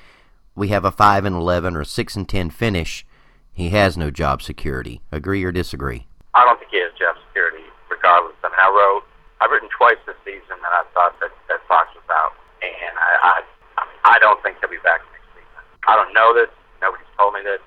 we 0.56 0.70
have 0.70 0.86
a 0.86 0.92
5 0.92 1.26
and 1.26 1.36
11 1.36 1.76
or 1.76 1.86
6 1.86 2.16
and 2.16 2.28
10 2.28 2.50
finish, 2.50 3.06
he 3.60 3.70
has 3.70 3.98
no 3.98 4.10
job 4.10 4.42
security. 4.42 5.02
Agree 5.12 5.44
or 5.44 5.52
disagree? 5.52 6.08
I 6.34 6.46
don't 6.46 6.58
think 6.60 6.72
he 6.72 6.80
has 6.80 6.92
job 6.98 7.16
security 7.28 7.66
regardless. 7.92 8.36
I 8.44 8.50
mean, 8.50 8.60
I 8.60 8.70
wrote 8.72 9.04
I've 9.42 9.52
written 9.52 9.70
twice 9.72 10.00
this 10.06 10.20
season 10.24 10.60
that 10.64 10.74
I 10.74 10.84
thought 10.96 11.20
that 11.20 11.32
that 11.48 11.60
Fox 11.68 11.92
was 11.96 12.08
out 12.12 12.34
and 12.64 12.96
I 12.96 13.44
I, 13.78 14.16
I 14.16 14.20
don't 14.20 14.40
think 14.44 14.58
he'll 14.60 14.72
be 14.72 14.80
back 14.84 15.04
next 15.12 15.28
season. 15.36 15.64
I 15.88 15.96
don't 15.96 16.14
know 16.14 16.34
this. 16.34 16.52
Nobody's 16.82 17.08
told 17.20 17.34
me 17.36 17.42
this. 17.44 17.60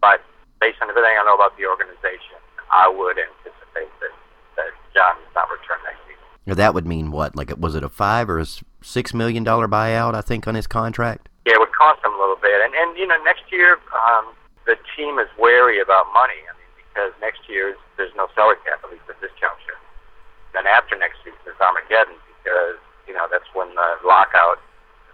But 0.00 0.22
based 0.60 0.78
on 0.82 0.90
everything 0.90 1.18
I 1.18 1.24
know 1.26 1.34
about 1.34 1.56
the 1.58 1.66
organization, 1.66 2.38
I 2.70 2.86
would 2.86 3.18
anticipate 3.18 3.90
that, 3.98 4.14
that 4.54 4.70
John 4.94 5.18
does 5.18 5.34
not 5.34 5.50
return 5.50 5.78
next 5.82 6.02
season. 6.06 6.26
Now 6.46 6.54
that 6.54 6.74
would 6.74 6.86
mean 6.86 7.10
what? 7.10 7.34
Like, 7.34 7.50
was 7.58 7.74
it 7.74 7.82
a 7.82 7.88
five 7.88 8.30
or 8.30 8.38
a 8.38 8.46
six 8.82 9.14
million 9.14 9.42
dollar 9.42 9.66
buyout? 9.66 10.14
I 10.14 10.22
think 10.22 10.46
on 10.46 10.54
his 10.54 10.66
contract. 10.66 11.28
Yeah, 11.46 11.54
it 11.54 11.60
would 11.60 11.74
cost 11.74 12.04
him 12.04 12.12
a 12.14 12.18
little 12.18 12.38
bit, 12.38 12.60
and 12.62 12.74
and 12.74 12.96
you 12.98 13.06
know 13.06 13.18
next 13.24 13.50
year 13.50 13.78
um, 13.94 14.34
the 14.68 14.76
team 14.92 15.16
is 15.16 15.32
wary 15.40 15.80
about 15.80 16.04
money. 16.12 16.36
I 16.44 16.52
mean, 16.60 16.68
because 16.76 17.16
next 17.24 17.48
year 17.48 17.72
there's 17.96 18.12
no 18.12 18.28
salary 18.36 18.60
cap 18.68 18.84
at 18.84 18.92
least 18.92 19.08
at 19.08 19.16
this 19.24 19.32
juncture. 19.40 19.80
Then 20.52 20.68
after 20.68 20.92
next 21.00 21.24
season 21.24 21.40
is 21.48 21.56
Armageddon 21.56 22.20
because 22.28 22.76
you 23.08 23.16
know 23.16 23.24
that's 23.32 23.48
when 23.56 23.72
the 23.72 23.88
lockout, 24.04 24.60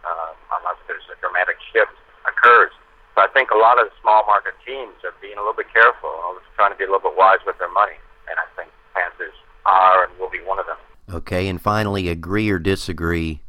uh, 0.02 0.34
unless 0.58 0.82
there's 0.90 1.06
a 1.14 1.16
dramatic 1.22 1.54
shift 1.70 1.94
occurs. 2.26 2.74
So 3.14 3.22
I 3.22 3.30
think 3.30 3.54
a 3.54 3.58
lot 3.58 3.78
of 3.78 3.86
the 3.86 3.94
small 4.02 4.26
market 4.26 4.58
teams 4.66 4.98
are 5.06 5.14
being 5.22 5.38
a 5.38 5.42
little 5.46 5.54
bit 5.54 5.70
careful, 5.70 6.10
trying 6.58 6.74
to 6.74 6.78
be 6.78 6.82
a 6.82 6.90
little 6.90 7.06
bit 7.06 7.14
wise 7.14 7.38
with 7.46 7.54
their 7.62 7.70
money, 7.70 7.94
and 8.26 8.34
I 8.42 8.46
think 8.58 8.74
Panthers 8.90 9.38
are 9.62 10.10
and 10.10 10.18
will 10.18 10.34
be 10.34 10.42
one 10.42 10.58
of 10.58 10.66
them. 10.66 10.82
Okay, 11.06 11.46
and 11.46 11.62
finally, 11.62 12.10
agree 12.10 12.50
or 12.50 12.58
disagree, 12.58 13.46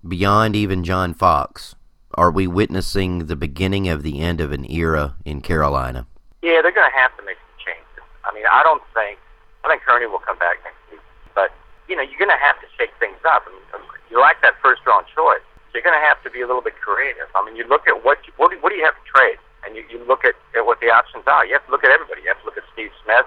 beyond 0.00 0.56
even 0.56 0.84
John 0.84 1.12
Fox, 1.12 1.76
are 2.16 2.30
we 2.30 2.46
witnessing 2.46 3.26
the 3.26 3.36
beginning 3.36 3.88
of 3.88 4.02
the 4.02 4.20
end 4.20 4.40
of 4.40 4.52
an 4.52 4.70
era 4.70 5.16
in 5.24 5.40
Carolina? 5.40 6.06
Yeah, 6.42 6.60
they're 6.62 6.74
going 6.74 6.90
to 6.90 6.96
have 6.96 7.16
to 7.16 7.24
make 7.24 7.36
some 7.36 7.72
changes. 7.72 8.04
I 8.24 8.34
mean, 8.34 8.44
I 8.50 8.62
don't 8.62 8.82
think 8.94 9.18
I 9.64 9.72
think 9.72 9.80
Kearney 9.80 10.04
will 10.04 10.20
come 10.20 10.36
back 10.36 10.60
next 10.60 10.76
week. 10.92 11.00
But, 11.32 11.48
you 11.88 11.96
know, 11.96 12.04
you're 12.04 12.20
going 12.20 12.32
to 12.32 12.44
have 12.44 12.60
to 12.60 12.68
shake 12.76 12.92
things 13.00 13.16
up. 13.24 13.48
I 13.48 13.80
mean, 13.80 13.88
you 14.12 14.20
like 14.20 14.36
that 14.44 14.60
first 14.60 14.84
round 14.84 15.08
choice. 15.08 15.40
So 15.72 15.80
you're 15.80 15.88
going 15.88 15.96
to 15.96 16.04
have 16.04 16.20
to 16.22 16.30
be 16.30 16.44
a 16.44 16.46
little 16.46 16.60
bit 16.60 16.76
creative. 16.76 17.26
I 17.32 17.40
mean, 17.40 17.56
you 17.56 17.64
look 17.64 17.88
at 17.88 18.04
what, 18.04 18.20
you, 18.28 18.32
what, 18.36 18.52
do, 18.52 18.60
what 18.60 18.70
do 18.70 18.76
you 18.76 18.84
have 18.84 18.94
to 18.94 19.06
trade? 19.08 19.40
And 19.64 19.72
you, 19.72 19.82
you 19.88 19.96
look 20.04 20.28
at, 20.28 20.36
at 20.52 20.68
what 20.68 20.84
the 20.84 20.92
options 20.92 21.24
are. 21.24 21.48
You 21.48 21.56
have 21.56 21.64
to 21.64 21.72
look 21.72 21.82
at 21.82 21.90
everybody. 21.90 22.20
You 22.20 22.28
have 22.28 22.38
to 22.44 22.46
look 22.46 22.60
at 22.60 22.68
Steve 22.76 22.92
Smith. 23.00 23.24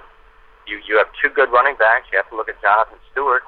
You, 0.70 0.78
you 0.86 1.02
have 1.02 1.10
two 1.18 1.34
good 1.34 1.50
running 1.50 1.74
backs. 1.82 2.06
You 2.14 2.22
have 2.22 2.30
to 2.30 2.38
look 2.38 2.48
at 2.48 2.62
Jonathan 2.62 3.02
Stewart. 3.10 3.42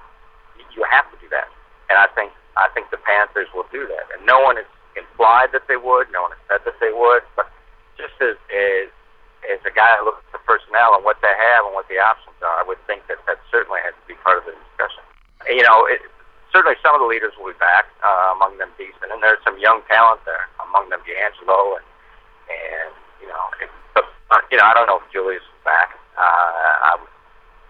You, 0.58 0.66
you 0.74 0.82
have 0.90 1.06
to 1.14 1.18
do 1.22 1.30
that. 1.30 1.46
And 1.94 2.02
I 2.02 2.10
think, 2.18 2.34
I 2.58 2.74
think 2.74 2.90
the 2.90 2.98
Panthers 2.98 3.54
will 3.54 3.70
do 3.70 3.86
that. 3.86 4.10
And 4.18 4.26
no 4.26 4.42
one 4.42 4.58
has 4.58 4.66
implied 5.00 5.56
that 5.56 5.66
they 5.72 5.80
would. 5.80 6.12
No 6.12 6.28
one 6.28 6.36
has 6.36 6.44
said 6.52 6.62
that 6.68 6.78
they 6.84 6.92
would. 6.92 7.24
But 7.40 7.48
just 7.96 8.16
as, 8.20 8.36
as 8.52 8.92
as 9.48 9.60
a 9.64 9.72
guy 9.72 9.96
who 10.00 10.12
looks 10.12 10.24
at 10.30 10.36
the 10.36 10.44
personnel 10.44 11.00
and 11.00 11.04
what 11.08 11.24
they 11.24 11.32
have 11.32 11.64
and 11.64 11.72
what 11.72 11.88
the 11.88 11.96
options 11.98 12.36
are, 12.44 12.60
I 12.60 12.66
would 12.68 12.80
think 12.84 13.08
that 13.08 13.24
that 13.24 13.40
certainly 13.48 13.80
has 13.88 13.96
to 13.96 14.06
be 14.06 14.20
part 14.20 14.44
of 14.44 14.46
the 14.46 14.54
discussion. 14.54 15.04
You 15.48 15.64
know, 15.64 15.88
it, 15.88 16.04
certainly 16.52 16.76
some 16.84 16.92
of 16.92 17.00
the 17.00 17.08
leaders 17.08 17.32
will 17.40 17.56
be 17.56 17.60
back, 17.60 17.88
uh, 18.04 18.36
among 18.36 18.60
them 18.60 18.76
Beason, 18.76 19.08
and 19.08 19.24
there's 19.24 19.40
some 19.48 19.56
young 19.58 19.80
talent 19.88 20.20
there, 20.28 20.52
among 20.60 20.92
them 20.92 21.00
DeAngelo 21.08 21.80
and 21.80 21.88
and 22.50 22.92
you 23.22 23.28
know, 23.28 23.44
it, 23.62 23.70
but, 23.96 24.42
you 24.52 24.58
know, 24.58 24.66
I 24.66 24.74
don't 24.74 24.88
know 24.88 25.00
if 25.00 25.08
Julius 25.14 25.42
is 25.42 25.62
back. 25.64 25.96
Uh, 26.18 26.90
I 26.90 26.98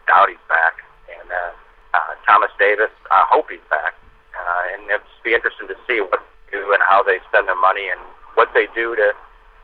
doubt 0.08 0.30
he's 0.30 0.42
back, 0.48 0.82
and 1.12 1.30
uh, 1.30 1.54
uh, 1.94 2.14
Thomas 2.26 2.52
Davis, 2.58 2.92
I 3.12 3.26
hope 3.30 3.50
he's 3.50 3.64
back, 3.70 3.94
uh, 4.34 4.74
and 4.74 4.90
it'll 4.90 5.06
just 5.06 5.24
be 5.24 5.34
interesting 5.34 5.68
to 5.68 5.78
see 5.86 6.02
what 6.02 6.24
do 6.52 6.74
and 6.74 6.82
how 6.90 7.04
they 7.04 7.18
spend 7.30 7.48
their 7.48 7.60
money 7.60 7.90
and 7.90 8.00
what 8.36 8.50
they 8.54 8.68
do 8.76 8.96
to 8.96 9.12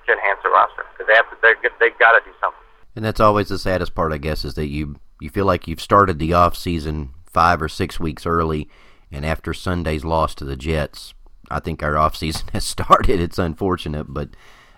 to 0.06 0.12
enhance 0.14 0.40
the 0.44 0.50
roster 0.50 0.86
because 0.94 1.08
they 1.08 1.16
have 1.16 1.30
to. 1.30 1.38
They're, 1.42 1.56
they've 1.80 1.98
got 2.00 2.18
to 2.18 2.24
do 2.24 2.36
something. 2.40 2.60
And 2.96 3.04
that's 3.04 3.20
always 3.20 3.50
the 3.50 3.60
saddest 3.60 3.96
part, 3.96 4.14
I 4.14 4.18
guess, 4.18 4.46
is 4.46 4.54
that 4.56 4.68
you 4.68 4.96
you 5.20 5.30
feel 5.30 5.46
like 5.46 5.68
you've 5.68 5.82
started 5.82 6.20
the 6.20 6.34
off 6.34 6.56
season 6.56 7.12
five 7.26 7.62
or 7.62 7.70
six 7.70 8.00
weeks 8.00 8.26
early, 8.26 8.70
and 9.12 9.26
after 9.26 9.54
Sunday's 9.54 10.06
loss 10.06 10.36
to 10.36 10.46
the 10.46 10.56
Jets, 10.56 11.14
I 11.50 11.60
think 11.60 11.84
our 11.84 11.98
off 11.98 12.16
season 12.16 12.48
has 12.54 12.64
started. 12.64 13.20
It's 13.20 13.40
unfortunate, 13.40 14.06
but 14.10 14.30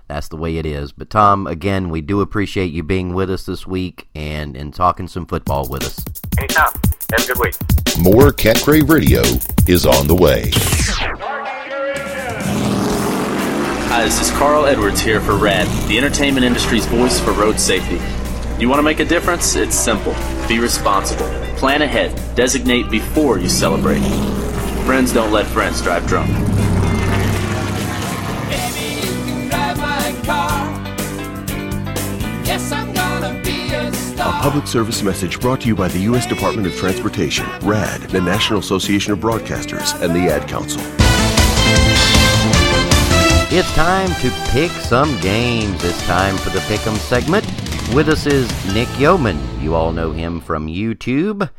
that's 0.07 0.29
the 0.29 0.37
way 0.37 0.57
it 0.57 0.65
is. 0.65 0.91
But 0.91 1.09
Tom, 1.09 1.47
again, 1.47 1.89
we 1.89 2.01
do 2.01 2.21
appreciate 2.21 2.71
you 2.71 2.81
being 2.81 3.13
with 3.13 3.29
us 3.29 3.45
this 3.45 3.67
week 3.67 4.07
and 4.15 4.55
and 4.55 4.73
talking 4.73 5.07
some 5.07 5.25
football 5.25 5.67
with 5.69 5.83
us. 5.83 6.03
Anytime. 6.37 6.71
Have 7.11 7.23
a 7.23 7.33
good 7.33 7.39
week. 7.39 7.55
More 7.99 8.33
Cat 8.33 8.61
Crave 8.63 8.89
Radio 8.89 9.21
is 9.67 9.85
on 9.85 10.07
the 10.07 10.15
way. 10.15 10.51
Hi, 13.97 14.03
this 14.03 14.21
is 14.21 14.29
Carl 14.37 14.67
Edwards 14.67 15.01
here 15.01 15.19
for 15.19 15.35
RADD, 15.37 15.67
the 15.87 15.97
entertainment 15.97 16.45
industry's 16.45 16.85
voice 16.85 17.19
for 17.19 17.31
road 17.31 17.59
safety. 17.59 17.99
You 18.61 18.69
want 18.69 18.77
to 18.77 18.83
make 18.83 18.99
a 18.99 19.05
difference? 19.05 19.55
It's 19.55 19.75
simple. 19.75 20.13
Be 20.47 20.59
responsible. 20.59 21.25
Plan 21.55 21.81
ahead. 21.81 22.13
Designate 22.35 22.91
before 22.91 23.39
you 23.39 23.49
celebrate. 23.49 24.01
Friends 24.85 25.11
don't 25.11 25.31
let 25.31 25.47
friends 25.47 25.81
drive 25.81 26.05
drunk. 26.05 26.29
A 34.19 34.39
public 34.43 34.67
service 34.67 35.01
message 35.01 35.39
brought 35.39 35.61
to 35.61 35.67
you 35.67 35.75
by 35.75 35.87
the 35.87 36.01
U.S. 36.01 36.27
Department 36.27 36.67
of 36.67 36.75
Transportation, 36.75 37.47
RADD, 37.63 38.01
the 38.11 38.21
National 38.21 38.59
Association 38.59 39.11
of 39.11 39.17
Broadcasters, 39.17 39.99
and 40.03 40.15
the 40.15 40.31
Ad 40.31 40.47
Council. 40.47 40.83
It's 43.49 43.73
time 43.75 44.09
to 44.15 44.51
pick 44.51 44.71
some 44.71 45.17
games. 45.21 45.81
It's 45.81 46.05
time 46.05 46.35
for 46.35 46.49
the 46.49 46.59
Pick'em 46.59 46.97
segment. 46.97 47.45
With 47.95 48.09
us 48.09 48.25
is 48.25 48.51
Nick 48.73 48.89
Yeoman. 48.99 49.39
You 49.61 49.73
all 49.73 49.93
know 49.93 50.11
him 50.11 50.41
from 50.41 50.67
YouTube. 50.67 51.49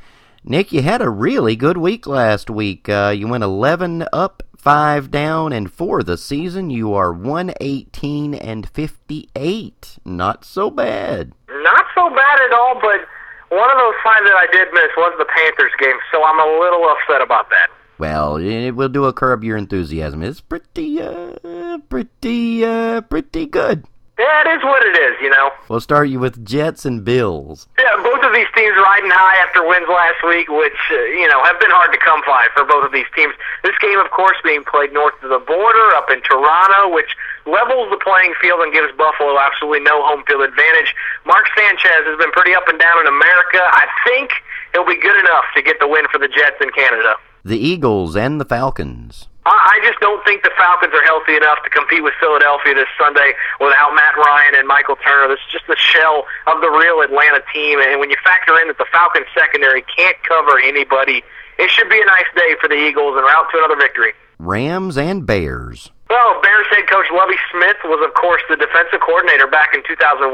Nick, 0.45 0.71
you 0.71 0.83
had 0.83 1.01
a 1.01 1.09
really 1.09 1.57
good 1.57 1.79
week 1.79 2.07
last 2.07 2.51
week. 2.51 2.91
Uh, 2.91 3.15
you 3.17 3.27
went 3.27 3.43
11 3.43 4.05
up, 4.13 4.43
5 4.59 5.11
down, 5.11 5.55
and 5.55 5.73
for 5.73 6.03
the 6.03 6.19
season, 6.19 6.69
you 6.69 6.93
are 6.93 7.11
118 7.11 8.35
and 8.35 8.69
58. 8.69 9.99
Not 10.05 10.45
so 10.45 10.71
bad. 10.71 11.33
Not 11.49 11.87
so 11.95 12.11
bad 12.11 12.39
at 12.39 12.53
all, 12.53 12.75
but 12.83 13.01
one 13.49 13.71
of 13.71 13.79
those 13.79 13.97
times 14.05 14.29
that 14.29 14.37
I 14.37 14.47
did 14.53 14.69
miss 14.75 14.93
was 14.99 15.15
the 15.17 15.25
Panthers 15.25 15.73
game, 15.81 15.97
so 16.13 16.23
I'm 16.23 16.39
a 16.39 16.61
little 16.61 16.85
upset 16.85 17.23
about 17.23 17.49
that. 17.49 17.71
Well, 17.99 18.37
it 18.37 18.73
will 18.73 18.89
do 18.89 19.05
a 19.07 19.13
curb 19.13 19.43
your 19.43 19.57
enthusiasm. 19.57 20.23
It's 20.23 20.41
pretty, 20.41 21.03
uh, 21.03 21.79
pretty, 21.89 22.65
uh, 22.65 23.01
pretty 23.03 23.47
good. 23.47 23.85
Yeah, 24.19 24.43
it 24.43 24.59
is 24.59 24.63
what 24.67 24.83
it 24.83 24.99
is, 24.99 25.15
you 25.23 25.31
know. 25.31 25.51
We'll 25.71 25.79
start 25.79 26.11
you 26.11 26.19
with 26.19 26.43
Jets 26.43 26.83
and 26.83 27.07
Bills. 27.07 27.71
Yeah, 27.79 28.03
both 28.03 28.19
of 28.27 28.35
these 28.35 28.51
teams 28.51 28.75
riding 28.75 29.15
high 29.15 29.39
after 29.47 29.63
wins 29.63 29.87
last 29.87 30.19
week, 30.27 30.51
which, 30.51 30.79
uh, 30.91 30.99
you 31.15 31.31
know, 31.31 31.39
have 31.47 31.59
been 31.63 31.71
hard 31.71 31.95
to 31.95 32.03
come 32.03 32.19
by 32.27 32.51
for 32.51 32.67
both 32.67 32.83
of 32.83 32.91
these 32.91 33.07
teams. 33.15 33.35
This 33.63 33.79
game, 33.79 33.99
of 34.03 34.11
course, 34.11 34.35
being 34.43 34.67
played 34.67 34.91
north 34.91 35.15
of 35.23 35.31
the 35.31 35.39
border 35.39 35.87
up 35.95 36.11
in 36.11 36.19
Toronto, 36.27 36.91
which 36.91 37.15
levels 37.47 37.95
the 37.95 38.01
playing 38.03 38.35
field 38.43 38.59
and 38.59 38.75
gives 38.75 38.91
Buffalo 38.99 39.39
absolutely 39.39 39.87
no 39.87 40.03
home 40.03 40.27
field 40.27 40.43
advantage. 40.43 40.95
Mark 41.23 41.47
Sanchez 41.55 42.03
has 42.11 42.19
been 42.19 42.35
pretty 42.35 42.59
up 42.59 42.67
and 42.67 42.79
down 42.83 42.99
in 42.99 43.07
America. 43.07 43.63
I 43.63 43.87
think 44.03 44.35
he'll 44.75 44.87
be 44.87 44.99
good 44.99 45.19
enough 45.23 45.47
to 45.55 45.63
get 45.63 45.79
the 45.79 45.87
win 45.87 46.11
for 46.11 46.19
the 46.19 46.27
Jets 46.27 46.59
in 46.59 46.75
Canada. 46.75 47.15
The 47.49 47.57
Eagles 47.57 48.15
and 48.15 48.39
the 48.39 48.45
Falcons. 48.45 49.27
I 49.47 49.81
just 49.83 49.99
don't 50.01 50.23
think 50.27 50.43
the 50.43 50.53
Falcons 50.59 50.93
are 50.93 51.03
healthy 51.05 51.35
enough 51.35 51.57
to 51.65 51.71
compete 51.71 52.05
with 52.05 52.13
Philadelphia 52.21 52.75
this 52.75 52.93
Sunday 53.01 53.33
without 53.59 53.95
Matt 53.95 54.13
Ryan 54.19 54.55
and 54.61 54.69
Michael 54.69 54.97
Turner. 54.97 55.33
This 55.33 55.41
is 55.49 55.53
just 55.53 55.67
the 55.67 55.77
shell 55.81 56.27
of 56.47 56.61
the 56.61 56.69
real 56.69 57.01
Atlanta 57.01 57.41
team. 57.55 57.81
And 57.81 58.01
when 58.01 58.11
you 58.11 58.17
factor 58.23 58.53
in 58.61 58.69
that 58.69 58.77
the 58.77 58.85
Falcons 58.93 59.25
secondary 59.33 59.81
can't 59.97 60.17
cover 60.29 60.61
anybody, 60.61 61.25
it 61.59 61.71
should 61.71 61.89
be 61.89 61.99
a 61.99 62.05
nice 62.05 62.29
day 62.37 62.53
for 62.61 62.69
the 62.69 62.77
Eagles 62.77 63.17
and 63.17 63.25
route 63.25 63.49
to 63.53 63.57
another 63.65 63.81
victory. 63.81 64.13
Rams 64.39 64.99
and 64.99 65.25
Bears. 65.25 65.91
Well, 66.09 66.41
Bears 66.41 66.65
head 66.73 66.89
coach 66.89 67.05
Lovie 67.13 67.37
Smith 67.53 67.77
was, 67.85 68.01
of 68.01 68.17
course, 68.17 68.41
the 68.49 68.57
defensive 68.57 69.05
coordinator 69.05 69.47
back 69.47 69.77
in 69.77 69.85
2001 69.85 70.33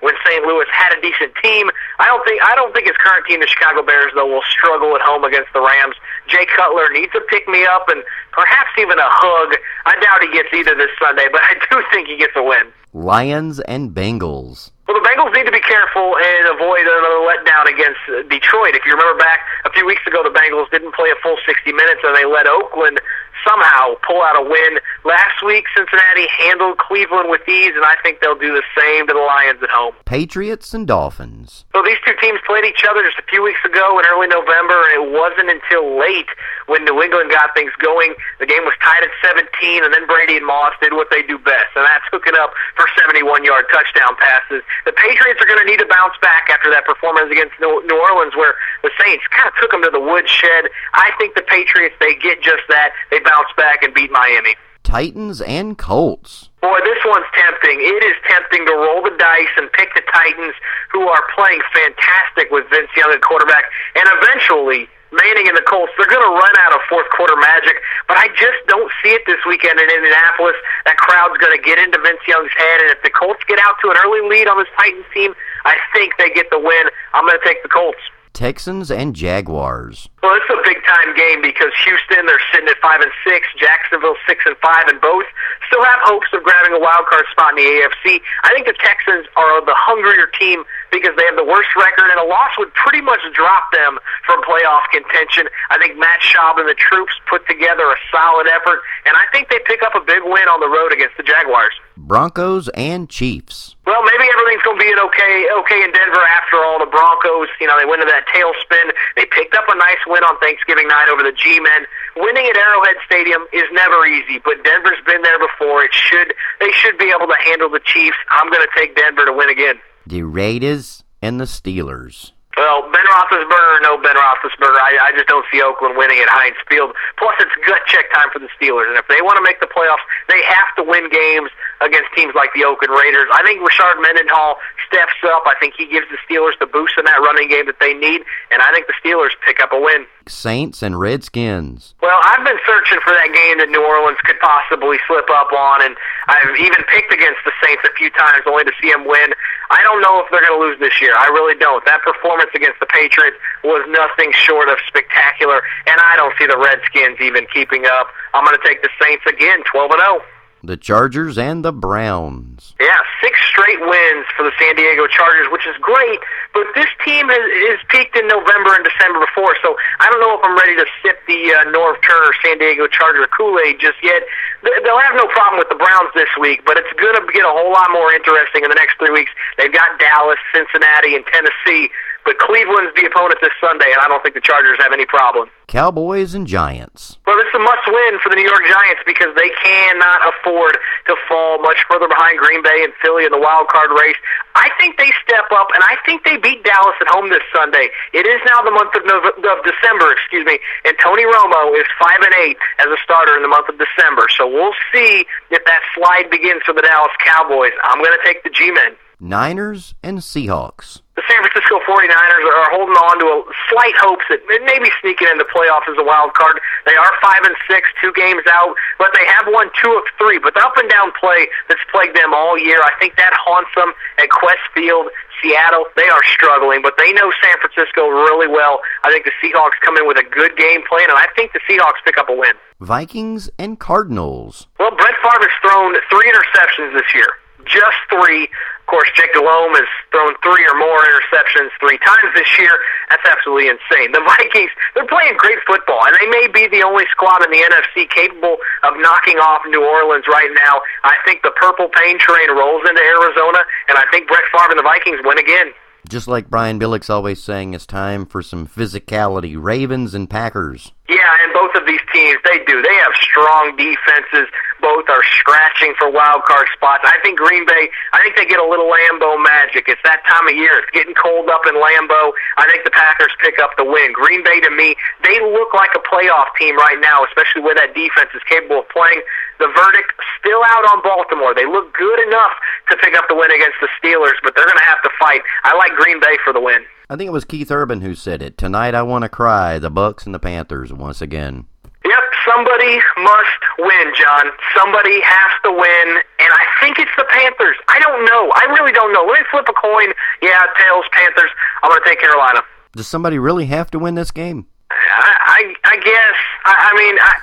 when 0.00 0.14
St. 0.24 0.40
Louis 0.48 0.64
had 0.72 0.96
a 0.96 1.00
decent 1.04 1.36
team. 1.44 1.68
I 2.00 2.08
don't 2.08 2.24
think 2.24 2.40
I 2.40 2.56
don't 2.56 2.72
think 2.72 2.88
his 2.88 2.96
current 2.96 3.28
team, 3.28 3.44
the 3.44 3.46
Chicago 3.46 3.84
Bears, 3.84 4.16
though, 4.16 4.26
will 4.26 4.44
struggle 4.48 4.96
at 4.96 5.04
home 5.04 5.24
against 5.28 5.52
the 5.52 5.60
Rams. 5.60 5.96
Jay 6.24 6.48
Cutler 6.56 6.88
needs 6.88 7.12
a 7.12 7.20
pick 7.28 7.44
me 7.52 7.68
up 7.68 7.92
and 7.92 8.00
perhaps 8.32 8.72
even 8.80 8.96
a 8.96 9.10
hug. 9.12 9.60
I 9.84 10.00
doubt 10.00 10.24
he 10.24 10.32
gets 10.32 10.48
either 10.56 10.72
this 10.72 10.90
Sunday, 10.96 11.28
but 11.28 11.44
I 11.44 11.52
do 11.68 11.84
think 11.92 12.08
he 12.08 12.16
gets 12.16 12.32
a 12.34 12.42
win. 12.42 12.72
Lions 12.96 13.60
and 13.68 13.92
Bengals. 13.92 14.72
Well, 14.88 14.98
the 14.98 15.06
Bengals 15.06 15.30
need 15.36 15.46
to 15.46 15.54
be 15.54 15.62
careful 15.62 16.16
and 16.16 16.50
avoid 16.50 16.82
another 16.82 17.22
letdown 17.22 17.70
against 17.70 18.02
Detroit. 18.26 18.74
If 18.74 18.82
you 18.82 18.96
remember 18.96 19.20
back 19.20 19.46
a 19.64 19.70
few 19.70 19.86
weeks 19.86 20.02
ago, 20.08 20.24
the 20.24 20.34
Bengals 20.34 20.66
didn't 20.72 20.96
play 20.96 21.12
a 21.12 21.18
full 21.22 21.36
60 21.46 21.70
minutes 21.70 22.00
and 22.02 22.16
they 22.16 22.24
let 22.24 22.48
Oakland 22.48 22.98
somehow 23.46 23.94
pull 24.06 24.22
out 24.22 24.36
a 24.36 24.44
win. 24.44 24.80
Last 25.04 25.42
week, 25.44 25.64
Cincinnati 25.76 26.26
handled 26.38 26.78
Cleveland 26.78 27.30
with 27.30 27.46
ease, 27.48 27.72
and 27.74 27.84
I 27.84 27.96
think 28.02 28.20
they'll 28.20 28.38
do 28.38 28.52
the 28.52 28.64
same 28.76 29.06
to 29.08 29.14
the 29.14 29.20
Lions 29.20 29.62
at 29.62 29.70
home. 29.70 29.94
Patriots 30.04 30.74
and 30.74 30.86
Dolphins. 30.86 31.64
So 31.72 31.82
these 31.82 31.98
two 32.04 32.14
teams 32.20 32.40
played 32.46 32.64
each 32.64 32.84
other 32.88 33.02
just 33.02 33.18
a 33.18 33.26
few 33.28 33.42
weeks 33.42 33.60
ago 33.64 33.98
in 33.98 34.04
early 34.10 34.28
November, 34.28 34.76
and 34.90 34.92
it 35.00 35.06
wasn't 35.14 35.48
until 35.50 35.98
late 35.98 36.28
when 36.66 36.84
New 36.84 37.02
England 37.02 37.30
got 37.30 37.54
things 37.54 37.72
going. 37.80 38.14
The 38.38 38.46
game 38.46 38.62
was 38.64 38.74
tied 38.84 39.02
at 39.02 39.12
17, 39.24 39.84
and 39.84 39.92
then 39.92 40.06
Brady 40.06 40.36
and 40.36 40.46
Moss 40.46 40.74
did 40.82 40.92
what 40.92 41.08
they 41.10 41.22
do 41.22 41.38
best, 41.38 41.72
and 41.74 41.84
that's 41.84 42.04
hooking 42.12 42.34
up 42.36 42.52
for 42.76 42.86
71-yard 43.00 43.66
touchdown 43.72 44.14
passes. 44.20 44.62
The 44.84 44.92
Patriots 44.92 45.40
are 45.40 45.48
going 45.48 45.62
to 45.62 45.68
need 45.68 45.80
to 45.80 45.88
bounce 45.88 46.14
back 46.20 46.50
after 46.52 46.70
that 46.70 46.84
performance 46.84 47.32
against 47.32 47.56
New 47.60 47.98
Orleans, 48.10 48.36
where 48.36 48.54
the 48.82 48.90
Saints 49.00 49.24
kind 49.32 49.48
of 49.48 49.54
took 49.56 49.70
them 49.72 49.82
to 49.82 49.90
the 49.90 50.00
woodshed. 50.02 50.68
I 50.94 51.10
think 51.18 51.34
the 51.34 51.46
Patriots, 51.46 51.96
they 52.00 52.14
get 52.14 52.42
just 52.42 52.62
that. 52.68 52.92
They 53.10 53.20
bounce 53.30 53.52
back 53.56 53.82
and 53.82 53.94
beat 53.94 54.10
Miami. 54.10 54.58
Titans 54.82 55.40
and 55.40 55.78
Colts. 55.78 56.50
Boy, 56.62 56.78
this 56.82 56.98
one's 57.06 57.30
tempting. 57.38 57.78
It 57.78 58.02
is 58.02 58.16
tempting 58.26 58.66
to 58.66 58.74
roll 58.74 59.06
the 59.06 59.14
dice 59.14 59.54
and 59.56 59.70
pick 59.72 59.94
the 59.94 60.02
Titans, 60.10 60.54
who 60.90 61.06
are 61.06 61.22
playing 61.38 61.62
fantastic 61.70 62.50
with 62.50 62.66
Vince 62.70 62.90
Young 62.96 63.12
at 63.12 63.22
quarterback, 63.22 63.70
and 63.94 64.06
eventually 64.18 64.90
Manning 65.10 65.50
and 65.50 65.58
the 65.58 65.66
Colts, 65.66 65.90
they're 65.98 66.10
going 66.10 66.22
to 66.22 66.34
run 66.34 66.54
out 66.62 66.70
of 66.74 66.80
fourth 66.86 67.06
quarter 67.10 67.34
magic, 67.34 67.82
but 68.06 68.14
I 68.14 68.30
just 68.38 68.62
don't 68.70 68.90
see 69.02 69.10
it 69.10 69.26
this 69.26 69.42
weekend 69.42 69.78
in 69.78 69.90
Indianapolis. 69.90 70.54
That 70.86 70.98
crowd's 71.02 71.34
going 71.42 71.54
to 71.54 71.62
get 71.62 71.82
into 71.82 71.98
Vince 71.98 72.22
Young's 72.30 72.54
head, 72.54 72.78
and 72.86 72.90
if 72.94 73.02
the 73.02 73.10
Colts 73.10 73.42
get 73.50 73.58
out 73.58 73.74
to 73.82 73.90
an 73.90 73.98
early 74.06 74.22
lead 74.22 74.46
on 74.46 74.58
this 74.58 74.70
Titans 74.78 75.06
team, 75.10 75.34
I 75.66 75.74
think 75.94 76.14
they 76.14 76.30
get 76.30 76.46
the 76.54 76.62
win. 76.62 76.94
I'm 77.14 77.26
going 77.26 77.38
to 77.38 77.46
take 77.46 77.62
the 77.66 77.68
Colts. 77.68 77.98
Texans 78.40 78.90
and 78.90 79.12
Jaguars. 79.12 80.08
Well, 80.22 80.32
it's 80.32 80.48
a 80.48 80.56
big 80.64 80.80
time 80.88 81.14
game 81.14 81.42
because 81.42 81.76
Houston 81.84 82.24
they're 82.24 82.40
sitting 82.50 82.70
at 82.70 82.80
five 82.80 83.02
and 83.02 83.12
six, 83.20 83.46
Jacksonville 83.60 84.16
six 84.26 84.46
and 84.46 84.56
five, 84.64 84.88
and 84.88 84.98
both 84.98 85.26
still 85.70 85.86
have 85.86 86.02
hopes 86.02 86.26
of 86.34 86.42
grabbing 86.42 86.74
a 86.74 86.82
wild 86.82 87.06
card 87.06 87.22
spot 87.30 87.54
in 87.54 87.62
the 87.62 87.68
AFC. 87.70 88.18
I 88.42 88.50
think 88.50 88.66
the 88.66 88.74
Texans 88.74 89.30
are 89.38 89.62
the 89.62 89.78
hungrier 89.78 90.26
team 90.34 90.66
because 90.90 91.14
they 91.14 91.22
have 91.30 91.38
the 91.38 91.46
worst 91.46 91.70
record, 91.78 92.10
and 92.10 92.18
a 92.18 92.26
loss 92.26 92.50
would 92.58 92.74
pretty 92.74 92.98
much 92.98 93.22
drop 93.30 93.70
them 93.70 94.02
from 94.26 94.42
playoff 94.42 94.82
contention. 94.90 95.46
I 95.70 95.78
think 95.78 95.94
Matt 95.94 96.18
Schaub 96.26 96.58
and 96.58 96.66
the 96.66 96.74
troops 96.74 97.14
put 97.30 97.46
together 97.46 97.86
a 97.86 97.98
solid 98.10 98.50
effort, 98.50 98.82
and 99.06 99.14
I 99.14 99.30
think 99.30 99.46
they 99.46 99.62
pick 99.62 99.86
up 99.86 99.94
a 99.94 100.02
big 100.02 100.26
win 100.26 100.50
on 100.50 100.58
the 100.58 100.68
road 100.68 100.90
against 100.90 101.14
the 101.14 101.22
Jaguars. 101.22 101.78
Broncos 101.96 102.66
and 102.74 103.06
Chiefs. 103.06 103.76
Well, 103.86 104.02
maybe 104.02 104.26
everything's 104.26 104.66
going 104.66 104.78
to 104.78 104.82
be 104.82 104.90
an 104.90 104.98
okay, 104.98 105.46
okay 105.62 105.80
in 105.86 105.92
Denver 105.94 106.26
after 106.34 106.58
all. 106.64 106.82
The 106.82 106.90
Broncos, 106.90 107.46
you 107.60 107.70
know, 107.70 107.78
they 107.78 107.86
went 107.86 108.02
into 108.02 108.10
that 108.10 108.26
tailspin. 108.32 108.90
They 109.14 109.26
picked 109.30 109.54
up 109.54 109.68
a 109.70 109.76
nice 109.78 110.02
win 110.08 110.24
on 110.24 110.34
Thanksgiving 110.42 110.88
night 110.88 111.06
over 111.12 111.22
the 111.22 111.36
G-men. 111.36 111.86
Winning 112.20 112.46
at 112.46 112.56
Arrowhead 112.56 112.96
Stadium 113.06 113.42
is 113.52 113.64
never 113.72 114.04
easy, 114.06 114.40
but 114.44 114.62
Denver's 114.64 115.00
been 115.06 115.22
there 115.22 115.38
before. 115.38 115.84
It 115.84 115.94
should, 115.94 116.34
they 116.60 116.70
should 116.72 116.98
be 116.98 117.08
able 117.08 117.26
to 117.26 117.36
handle 117.44 117.70
the 117.70 117.80
Chiefs. 117.80 118.16
I'm 118.28 118.50
going 118.50 118.62
to 118.62 118.72
take 118.76 118.94
Denver 118.94 119.24
to 119.24 119.32
win 119.32 119.48
again. 119.48 119.76
The 120.06 120.22
Raiders 120.22 121.02
and 121.22 121.40
the 121.40 121.44
Steelers. 121.44 122.32
Well, 122.56 122.82
Ben 122.92 123.06
Roethlisberger, 123.06 123.80
no 123.82 123.96
Ben 124.02 124.16
Roethlisberger. 124.16 124.76
I, 124.76 125.08
I 125.08 125.12
just 125.16 125.28
don't 125.28 125.46
see 125.52 125.62
Oakland 125.62 125.96
winning 125.96 126.18
at 126.18 126.28
Heinz 126.28 126.60
Field. 126.68 126.92
Plus, 127.16 127.34
it's 127.40 127.54
gut 127.66 127.80
check 127.86 128.12
time 128.12 128.28
for 128.32 128.38
the 128.38 128.52
Steelers, 128.58 128.88
and 128.90 128.98
if 128.98 129.06
they 129.08 129.22
want 129.22 129.38
to 129.38 129.44
make 129.46 129.60
the 129.60 129.70
playoffs, 129.70 130.04
they 130.28 130.42
have 130.44 130.68
to 130.76 130.82
win 130.82 131.08
games 131.08 131.48
against 131.80 132.12
teams 132.16 132.34
like 132.36 132.50
the 132.54 132.64
Oakland 132.64 132.92
Raiders. 132.92 133.26
I 133.32 133.42
think 133.42 133.60
Rashard 133.64 134.00
Mendenhall 134.00 134.56
steps 134.86 135.16
up. 135.24 135.44
I 135.46 135.54
think 135.58 135.74
he 135.76 135.86
gives 135.86 136.06
the 136.12 136.20
Steelers 136.28 136.58
the 136.60 136.66
boost 136.66 136.94
in 136.98 137.04
that 137.04 137.20
running 137.24 137.48
game 137.48 137.66
that 137.66 137.80
they 137.80 137.94
need, 137.94 138.22
and 138.52 138.60
I 138.60 138.68
think 138.72 138.86
the 138.86 138.96
Steelers 139.00 139.32
pick 139.44 139.60
up 139.60 139.72
a 139.72 139.80
win. 139.80 140.04
Saints 140.28 140.82
and 140.82 141.00
Redskins. 141.00 141.94
Well, 142.02 142.20
I've 142.22 142.44
been 142.44 142.60
searching 142.66 143.00
for 143.00 143.10
that 143.16 143.32
game 143.32 143.58
that 143.58 143.70
New 143.72 143.82
Orleans 143.82 144.20
could 144.22 144.38
possibly 144.38 145.00
slip 145.08 145.26
up 145.32 145.50
on, 145.50 145.82
and 145.82 145.96
I've 146.28 146.54
even 146.60 146.84
picked 146.92 147.10
against 147.10 147.40
the 147.48 147.52
Saints 147.64 147.82
a 147.88 147.92
few 147.96 148.10
times 148.12 148.44
only 148.46 148.64
to 148.64 148.74
see 148.78 148.92
them 148.92 149.08
win. 149.08 149.32
I 149.72 149.80
don't 149.82 150.02
know 150.02 150.20
if 150.20 150.28
they're 150.30 150.44
going 150.44 150.58
to 150.58 150.62
lose 150.62 150.78
this 150.78 151.00
year. 151.00 151.14
I 151.16 151.32
really 151.32 151.56
don't. 151.56 151.82
That 151.86 152.02
performance 152.02 152.50
against 152.54 152.78
the 152.78 152.90
Patriots 152.90 153.38
was 153.64 153.86
nothing 153.88 154.30
short 154.36 154.68
of 154.68 154.78
spectacular, 154.86 155.62
and 155.86 155.96
I 155.98 156.14
don't 156.18 156.34
see 156.36 156.46
the 156.46 156.58
Redskins 156.58 157.18
even 157.22 157.46
keeping 157.54 157.86
up. 157.86 158.12
I'm 158.34 158.44
going 158.44 158.58
to 158.58 158.66
take 158.66 158.82
the 158.82 158.92
Saints 159.00 159.24
again, 159.26 159.62
12 159.70 159.90
and 159.96 160.02
0. 160.02 160.22
The 160.62 160.76
Chargers 160.76 161.38
and 161.38 161.64
the 161.64 161.72
Browns. 161.72 162.74
Yeah, 162.78 163.00
six 163.24 163.40
straight 163.48 163.80
wins 163.80 164.28
for 164.36 164.44
the 164.44 164.52
San 164.60 164.76
Diego 164.76 165.08
Chargers, 165.08 165.48
which 165.48 165.64
is 165.64 165.72
great. 165.80 166.20
But 166.52 166.68
this 166.76 166.88
team 167.00 167.32
has, 167.32 167.44
has 167.72 167.80
peaked 167.88 168.12
in 168.12 168.28
November 168.28 168.76
and 168.76 168.84
December 168.84 169.24
before, 169.24 169.56
so 169.64 169.76
I 170.00 170.12
don't 170.12 170.20
know 170.20 170.36
if 170.36 170.42
I'm 170.44 170.56
ready 170.60 170.76
to 170.76 170.86
sip 171.00 171.16
the 171.24 171.40
uh, 171.56 171.72
Norv 171.72 171.96
Turner 172.04 172.32
San 172.44 172.60
Diego 172.60 172.84
Charger 172.92 173.24
Kool 173.32 173.56
Aid 173.64 173.80
just 173.80 173.96
yet. 174.04 174.20
They'll 174.60 175.00
have 175.00 175.16
no 175.16 175.28
problem 175.32 175.56
with 175.56 175.72
the 175.72 175.80
Browns 175.80 176.12
this 176.12 176.30
week, 176.36 176.60
but 176.68 176.76
it's 176.76 176.92
going 177.00 177.16
to 177.16 177.24
get 177.32 177.48
a 177.48 177.52
whole 177.52 177.72
lot 177.72 177.88
more 177.88 178.12
interesting 178.12 178.60
in 178.60 178.68
the 178.68 178.76
next 178.76 179.00
three 179.00 179.12
weeks. 179.12 179.32
They've 179.56 179.72
got 179.72 179.96
Dallas, 179.96 180.40
Cincinnati, 180.52 181.16
and 181.16 181.24
Tennessee. 181.32 181.88
But 182.24 182.36
Cleveland's 182.36 182.92
the 183.00 183.08
opponent 183.08 183.40
this 183.40 183.56
Sunday, 183.60 183.88
and 183.88 184.00
I 184.04 184.08
don't 184.08 184.20
think 184.22 184.36
the 184.36 184.44
Chargers 184.44 184.76
have 184.84 184.92
any 184.92 185.06
problem. 185.06 185.48
Cowboys 185.70 186.34
and 186.34 186.50
Giants. 186.50 187.22
Well, 187.30 187.38
this 187.38 187.46
is 187.46 187.54
a 187.54 187.62
must 187.62 187.86
win 187.86 188.18
for 188.18 188.26
the 188.26 188.34
New 188.34 188.42
York 188.42 188.66
Giants 188.66 189.06
because 189.06 189.30
they 189.38 189.54
cannot 189.62 190.18
afford 190.26 190.74
to 191.06 191.14
fall 191.30 191.62
much 191.62 191.78
further 191.86 192.10
behind 192.10 192.42
Green 192.42 192.58
Bay 192.58 192.82
and 192.82 192.90
Philly 192.98 193.22
in 193.22 193.30
the 193.30 193.38
wild 193.38 193.70
card 193.70 193.94
race. 193.94 194.18
I 194.58 194.66
think 194.82 194.98
they 194.98 195.14
step 195.22 195.46
up, 195.54 195.70
and 195.70 195.86
I 195.86 195.94
think 196.02 196.26
they 196.26 196.42
beat 196.42 196.66
Dallas 196.66 196.98
at 196.98 197.06
home 197.14 197.30
this 197.30 197.46
Sunday. 197.54 197.86
It 198.10 198.26
is 198.26 198.42
now 198.50 198.66
the 198.66 198.74
month 198.74 198.98
of, 198.98 199.06
November, 199.06 199.30
of 199.46 199.62
December, 199.62 200.10
excuse 200.10 200.42
me, 200.42 200.58
and 200.82 200.98
Tony 200.98 201.22
Romo 201.22 201.70
is 201.78 201.86
five 202.02 202.18
and 202.18 202.34
eight 202.42 202.58
as 202.82 202.90
a 202.90 202.98
starter 203.06 203.38
in 203.38 203.46
the 203.46 203.52
month 203.54 203.70
of 203.70 203.78
December. 203.78 204.26
So 204.34 204.50
we'll 204.50 204.74
see 204.90 205.22
if 205.54 205.62
that 205.70 205.86
slide 205.94 206.34
begins 206.34 206.66
for 206.66 206.74
the 206.74 206.82
Dallas 206.82 207.14
Cowboys. 207.22 207.78
I'm 207.86 208.02
going 208.02 208.10
to 208.10 208.24
take 208.26 208.42
the 208.42 208.50
G-men. 208.50 208.98
Niners 209.22 209.94
and 210.02 210.18
Seahawks. 210.18 211.06
The 211.20 211.28
San 211.36 211.44
Francisco 211.44 211.84
49ers 211.84 212.44
are 212.48 212.72
holding 212.72 212.96
on 212.96 213.20
to 213.20 213.26
a 213.28 213.38
slight 213.68 213.92
hopes 214.00 214.24
that 214.32 214.40
maybe 214.64 214.88
sneaking 215.04 215.28
into 215.28 215.44
playoffs 215.52 215.84
as 215.84 216.00
a 216.00 216.06
wild 216.06 216.32
card. 216.32 216.56
They 216.88 216.96
are 216.96 217.12
five 217.20 217.44
and 217.44 217.52
six, 217.68 217.92
two 218.00 218.08
games 218.16 218.40
out, 218.48 218.72
but 218.96 219.12
they 219.12 219.28
have 219.28 219.44
won 219.52 219.68
two 219.76 219.92
of 219.92 220.08
three. 220.16 220.40
But 220.40 220.56
the 220.56 220.64
up 220.64 220.80
and 220.80 220.88
down 220.88 221.12
play 221.20 221.52
that's 221.68 221.84
plagued 221.92 222.16
them 222.16 222.32
all 222.32 222.56
year, 222.56 222.80
I 222.80 222.96
think 222.96 223.20
that 223.20 223.36
haunts 223.36 223.68
them 223.76 223.92
at 224.16 224.32
Qwest 224.32 224.64
Field. 224.72 225.12
Seattle, 225.44 225.84
they 225.92 226.08
are 226.08 226.24
struggling, 226.24 226.80
but 226.80 226.96
they 226.96 227.12
know 227.12 227.28
San 227.44 227.56
Francisco 227.60 228.08
really 228.08 228.48
well. 228.48 228.80
I 229.04 229.12
think 229.12 229.28
the 229.28 229.36
Seahawks 229.44 229.76
come 229.84 230.00
in 230.00 230.08
with 230.08 230.16
a 230.16 230.24
good 230.24 230.56
game 230.56 230.80
plan, 230.88 231.04
and 231.12 231.20
I 231.20 231.28
think 231.36 231.52
the 231.52 231.60
Seahawks 231.68 232.00
pick 232.00 232.16
up 232.16 232.32
a 232.32 232.36
win. 232.36 232.56
Vikings 232.80 233.52
and 233.60 233.76
Cardinals. 233.76 234.72
Well, 234.80 234.96
Brett 234.96 235.20
Favre 235.20 235.44
has 235.44 235.56
thrown 235.60 235.92
three 236.08 236.32
interceptions 236.32 236.96
this 236.96 237.12
year. 237.12 237.28
Just 237.68 238.00
three. 238.08 238.48
Of 238.90 238.98
course, 238.98 239.14
Jake 239.14 239.30
Delhomme 239.38 239.70
has 239.78 239.86
thrown 240.10 240.34
three 240.42 240.66
or 240.66 240.74
more 240.74 240.98
interceptions 241.06 241.70
three 241.78 242.02
times 242.02 242.34
this 242.34 242.50
year. 242.58 242.74
That's 243.06 243.22
absolutely 243.22 243.70
insane. 243.70 244.10
The 244.10 244.18
Vikings, 244.26 244.74
they're 244.98 245.06
playing 245.06 245.38
great 245.38 245.62
football, 245.62 246.02
and 246.10 246.18
they 246.18 246.26
may 246.26 246.50
be 246.50 246.66
the 246.66 246.82
only 246.82 247.06
squad 247.14 247.38
in 247.46 247.54
the 247.54 247.62
NFC 247.62 248.10
capable 248.10 248.58
of 248.82 248.98
knocking 248.98 249.38
off 249.38 249.62
New 249.70 249.78
Orleans 249.78 250.26
right 250.26 250.50
now. 250.58 250.82
I 251.06 251.14
think 251.22 251.46
the 251.46 251.54
purple 251.54 251.86
pain 251.86 252.18
train 252.18 252.50
rolls 252.50 252.82
into 252.82 252.98
Arizona, 252.98 253.62
and 253.86 253.94
I 253.94 254.10
think 254.10 254.26
Brett 254.26 254.42
Favre 254.50 254.74
and 254.74 254.82
the 254.82 254.88
Vikings 254.90 255.22
win 255.22 255.38
again. 255.38 255.70
Just 256.10 256.26
like 256.26 256.50
Brian 256.50 256.82
Billick's 256.82 257.10
always 257.10 257.38
saying, 257.38 257.74
it's 257.74 257.86
time 257.86 258.26
for 258.26 258.42
some 258.42 258.66
physicality. 258.66 259.54
Ravens 259.54 260.18
and 260.18 260.28
Packers. 260.28 260.90
Yeah, 261.08 261.30
and 261.44 261.54
both 261.54 261.78
of 261.78 261.86
these 261.86 262.02
teams, 262.12 262.42
they 262.42 262.58
do. 262.66 262.82
They 262.82 262.96
have 263.06 263.14
strong 263.14 263.76
defenses. 263.78 264.50
Both 264.80 265.08
are 265.08 265.22
scratching 265.38 265.94
for 266.00 266.10
wild 266.10 266.42
card 266.48 266.68
spots. 266.72 267.04
I 267.04 267.20
think 267.20 267.38
Green 267.38 267.64
Bay, 267.64 267.88
I 268.12 268.24
think 268.24 268.36
they 268.36 268.48
get 268.48 268.58
a 268.58 268.66
little 268.66 268.88
Lambeau 268.88 269.36
magic. 269.40 269.88
It's 269.88 270.00
that 270.04 270.24
time 270.24 270.48
of 270.48 270.56
year. 270.56 270.80
It's 270.80 270.90
getting 270.90 271.14
cold 271.14 271.48
up 271.52 271.62
in 271.68 271.76
Lambeau. 271.76 272.32
I 272.56 272.64
think 272.68 272.84
the 272.84 272.90
Packers 272.90 273.32
pick 273.40 273.60
up 273.60 273.76
the 273.76 273.84
win. 273.84 274.12
Green 274.12 274.42
Bay, 274.42 274.60
to 274.60 274.70
me, 274.72 274.96
they 275.22 275.38
look 275.40 275.72
like 275.76 275.92
a 275.94 276.02
playoff 276.02 276.48
team 276.58 276.76
right 276.76 276.98
now, 277.00 277.24
especially 277.28 277.60
where 277.60 277.76
that 277.76 277.92
defense 277.92 278.32
is 278.32 278.42
capable 278.48 278.80
of 278.80 278.88
playing. 278.88 279.20
The 279.60 279.68
verdict 279.68 280.16
still 280.40 280.64
out 280.64 280.84
on 280.88 281.04
Baltimore. 281.04 281.52
They 281.52 281.68
look 281.68 281.92
good 281.92 282.20
enough 282.26 282.56
to 282.88 282.96
pick 282.96 283.12
up 283.14 283.28
the 283.28 283.36
win 283.36 283.52
against 283.52 283.76
the 283.84 283.88
Steelers, 284.00 284.40
but 284.42 284.56
they're 284.56 284.66
going 284.66 284.80
to 284.80 284.88
have 284.88 285.02
to 285.04 285.12
fight. 285.20 285.44
I 285.64 285.76
like 285.76 285.92
Green 286.00 286.20
Bay 286.20 286.40
for 286.42 286.52
the 286.52 286.60
win. 286.60 286.80
I 287.10 287.16
think 287.16 287.28
it 287.28 287.36
was 287.36 287.44
Keith 287.44 287.70
Urban 287.70 288.00
who 288.00 288.14
said 288.14 288.40
it. 288.40 288.56
Tonight 288.56 288.94
I 288.94 289.02
want 289.02 289.22
to 289.22 289.28
cry. 289.28 289.78
The 289.78 289.90
Bucks 289.90 290.24
and 290.24 290.34
the 290.34 290.38
Panthers 290.38 290.92
once 290.92 291.20
again. 291.20 291.66
Yep, 292.10 292.24
somebody 292.42 292.98
must 293.22 293.62
win, 293.78 294.10
John. 294.18 294.50
Somebody 294.74 295.22
has 295.22 295.52
to 295.62 295.70
win, 295.70 296.08
and 296.42 296.50
I 296.50 296.64
think 296.82 296.98
it's 296.98 297.14
the 297.16 297.22
Panthers. 297.30 297.76
I 297.86 298.00
don't 298.00 298.26
know. 298.26 298.50
I 298.50 298.66
really 298.74 298.90
don't 298.90 299.12
know. 299.12 299.22
Let 299.22 299.38
me 299.38 299.46
flip 299.50 299.66
a 299.68 299.72
coin. 299.72 300.10
Yeah, 300.42 300.58
tails, 300.74 301.06
Panthers. 301.12 301.50
I'm 301.84 301.90
going 301.90 302.02
to 302.02 302.08
take 302.08 302.18
Carolina. 302.18 302.62
Does 302.96 303.06
somebody 303.06 303.38
really 303.38 303.66
have 303.66 303.92
to 303.92 304.00
win 304.00 304.16
this 304.16 304.32
game? 304.32 304.66
I 304.90 305.30
I, 305.38 305.74
I 305.84 305.96
guess. 306.02 306.36
I, 306.64 306.74
I 306.90 306.98
mean, 306.98 307.16
I, 307.22 307.34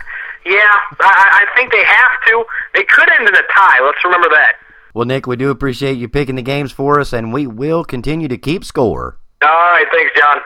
yeah, 0.52 0.76
I, 1.00 1.46
I 1.48 1.56
think 1.56 1.72
they 1.72 1.86
have 1.86 2.12
to. 2.28 2.44
It 2.76 2.90
could 2.90 3.10
end 3.10 3.30
in 3.30 3.36
a 3.36 3.48
tie. 3.56 3.80
Let's 3.86 4.04
remember 4.04 4.28
that. 4.32 4.56
Well, 4.94 5.06
Nick, 5.06 5.28
we 5.28 5.38
do 5.38 5.50
appreciate 5.50 5.98
you 5.98 6.10
picking 6.10 6.36
the 6.36 6.42
games 6.42 6.74
for 6.74 7.00
us, 7.00 7.14
and 7.14 7.32
we 7.32 7.48
will 7.48 7.86
continue 7.86 8.28
to 8.28 8.38
keep 8.38 8.66
score. 8.66 9.18
All 9.42 9.48
right, 9.48 9.88
thanks, 9.94 10.12
John. 10.20 10.42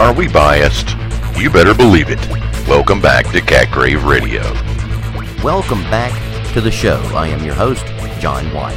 Are 0.00 0.12
we 0.12 0.26
biased? 0.26 0.96
You 1.40 1.48
better 1.48 1.72
believe 1.72 2.10
it. 2.10 2.20
Welcome 2.68 3.00
back 3.00 3.24
to 3.32 3.40
Cat 3.40 3.70
Crave 3.70 4.04
Radio. 4.04 4.42
Welcome 5.42 5.80
back 5.84 6.12
to 6.52 6.60
the 6.60 6.70
show. 6.70 7.00
I 7.14 7.28
am 7.28 7.42
your 7.42 7.54
host, 7.54 7.86
John 8.20 8.52
White. 8.52 8.74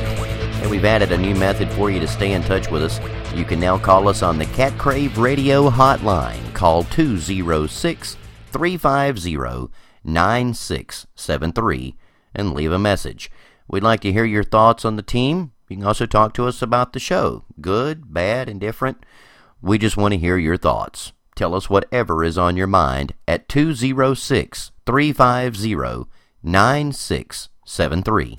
And 0.62 0.72
we've 0.72 0.86
added 0.86 1.12
a 1.12 1.18
new 1.18 1.36
method 1.36 1.70
for 1.74 1.92
you 1.92 2.00
to 2.00 2.08
stay 2.08 2.32
in 2.32 2.42
touch 2.42 2.72
with 2.72 2.82
us. 2.82 3.02
You 3.36 3.44
can 3.44 3.60
now 3.60 3.78
call 3.78 4.08
us 4.08 4.24
on 4.24 4.38
the 4.38 4.46
Cat 4.46 4.78
Crave 4.78 5.18
Radio 5.18 5.70
hotline. 5.70 6.54
Call 6.54 6.86
206 6.86 8.18
350 8.54 9.74
9673 10.06 11.96
and 12.34 12.54
leave 12.54 12.72
a 12.72 12.80
message. 12.80 13.30
We'd 13.68 13.84
like 13.84 14.00
to 14.00 14.14
hear 14.14 14.24
your 14.24 14.46
thoughts 14.46 14.86
on 14.86 14.96
the 14.96 15.02
team. 15.02 15.52
You 15.68 15.76
can 15.76 15.86
also 15.86 16.06
talk 16.06 16.34
to 16.36 16.48
us 16.48 16.62
about 16.62 16.94
the 16.94 17.00
show 17.02 17.44
good, 17.60 18.14
bad, 18.14 18.48
indifferent. 18.48 19.06
We 19.62 19.78
just 19.78 19.98
want 19.98 20.14
to 20.14 20.18
hear 20.18 20.38
your 20.38 20.56
thoughts. 20.56 21.12
Tell 21.36 21.56
us 21.56 21.70
whatever 21.70 22.24
is 22.24 22.38
on 22.38 22.56
your 22.56 22.68
mind 22.68 23.14
at 23.28 23.50
206 23.50 24.72
350 24.86 26.10
9673. 26.44 28.36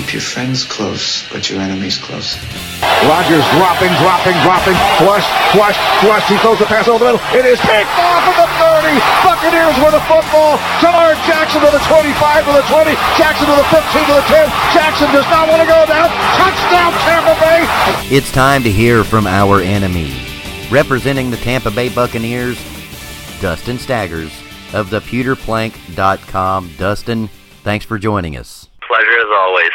Keep 0.00 0.12
your 0.14 0.22
friends 0.22 0.64
close, 0.64 1.28
but 1.28 1.50
your 1.50 1.60
enemies 1.60 1.98
close. 1.98 2.38
Rogers 3.04 3.44
dropping, 3.52 3.92
dropping, 4.00 4.38
dropping. 4.40 4.78
Flush, 4.96 5.26
flush, 5.52 5.76
flush. 6.00 6.24
He 6.24 6.38
throws 6.38 6.58
the 6.58 6.64
pass 6.64 6.88
over 6.88 7.04
the 7.04 7.12
middle. 7.12 7.22
It 7.36 7.44
is 7.44 7.60
picked 7.60 7.92
off 8.00 8.24
of 8.24 8.36
the 8.38 8.48
30. 8.64 8.96
Buccaneers 9.26 9.76
with 9.76 9.92
the 9.92 10.00
football. 10.08 10.56
Jamar 10.80 11.18
Jackson 11.28 11.60
to 11.60 11.68
the 11.68 11.82
25 11.84 12.48
to 12.48 12.52
the 12.54 12.64
20. 12.70 12.96
Jackson 13.20 13.44
to 13.44 13.56
the 13.60 13.66
15 13.68 14.08
to 14.08 14.14
the 14.16 14.26
10. 14.30 14.48
Jackson 14.72 15.08
does 15.12 15.28
not 15.28 15.50
want 15.52 15.60
to 15.60 15.68
go 15.68 15.84
down. 15.84 16.08
Touchdown, 16.38 16.90
Tampa 17.04 17.34
Bay. 17.42 17.60
It's 18.08 18.32
time 18.32 18.62
to 18.62 18.70
hear 18.70 19.04
from 19.04 19.26
our 19.26 19.60
enemy. 19.60 20.29
Representing 20.70 21.30
the 21.30 21.36
Tampa 21.38 21.70
Bay 21.70 21.88
Buccaneers, 21.88 22.56
Dustin 23.40 23.78
Staggers 23.78 24.32
of 24.72 24.88
thepewterplank.com. 24.90 26.70
Dustin, 26.78 27.28
thanks 27.64 27.84
for 27.84 27.98
joining 27.98 28.36
us. 28.36 28.68
Pleasure 28.86 29.18
as 29.18 29.26
always. 29.32 29.70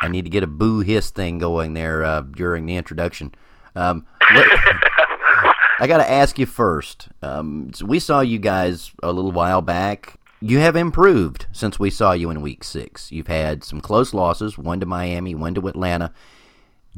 I 0.00 0.08
need 0.08 0.24
to 0.24 0.30
get 0.30 0.42
a 0.42 0.46
boo 0.46 0.80
hiss 0.80 1.10
thing 1.10 1.38
going 1.38 1.74
there 1.74 2.02
uh, 2.02 2.22
during 2.22 2.66
the 2.66 2.76
introduction. 2.76 3.34
Um, 3.74 4.06
I 4.20 5.86
got 5.86 5.98
to 5.98 6.10
ask 6.10 6.38
you 6.38 6.46
first. 6.46 7.08
Um, 7.22 7.72
so 7.74 7.84
we 7.84 7.98
saw 7.98 8.20
you 8.20 8.38
guys 8.38 8.90
a 9.02 9.12
little 9.12 9.32
while 9.32 9.60
back 9.60 10.18
you 10.40 10.58
have 10.60 10.76
improved 10.76 11.46
since 11.52 11.78
we 11.78 11.90
saw 11.90 12.12
you 12.12 12.30
in 12.30 12.40
week 12.40 12.62
six. 12.62 13.10
You've 13.10 13.26
had 13.26 13.64
some 13.64 13.80
close 13.80 14.14
losses, 14.14 14.56
one 14.56 14.80
to 14.80 14.86
Miami, 14.86 15.34
one 15.34 15.54
to 15.54 15.66
Atlanta. 15.66 16.12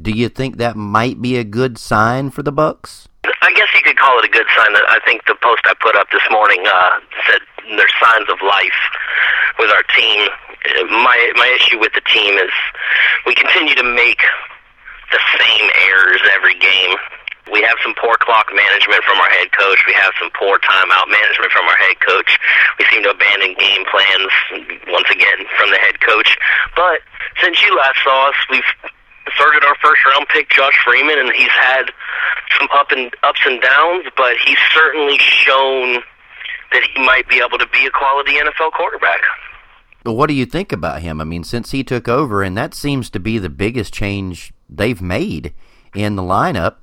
Do 0.01 0.09
you 0.09 0.29
think 0.29 0.57
that 0.57 0.75
might 0.75 1.21
be 1.21 1.37
a 1.37 1.43
good 1.43 1.77
sign 1.77 2.31
for 2.31 2.41
the 2.41 2.51
Bucks? 2.51 3.07
I 3.21 3.53
guess 3.53 3.69
you 3.77 3.85
could 3.85 3.97
call 4.01 4.17
it 4.17 4.25
a 4.25 4.33
good 4.33 4.49
sign. 4.57 4.73
That 4.73 4.89
I 4.89 4.97
think 5.05 5.21
the 5.29 5.37
post 5.37 5.61
I 5.69 5.77
put 5.77 5.93
up 5.93 6.09
this 6.09 6.25
morning 6.33 6.65
uh, 6.65 6.97
said 7.29 7.41
there's 7.77 7.93
signs 8.01 8.25
of 8.33 8.41
life 8.41 8.81
with 9.61 9.69
our 9.69 9.85
team. 9.93 10.25
My 10.89 11.17
my 11.37 11.45
issue 11.53 11.77
with 11.77 11.93
the 11.93 12.01
team 12.09 12.33
is 12.41 12.49
we 13.29 13.35
continue 13.37 13.77
to 13.77 13.85
make 13.85 14.25
the 15.13 15.21
same 15.37 15.69
errors 15.85 16.21
every 16.33 16.57
game. 16.57 16.97
We 17.53 17.61
have 17.61 17.77
some 17.85 17.93
poor 18.01 18.17
clock 18.17 18.49
management 18.49 19.03
from 19.05 19.21
our 19.21 19.29
head 19.37 19.53
coach. 19.53 19.85
We 19.85 19.93
have 20.01 20.17
some 20.17 20.33
poor 20.33 20.57
timeout 20.65 21.13
management 21.13 21.51
from 21.53 21.69
our 21.69 21.77
head 21.77 21.99
coach. 22.01 22.39
We 22.79 22.89
seem 22.89 23.03
to 23.05 23.13
abandon 23.13 23.53
game 23.53 23.85
plans 23.85 24.33
once 24.89 25.09
again 25.13 25.45
from 25.59 25.69
the 25.69 25.77
head 25.77 26.01
coach. 26.01 26.37
But 26.73 27.05
since 27.43 27.61
you 27.61 27.75
last 27.77 28.01
saw 28.01 28.29
us, 28.29 28.39
we've 28.49 28.71
started 29.35 29.63
our 29.65 29.75
first 29.81 30.01
round 30.05 30.27
pick, 30.29 30.49
Josh 30.49 30.77
Freeman, 30.85 31.19
and 31.19 31.31
he's 31.33 31.49
had 31.49 31.91
some 32.57 32.67
up 32.73 32.91
and 32.91 33.13
ups 33.23 33.41
and 33.45 33.61
downs, 33.61 34.05
but 34.17 34.35
he's 34.45 34.57
certainly 34.73 35.17
shown 35.19 36.01
that 36.71 36.83
he 36.93 37.05
might 37.05 37.27
be 37.29 37.41
able 37.45 37.57
to 37.57 37.67
be 37.67 37.85
a 37.85 37.91
quality 37.91 38.33
NFL 38.33 38.71
quarterback. 38.71 39.21
What 40.03 40.27
do 40.27 40.33
you 40.33 40.45
think 40.45 40.71
about 40.71 41.01
him? 41.01 41.21
I 41.21 41.25
mean, 41.25 41.43
since 41.43 41.71
he 41.71 41.83
took 41.83 42.07
over, 42.07 42.41
and 42.41 42.57
that 42.57 42.73
seems 42.73 43.09
to 43.11 43.19
be 43.19 43.37
the 43.37 43.49
biggest 43.49 43.93
change 43.93 44.51
they've 44.67 45.01
made 45.01 45.53
in 45.93 46.15
the 46.15 46.23
lineup. 46.23 46.77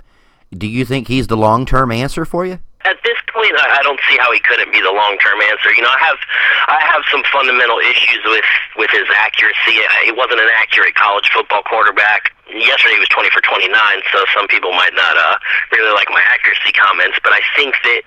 Do 0.51 0.67
you 0.67 0.85
think 0.85 1.07
he's 1.07 1.27
the 1.27 1.37
long 1.37 1.65
term 1.65 1.91
answer 1.91 2.25
for 2.25 2.45
you? 2.45 2.59
At 2.87 2.95
this 3.03 3.19
point, 3.27 3.51
I 3.59 3.83
don't 3.83 3.99
see 4.07 4.15
how 4.17 4.31
he 4.31 4.39
couldn't 4.39 4.71
be 4.71 4.79
the 4.79 4.91
long 4.91 5.17
term 5.19 5.41
answer. 5.51 5.67
You 5.75 5.83
know, 5.83 5.91
I 5.91 5.99
have 5.99 6.19
I 6.67 6.79
have 6.95 7.03
some 7.11 7.23
fundamental 7.27 7.79
issues 7.79 8.23
with 8.23 8.45
with 8.77 8.89
his 8.91 9.03
accuracy. 9.13 9.83
He 10.05 10.15
wasn't 10.15 10.39
an 10.39 10.51
accurate 10.55 10.95
college 10.95 11.27
football 11.29 11.61
quarterback 11.63 12.31
yesterday 12.53 12.97
he 12.97 13.01
was 13.01 13.09
20 13.13 13.29
for 13.29 13.41
29, 13.41 13.69
so 14.11 14.17
some 14.33 14.47
people 14.49 14.73
might 14.73 14.93
not 14.93 15.13
uh, 15.17 15.37
really 15.71 15.93
like 15.93 16.09
my 16.09 16.21
accuracy 16.25 16.73
comments, 16.73 17.17
but 17.21 17.33
I 17.33 17.41
think 17.53 17.75
that 17.83 18.01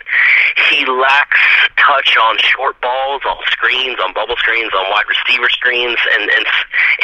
he 0.71 0.85
lacks 0.87 1.43
touch 1.79 2.17
on 2.19 2.39
short 2.43 2.81
balls, 2.83 3.23
on 3.27 3.39
screens, 3.51 3.99
on 4.03 4.13
bubble 4.15 4.37
screens, 4.37 4.73
on 4.75 4.91
wide 4.91 5.07
receiver 5.07 5.49
screens, 5.51 5.99
and, 6.19 6.31
and 6.31 6.45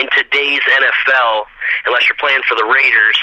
in 0.02 0.06
today's 0.10 0.62
NFL, 0.66 1.46
unless 1.86 2.08
you're 2.08 2.18
playing 2.18 2.42
for 2.48 2.54
the 2.58 2.66
Raiders, 2.66 3.18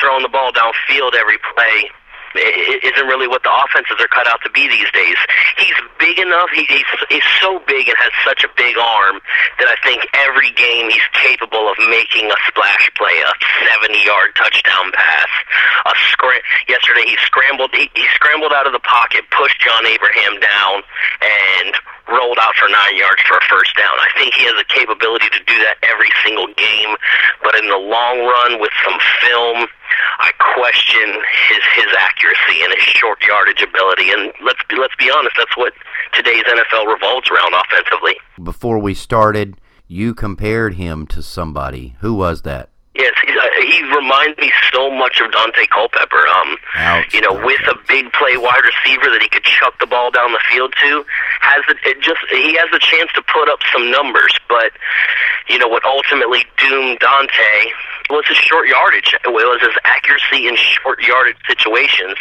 throwing 0.00 0.22
the 0.22 0.30
ball 0.30 0.52
downfield 0.52 1.14
every 1.14 1.38
play 1.54 1.90
isn't 2.38 3.06
really 3.06 3.28
what 3.28 3.42
the 3.42 3.52
offenses 3.52 3.96
are 3.98 4.08
cut 4.08 4.26
out 4.26 4.40
to 4.44 4.50
be 4.50 4.68
these 4.68 4.90
days. 4.92 5.18
He's 5.58 5.78
big 5.98 6.18
enough. 6.18 6.48
He, 6.54 6.64
he's 6.68 6.88
he's 7.08 7.28
so 7.40 7.58
big 7.66 7.88
and 7.88 7.96
has 7.98 8.14
such 8.24 8.44
a 8.44 8.50
big 8.56 8.76
arm 8.78 9.20
that 9.58 9.68
I 9.68 9.76
think 9.82 10.06
every 10.14 10.50
game 10.54 10.90
he's 10.90 11.08
capable 11.12 11.68
of 11.68 11.76
making 11.90 12.30
a 12.30 12.38
splash 12.46 12.90
play, 12.94 13.16
a 13.22 13.32
70-yard 13.66 14.34
touchdown 14.36 14.92
pass. 14.94 15.30
A 15.86 15.94
scr- 16.10 16.44
yesterday 16.68 17.06
he 17.06 17.16
scrambled 17.26 17.70
he, 17.74 17.90
he 17.94 18.06
scrambled 18.14 18.52
out 18.52 18.66
of 18.66 18.72
the 18.72 18.84
pocket, 18.84 19.26
pushed 19.30 19.60
John 19.60 19.86
Abraham 19.86 20.40
down, 20.40 20.82
and 21.20 21.74
rolled 22.08 22.38
out 22.40 22.56
for 22.56 22.68
nine 22.68 22.96
yards 22.96 23.22
for 23.28 23.36
a 23.36 23.44
first 23.48 23.76
down. 23.76 23.92
I 24.00 24.08
think 24.16 24.34
he 24.34 24.44
has 24.48 24.56
the 24.56 24.68
capability 24.68 25.28
to 25.28 25.40
do 25.44 25.56
that 25.64 25.76
every 25.84 26.10
single 26.24 26.48
game, 26.56 26.92
but 27.42 27.54
in 27.56 27.68
the 27.68 27.76
long 27.76 28.24
run, 28.24 28.60
with 28.60 28.72
some 28.84 28.98
film, 29.22 29.68
I 30.20 30.32
question 30.56 31.08
his 31.48 31.62
his 31.76 31.90
accuracy 31.96 32.64
and 32.64 32.72
his 32.74 32.84
short 32.96 33.20
yardage 33.22 33.62
ability. 33.62 34.10
And 34.10 34.32
let's 34.44 34.60
be, 34.68 34.76
let's 34.76 34.96
be 34.96 35.10
honest, 35.10 35.36
that's 35.36 35.56
what 35.56 35.72
today's 36.12 36.44
NFL 36.44 36.90
revolves 36.90 37.28
around 37.30 37.54
offensively. 37.54 38.16
Before 38.42 38.78
we 38.78 38.94
started, 38.94 39.56
you 39.86 40.14
compared 40.14 40.74
him 40.74 41.06
to 41.08 41.22
somebody. 41.22 41.96
Who 42.00 42.14
was 42.14 42.42
that? 42.42 42.70
Yes, 42.98 43.14
uh, 43.14 43.46
he 43.62 43.80
reminds 43.94 44.36
me 44.38 44.50
so 44.74 44.90
much 44.90 45.20
of 45.20 45.30
Daunte 45.30 45.70
Culpepper. 45.70 46.26
Um, 46.26 46.56
Ouch. 46.74 47.14
you 47.14 47.20
know, 47.20 47.32
with 47.46 47.62
a 47.70 47.78
big 47.86 48.10
play 48.12 48.36
wide 48.36 48.66
receiver 48.66 49.06
that 49.14 49.22
he 49.22 49.28
could 49.28 49.44
chuck 49.44 49.78
the 49.78 49.86
ball 49.86 50.10
down 50.10 50.32
the 50.32 50.42
field 50.50 50.74
to, 50.82 51.04
has 51.40 51.62
the, 51.68 51.76
it 51.86 52.02
just 52.02 52.18
he 52.30 52.58
has 52.58 52.66
the 52.72 52.82
chance 52.82 53.08
to 53.14 53.22
put 53.22 53.48
up 53.48 53.60
some 53.72 53.88
numbers. 53.90 54.34
But 54.48 54.72
you 55.48 55.58
know 55.58 55.68
what 55.68 55.84
ultimately 55.84 56.42
doomed 56.58 56.98
Daunte 56.98 57.70
was 58.10 58.24
his 58.26 58.38
short 58.38 58.68
yardage. 58.68 59.12
It 59.12 59.28
was 59.28 59.60
his 59.60 59.76
accuracy 59.84 60.48
in 60.48 60.56
short 60.56 61.00
yardage 61.02 61.36
situations, 61.46 62.16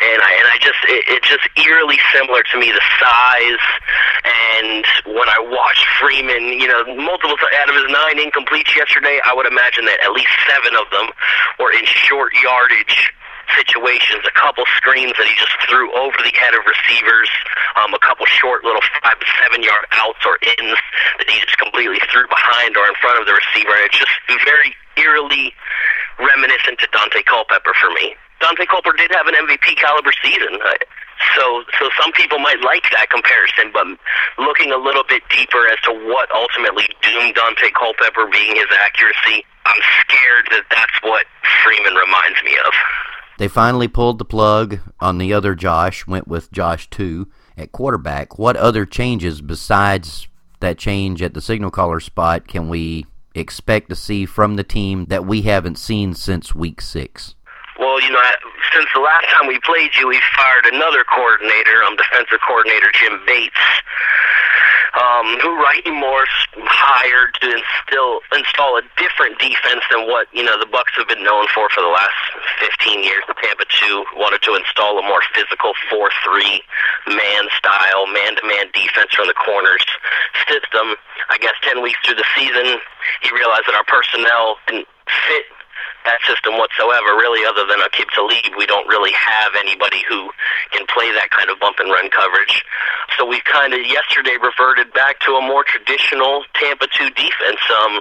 and 0.00 0.18
I 0.20 0.30
and 0.36 0.48
I 0.52 0.56
just 0.60 0.80
it, 0.88 1.04
it 1.08 1.22
just 1.24 1.44
eerily 1.56 1.98
similar 2.12 2.42
to 2.42 2.56
me 2.60 2.72
the 2.72 2.84
size. 3.00 3.64
And 4.22 4.84
when 5.16 5.28
I 5.28 5.40
watched 5.40 5.86
Freeman, 6.00 6.60
you 6.60 6.68
know, 6.68 6.84
multiple 7.00 7.36
out 7.36 7.68
of 7.68 7.76
his 7.76 7.88
nine 7.88 8.20
incompletes 8.20 8.76
yesterday, 8.76 9.20
I 9.24 9.34
would 9.34 9.46
imagine 9.46 9.84
that 9.86 10.00
at 10.04 10.12
least 10.12 10.32
seven 10.48 10.76
of 10.76 10.86
them 10.92 11.08
were 11.58 11.72
in 11.72 11.84
short 11.84 12.32
yardage 12.42 13.12
situations, 13.56 14.24
a 14.24 14.32
couple 14.32 14.64
screens 14.76 15.12
that 15.18 15.28
he 15.28 15.34
just 15.36 15.52
threw 15.68 15.92
over 15.92 16.16
the 16.24 16.32
head 16.32 16.56
of 16.56 16.64
receivers, 16.64 17.28
um, 17.76 17.92
a 17.92 18.00
couple 18.00 18.24
short 18.26 18.64
little 18.64 18.80
five 19.02 19.18
to 19.18 19.28
seven 19.40 19.60
yard 19.60 19.84
outs 19.92 20.22
or 20.24 20.38
ins 20.40 20.78
that 21.20 21.28
he 21.28 21.40
just 21.40 21.58
completely 21.58 22.00
threw 22.08 22.24
behind 22.28 22.76
or 22.76 22.86
in 22.88 22.96
front 23.00 23.20
of 23.20 23.24
the 23.28 23.34
receiver. 23.36 23.72
And 23.76 23.84
it's 23.88 23.98
just 23.98 24.14
very 24.44 24.72
eerily 24.96 25.52
reminiscent 26.18 26.78
to 26.80 26.86
Daunte 26.88 27.24
Culpepper 27.24 27.72
for 27.80 27.90
me. 27.90 28.14
Daunte 28.40 28.66
Culpepper 28.66 28.96
did 28.96 29.10
have 29.14 29.26
an 29.26 29.34
MVP 29.34 29.76
caliber 29.76 30.12
season. 30.22 30.58
Uh, 30.58 30.74
so, 31.38 31.62
so 31.78 31.88
some 32.00 32.12
people 32.12 32.38
might 32.38 32.60
like 32.62 32.82
that 32.90 33.08
comparison, 33.08 33.70
but 33.72 33.86
looking 34.42 34.72
a 34.72 34.76
little 34.76 35.04
bit 35.08 35.22
deeper 35.30 35.66
as 35.70 35.78
to 35.84 35.92
what 36.10 36.28
ultimately 36.34 36.88
doomed 37.02 37.34
Daunte 37.36 37.70
Culpepper 37.78 38.26
being 38.30 38.56
his 38.56 38.66
accuracy, 38.74 39.46
I'm 39.64 39.80
scared 40.02 40.46
that 40.50 40.64
that's 40.70 40.98
what 41.02 41.26
Freeman 41.62 41.94
reminds 41.94 42.42
me 42.44 42.56
of. 42.66 42.72
They 43.38 43.48
finally 43.48 43.88
pulled 43.88 44.18
the 44.18 44.24
plug 44.24 44.80
on 45.00 45.18
the 45.18 45.32
other 45.32 45.54
Josh, 45.54 46.06
went 46.06 46.28
with 46.28 46.52
Josh 46.52 46.90
2 46.90 47.28
at 47.56 47.72
quarterback. 47.72 48.38
What 48.38 48.56
other 48.56 48.84
changes 48.84 49.40
besides 49.40 50.28
that 50.60 50.78
change 50.78 51.22
at 51.22 51.34
the 51.34 51.40
signal 51.40 51.70
caller 51.70 52.00
spot 52.00 52.46
can 52.48 52.68
we 52.68 53.06
expect 53.34 53.88
to 53.88 53.96
see 53.96 54.26
from 54.26 54.56
the 54.56 54.64
team 54.64 55.06
that 55.06 55.24
we 55.24 55.42
haven't 55.42 55.78
seen 55.78 56.14
since 56.14 56.54
week 56.54 56.80
six? 56.80 57.34
Well, 57.78 58.00
you 58.00 58.10
know, 58.10 58.20
since 58.74 58.86
the 58.94 59.00
last 59.00 59.26
time 59.30 59.48
we 59.48 59.58
played 59.60 59.90
you, 59.96 60.08
we 60.08 60.20
fired 60.36 60.66
another 60.72 61.04
coordinator, 61.04 61.82
um, 61.84 61.96
defensive 61.96 62.38
coordinator 62.46 62.90
Jim 62.94 63.20
Bates, 63.26 63.58
um, 64.92 65.40
who 65.40 65.50
Raheem 65.56 65.96
Morris 66.00 66.32
hired 66.68 67.32
to 67.40 67.48
instill 67.48 68.20
install 68.36 68.76
a 68.76 68.84
different 69.00 69.38
defense 69.40 69.80
than 69.88 70.04
what 70.04 70.28
you 70.32 70.44
know 70.44 70.58
the 70.60 70.68
Bucks 70.68 70.92
have 71.00 71.08
been 71.08 71.24
known 71.24 71.48
for 71.54 71.68
for 71.72 71.80
the 71.80 71.92
last 71.92 72.16
15 72.60 73.00
years. 73.00 73.24
The 73.28 73.36
Tampa 73.40 73.64
2 73.64 74.20
wanted 74.20 74.42
to 74.44 74.52
install 74.54 74.98
a 75.00 75.04
more 75.04 75.24
physical 75.32 75.72
4-3 75.88 77.16
man 77.16 77.44
style, 77.56 78.04
man-to-man 78.12 78.68
defense 78.76 79.16
from 79.16 79.28
the 79.28 79.38
corners 79.38 79.84
system. 80.44 80.96
I 81.30 81.38
guess 81.40 81.56
10 81.64 81.80
weeks 81.80 81.98
through 82.04 82.20
the 82.20 82.28
season, 82.36 82.76
he 83.24 83.30
realized 83.32 83.64
that 83.68 83.76
our 83.76 83.88
personnel 83.88 84.60
didn't 84.68 84.88
fit 85.28 85.48
that 86.04 86.20
system 86.26 86.58
whatsoever. 86.58 87.14
Really, 87.16 87.44
other 87.46 87.66
than 87.66 87.80
Aqib 87.80 88.08
Talib, 88.14 88.54
we 88.56 88.66
don't 88.66 88.86
really 88.88 89.12
have 89.12 89.52
anybody 89.58 90.02
who 90.08 90.30
can 90.70 90.86
play 90.86 91.10
that 91.12 91.30
kind 91.30 91.50
of 91.50 91.58
bump 91.60 91.78
and 91.78 91.90
run 91.90 92.10
coverage. 92.10 92.64
So 93.18 93.26
we've 93.26 93.44
kind 93.44 93.74
of 93.74 93.80
yesterday 93.86 94.36
reverted 94.40 94.92
back 94.92 95.20
to 95.28 95.36
a 95.36 95.42
more 95.42 95.64
traditional 95.64 96.44
Tampa 96.54 96.86
2 96.86 97.10
defense. 97.10 97.62
Um, 97.70 98.00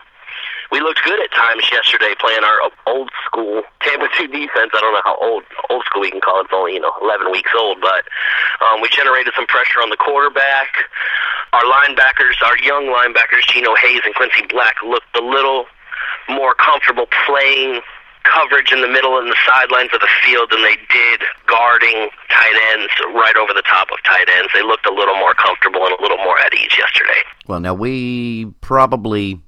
we 0.72 0.80
looked 0.80 1.04
good 1.04 1.20
at 1.20 1.32
times 1.36 1.68
yesterday 1.68 2.16
playing 2.20 2.48
our 2.48 2.72
old 2.88 3.12
school 3.28 3.62
Tampa 3.84 4.08
2 4.18 4.28
defense. 4.28 4.72
I 4.72 4.80
don't 4.80 4.96
know 4.96 5.04
how 5.04 5.18
old 5.20 5.44
old 5.70 5.84
school 5.84 6.02
we 6.02 6.12
can 6.12 6.22
call 6.22 6.40
it. 6.40 6.48
It's 6.48 6.56
only 6.56 6.74
you 6.76 6.80
know 6.80 6.96
11 7.04 7.32
weeks 7.32 7.52
old, 7.58 7.82
but 7.82 8.08
um, 8.64 8.80
we 8.80 8.88
generated 8.88 9.34
some 9.36 9.48
pressure 9.48 9.84
on 9.84 9.90
the 9.90 10.00
quarterback. 10.00 10.72
Our 11.52 11.68
linebackers, 11.68 12.40
our 12.40 12.58
young 12.64 12.88
linebackers, 12.88 13.44
Geno 13.52 13.76
Hayes 13.76 14.00
and 14.06 14.16
Quincy 14.16 14.48
Black, 14.48 14.76
looked 14.82 15.12
a 15.20 15.22
little 15.22 15.66
more 16.30 16.54
comfortable 16.56 17.08
playing 17.26 17.82
coverage 18.24 18.72
in 18.72 18.82
the 18.82 18.88
middle 18.88 19.18
and 19.18 19.30
the 19.30 19.38
sidelines 19.48 19.90
of 19.94 20.00
the 20.00 20.10
field 20.24 20.50
than 20.52 20.62
they 20.62 20.78
did 20.94 21.22
guarding 21.48 22.10
tight 22.30 22.58
ends 22.74 22.94
right 23.16 23.36
over 23.36 23.54
the 23.54 23.64
top 23.64 23.90
of 23.92 23.98
tight 24.04 24.30
ends. 24.38 24.50
They 24.54 24.62
looked 24.62 24.86
a 24.86 24.94
little 24.94 25.16
more 25.16 25.34
comfortable 25.34 25.84
and 25.86 25.98
a 25.98 26.02
little 26.02 26.18
more 26.18 26.38
at 26.40 26.54
ease 26.54 26.78
yesterday. 26.78 27.22
Well, 27.48 27.60
now 27.60 27.74
we 27.74 28.46
probably 28.62 29.42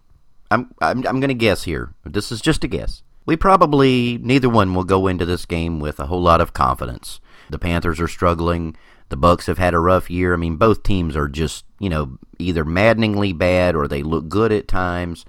I'm 0.52 0.74
I'm, 0.82 1.06
I'm 1.08 1.20
going 1.20 1.30
to 1.30 1.34
guess 1.34 1.64
here. 1.64 1.94
This 2.06 2.32
is 2.32 2.42
just 2.42 2.64
a 2.64 2.68
guess. 2.68 3.04
We 3.26 3.38
probably 3.38 4.18
neither 4.22 4.50
one 4.50 4.74
will 4.74 4.84
go 4.84 5.08
into 5.08 5.26
this 5.26 5.46
game 5.46 5.80
with 5.80 6.00
a 6.00 6.08
whole 6.08 6.22
lot 6.22 6.42
of 6.42 6.54
confidence. 6.54 7.20
The 7.50 7.60
Panthers 7.60 8.00
are 8.00 8.08
struggling. 8.08 8.76
The 9.10 9.18
Bucks 9.18 9.46
have 9.46 9.58
had 9.58 9.74
a 9.74 9.80
rough 9.80 10.10
year. 10.10 10.34
I 10.34 10.38
mean, 10.38 10.56
both 10.56 10.84
teams 10.84 11.16
are 11.16 11.28
just, 11.28 11.66
you 11.80 11.90
know, 11.90 12.18
either 12.40 12.66
maddeningly 12.66 13.32
bad 13.32 13.76
or 13.76 13.88
they 13.88 14.02
look 14.02 14.28
good 14.28 14.52
at 14.52 14.68
times. 14.68 15.26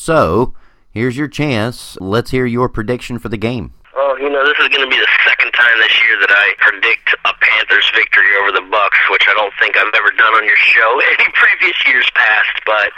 So, 0.00 0.54
Here's 0.90 1.14
your 1.14 1.30
chance. 1.30 1.94
Let's 2.02 2.34
hear 2.34 2.46
your 2.46 2.66
prediction 2.66 3.22
for 3.22 3.30
the 3.30 3.38
game. 3.38 3.70
Well, 3.94 4.18
you 4.18 4.26
know, 4.26 4.42
this 4.42 4.58
is 4.58 4.66
going 4.66 4.82
to 4.82 4.90
be 4.90 4.98
the 4.98 5.12
second 5.22 5.54
time 5.54 5.78
this 5.78 5.94
year 6.02 6.18
that 6.18 6.34
I 6.34 6.46
predict 6.58 7.14
a 7.22 7.30
Panthers 7.30 7.86
victory 7.94 8.26
over 8.42 8.50
the 8.50 8.66
Bucks, 8.66 8.98
which 9.14 9.22
I 9.30 9.34
don't 9.38 9.54
think 9.62 9.78
I've 9.78 9.94
ever 9.94 10.10
done 10.18 10.34
on 10.34 10.42
your 10.42 10.58
show 10.58 10.98
any 11.14 11.30
previous 11.30 11.78
years 11.86 12.10
past. 12.18 12.58
But 12.66 12.90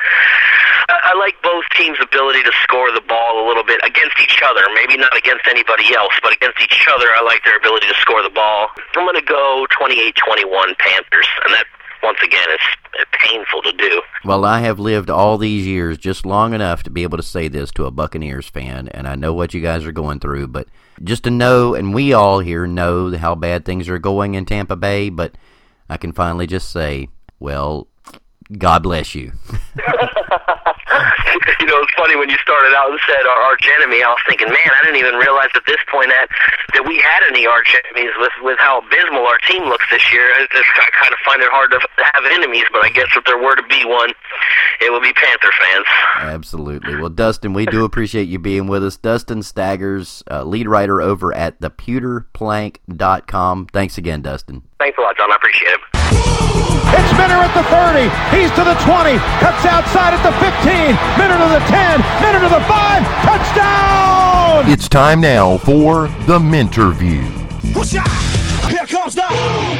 I, 0.88 1.12
I 1.12 1.18
like 1.20 1.36
both 1.44 1.68
teams' 1.76 2.00
ability 2.00 2.48
to 2.48 2.52
score 2.64 2.88
the 2.96 3.04
ball 3.04 3.44
a 3.44 3.46
little 3.46 3.64
bit 3.64 3.84
against 3.84 4.16
each 4.16 4.40
other. 4.40 4.64
Maybe 4.72 4.96
not 4.96 5.12
against 5.12 5.44
anybody 5.44 5.92
else, 5.92 6.16
but 6.24 6.32
against 6.32 6.64
each 6.64 6.88
other, 6.88 7.12
I 7.12 7.20
like 7.20 7.44
their 7.44 7.60
ability 7.60 7.92
to 7.92 7.98
score 8.00 8.24
the 8.24 8.32
ball. 8.32 8.72
I'm 8.96 9.04
going 9.04 9.20
to 9.20 9.28
go 9.28 9.68
28-21 9.68 10.48
Panthers, 10.80 11.28
and 11.44 11.52
that 11.60 11.68
once 12.02 12.18
again 12.22 12.46
it's 12.50 13.08
painful 13.12 13.62
to 13.62 13.72
do. 13.72 14.02
Well, 14.24 14.44
I 14.44 14.60
have 14.60 14.78
lived 14.78 15.10
all 15.10 15.38
these 15.38 15.66
years 15.66 15.98
just 15.98 16.26
long 16.26 16.54
enough 16.54 16.82
to 16.84 16.90
be 16.90 17.02
able 17.02 17.16
to 17.16 17.22
say 17.22 17.48
this 17.48 17.70
to 17.72 17.86
a 17.86 17.90
Buccaneers 17.90 18.48
fan, 18.48 18.88
and 18.88 19.08
I 19.08 19.14
know 19.14 19.32
what 19.32 19.54
you 19.54 19.60
guys 19.60 19.84
are 19.84 19.92
going 19.92 20.20
through, 20.20 20.48
but 20.48 20.68
just 21.02 21.24
to 21.24 21.30
know, 21.30 21.74
and 21.74 21.94
we 21.94 22.12
all 22.12 22.40
here 22.40 22.66
know 22.66 23.16
how 23.16 23.34
bad 23.34 23.64
things 23.64 23.88
are 23.88 23.98
going 23.98 24.34
in 24.34 24.44
Tampa 24.44 24.76
Bay, 24.76 25.08
but 25.08 25.34
I 25.88 25.96
can 25.96 26.12
finally 26.12 26.46
just 26.46 26.70
say, 26.70 27.08
well, 27.40 27.88
God 28.56 28.82
bless 28.82 29.14
you. 29.14 29.32
you 31.60 31.66
know, 31.66 31.80
it's 31.80 31.94
funny 31.94 32.16
when 32.16 32.28
you 32.28 32.36
started 32.38 32.74
out 32.76 32.90
and 32.90 33.00
said 33.06 33.24
our 33.26 33.40
arch 33.52 33.66
enemy. 33.80 34.02
I 34.02 34.08
was 34.10 34.20
thinking, 34.28 34.48
man, 34.48 34.70
I 34.76 34.82
didn't 34.84 35.00
even 35.00 35.14
realize 35.16 35.48
at 35.54 35.64
this 35.66 35.80
point 35.90 36.10
that 36.10 36.28
that 36.74 36.84
we 36.86 36.98
had 36.98 37.22
any 37.28 37.46
arch 37.46 37.72
enemies 37.72 38.12
with 38.18 38.32
with 38.42 38.58
how 38.58 38.80
abysmal 38.80 39.26
our 39.26 39.38
team 39.48 39.64
looks 39.64 39.86
this 39.90 40.12
year. 40.12 40.28
I 40.32 40.46
just 40.52 40.68
I 40.76 40.90
kind 40.92 41.12
of 41.12 41.18
find 41.24 41.40
it 41.42 41.48
hard 41.50 41.70
to 41.72 41.80
have 42.14 42.24
enemies, 42.30 42.64
but 42.72 42.84
I 42.84 42.90
guess 42.90 43.08
if 43.16 43.24
there 43.24 43.38
were 43.38 43.56
to 43.56 43.62
be 43.64 43.84
one, 43.84 44.12
it 44.80 44.92
would 44.92 45.02
be 45.02 45.12
Panther 45.12 45.50
fans. 45.60 45.86
Absolutely. 46.20 46.96
Well, 46.96 47.10
Dustin, 47.10 47.52
we 47.52 47.66
do 47.66 47.84
appreciate 47.84 48.28
you 48.28 48.38
being 48.38 48.66
with 48.66 48.82
us. 48.84 48.96
Dustin 48.96 49.42
Staggers, 49.42 50.22
uh, 50.30 50.44
lead 50.44 50.68
writer 50.68 51.00
over 51.00 51.34
at 51.34 51.60
thepewterplank.com. 51.60 53.66
Thanks 53.72 53.98
again, 53.98 54.22
Dustin. 54.22 54.62
Thanks 54.78 54.96
a 54.98 55.00
lot, 55.00 55.16
John. 55.16 55.32
I 55.32 55.36
appreciate 55.36 55.72
it. 55.72 55.80
It's 56.92 57.12
Minter 57.16 57.40
at 57.40 57.52
the 57.56 57.64
30. 57.72 58.08
He's 58.36 58.50
to 58.52 58.64
the 58.64 58.76
20. 58.84 59.16
Cuts 59.40 59.64
outside 59.64 60.12
at 60.12 60.22
the 60.22 60.32
15. 60.40 60.92
Minter 61.16 61.38
to 61.40 61.48
the 61.48 61.64
10. 61.72 62.00
Minter 62.20 62.40
to 62.44 62.50
the 62.52 62.64
5. 62.68 63.02
Touchdown! 63.24 64.70
It's 64.70 64.88
time 64.88 65.20
now 65.20 65.58
for 65.58 66.08
the 66.26 66.38
Minterview. 66.38 67.24
Here 68.70 68.86
comes 68.86 69.14
the 69.14 69.26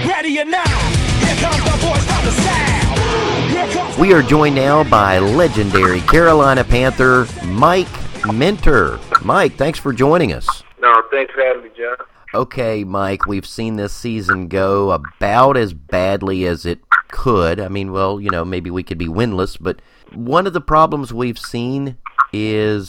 ready 0.09 0.41
or 0.41 0.45
not. 0.45 0.69
Here 0.69 1.37
comes 1.37 1.63
the 1.65 1.77
voice 1.85 2.09
of 2.17 2.25
the 2.25 2.33
sound. 2.43 4.01
We 4.01 4.13
are 4.15 4.23
joined 4.23 4.55
now 4.55 4.83
by 4.85 5.19
legendary 5.19 6.01
Carolina 6.01 6.65
Panther 6.65 7.27
Mike 7.47 7.89
Minter. 8.33 8.99
Mike, 9.23 9.55
thanks 9.55 9.79
for 9.79 9.93
joining 9.93 10.33
us. 10.33 10.63
No, 10.81 11.03
thanks 11.11 11.33
for 11.35 11.43
having 11.43 11.63
me, 11.65 11.71
John. 11.77 11.97
Okay, 12.35 12.83
Mike, 12.83 13.27
we've 13.27 13.47
seen 13.47 13.77
this 13.77 13.93
season 13.93 14.49
go 14.49 14.91
about 14.91 15.59
as 15.59 15.75
badly 15.75 16.47
as 16.47 16.65
it 16.65 16.79
could. 17.09 17.61
I 17.61 17.69
mean, 17.69 17.93
well, 17.93 18.19
you 18.19 18.31
know, 18.31 18.43
maybe 18.43 18.71
we 18.71 18.83
could 18.83 18.97
be 18.97 19.07
winless, 19.07 19.59
but 19.61 19.83
one 20.15 20.47
of 20.47 20.55
the 20.55 20.61
problems 20.63 21.13
we've 21.13 21.39
seen 21.39 21.99
is 22.33 22.89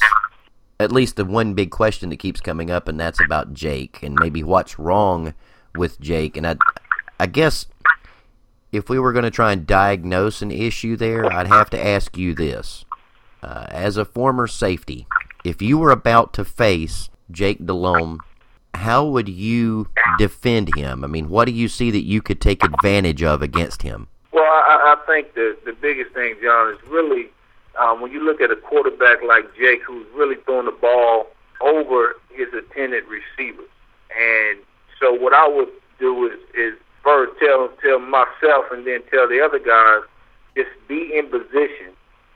at 0.79 0.93
least 0.93 1.17
the 1.17 1.25
one 1.25 1.55
big 1.55 1.71
question 1.71 2.09
that 2.09 2.19
keeps 2.19 2.39
coming 2.39 2.71
up, 2.71 2.87
and 2.87 2.97
that's 2.97 3.19
about 3.19 3.53
Jake 3.53 4.01
and 4.01 4.15
maybe 4.17 4.43
what's 4.43 4.79
wrong 4.79 5.33
with 5.75 5.99
Jake. 5.99 6.37
And 6.37 6.47
I, 6.47 6.55
I 7.19 7.25
guess 7.25 7.65
if 8.71 8.89
we 8.89 8.97
were 8.97 9.11
going 9.11 9.23
to 9.23 9.31
try 9.31 9.51
and 9.51 9.67
diagnose 9.67 10.41
an 10.41 10.51
issue 10.51 10.95
there, 10.95 11.25
I'd 11.31 11.47
have 11.47 11.69
to 11.71 11.85
ask 11.85 12.17
you 12.17 12.33
this. 12.33 12.85
Uh, 13.41 13.65
as 13.67 13.97
a 13.97 14.05
former 14.05 14.47
safety, 14.47 15.05
if 15.43 15.61
you 15.61 15.77
were 15.77 15.91
about 15.91 16.31
to 16.35 16.45
face 16.45 17.09
Jake 17.29 17.65
Delhomme 17.65 18.19
how 18.73 19.05
would 19.05 19.29
you 19.29 19.87
defend 20.17 20.75
him? 20.75 21.03
I 21.03 21.07
mean, 21.07 21.29
what 21.29 21.45
do 21.45 21.51
you 21.51 21.67
see 21.67 21.91
that 21.91 22.03
you 22.03 22.21
could 22.21 22.41
take 22.41 22.63
advantage 22.63 23.23
of 23.23 23.41
against 23.41 23.81
him? 23.81 24.07
Well, 24.31 24.43
I, 24.43 24.95
I 24.95 25.05
think 25.05 25.35
the 25.35 25.57
the 25.65 25.73
biggest 25.73 26.13
thing, 26.13 26.35
John, 26.41 26.73
is 26.73 26.79
really 26.87 27.29
um, 27.79 28.01
when 28.01 28.11
you 28.11 28.23
look 28.23 28.41
at 28.41 28.51
a 28.51 28.55
quarterback 28.55 29.23
like 29.23 29.55
Jake, 29.55 29.81
who's 29.83 30.05
really 30.13 30.35
throwing 30.45 30.65
the 30.65 30.71
ball 30.71 31.27
over 31.61 32.15
his 32.31 32.47
intended 32.53 33.03
receivers. 33.05 33.69
And 34.17 34.59
so, 34.99 35.13
what 35.13 35.33
I 35.33 35.47
would 35.47 35.69
do 35.99 36.27
is 36.27 36.39
is 36.53 36.73
first 37.03 37.39
tell 37.39 37.69
tell 37.81 37.99
myself 37.99 38.65
and 38.71 38.85
then 38.85 39.01
tell 39.11 39.27
the 39.27 39.41
other 39.41 39.59
guys, 39.59 40.01
just 40.55 40.69
be 40.87 41.15
in 41.15 41.29
position, 41.29 41.93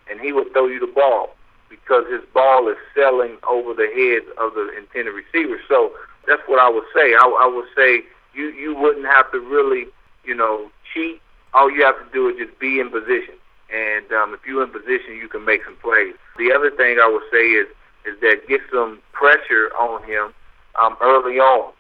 and 0.09 0.19
he 0.19 0.31
will 0.31 0.45
throw 0.53 0.67
you 0.67 0.79
the 0.79 0.87
ball 0.87 1.35
because 1.69 2.05
his 2.09 2.21
ball 2.33 2.67
is 2.69 2.77
selling 2.95 3.37
over 3.49 3.73
the 3.73 3.87
heads 3.87 4.25
of 4.37 4.53
the 4.53 4.71
intended 4.77 5.11
receivers. 5.11 5.61
So 5.67 5.91
that's 6.27 6.41
what 6.47 6.59
I 6.59 6.69
would 6.69 6.83
say. 6.93 7.13
I, 7.13 7.25
I 7.41 7.47
would 7.47 7.67
say 7.75 8.03
you 8.33 8.49
you 8.51 8.75
wouldn't 8.75 9.05
have 9.05 9.31
to 9.31 9.39
really, 9.39 9.87
you 10.23 10.35
know, 10.35 10.69
cheat. 10.93 11.21
All 11.53 11.71
you 11.71 11.83
have 11.83 11.97
to 11.97 12.13
do 12.13 12.29
is 12.29 12.35
just 12.37 12.59
be 12.59 12.79
in 12.79 12.89
position, 12.89 13.35
and 13.73 14.11
um, 14.11 14.33
if 14.33 14.41
you're 14.45 14.63
in 14.63 14.69
position, 14.69 15.15
you 15.15 15.27
can 15.27 15.45
make 15.45 15.63
some 15.63 15.75
plays. 15.77 16.13
The 16.37 16.51
other 16.51 16.69
thing 16.69 16.99
I 17.01 17.07
would 17.07 17.23
say 17.31 17.47
is 17.47 17.67
is 18.05 18.19
that 18.21 18.47
get 18.47 18.61
some 18.71 18.99
pressure 19.11 19.69
on 19.77 20.03
him 20.03 20.33
um, 20.79 20.95
early 21.01 21.39
on. 21.39 21.73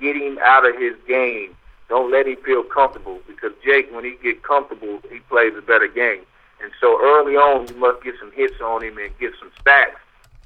Get 0.00 0.16
him 0.16 0.38
out 0.42 0.68
of 0.68 0.76
his 0.78 0.94
game. 1.06 1.56
Don't 1.88 2.10
let 2.10 2.26
him 2.26 2.36
feel 2.44 2.62
comfortable 2.62 3.18
because 3.26 3.52
Jake, 3.64 3.92
when 3.92 4.04
he 4.04 4.16
get 4.22 4.42
comfortable, 4.42 5.00
he 5.10 5.20
plays 5.20 5.52
a 5.56 5.62
better 5.62 5.88
game. 5.88 6.22
And 6.62 6.70
so 6.80 6.98
early 7.02 7.36
on, 7.36 7.68
you 7.68 7.74
must 7.76 8.02
get 8.04 8.14
some 8.20 8.30
hits 8.32 8.60
on 8.60 8.82
him 8.82 8.98
and 8.98 9.16
get 9.18 9.32
some 9.40 9.50
stacks. 9.60 10.00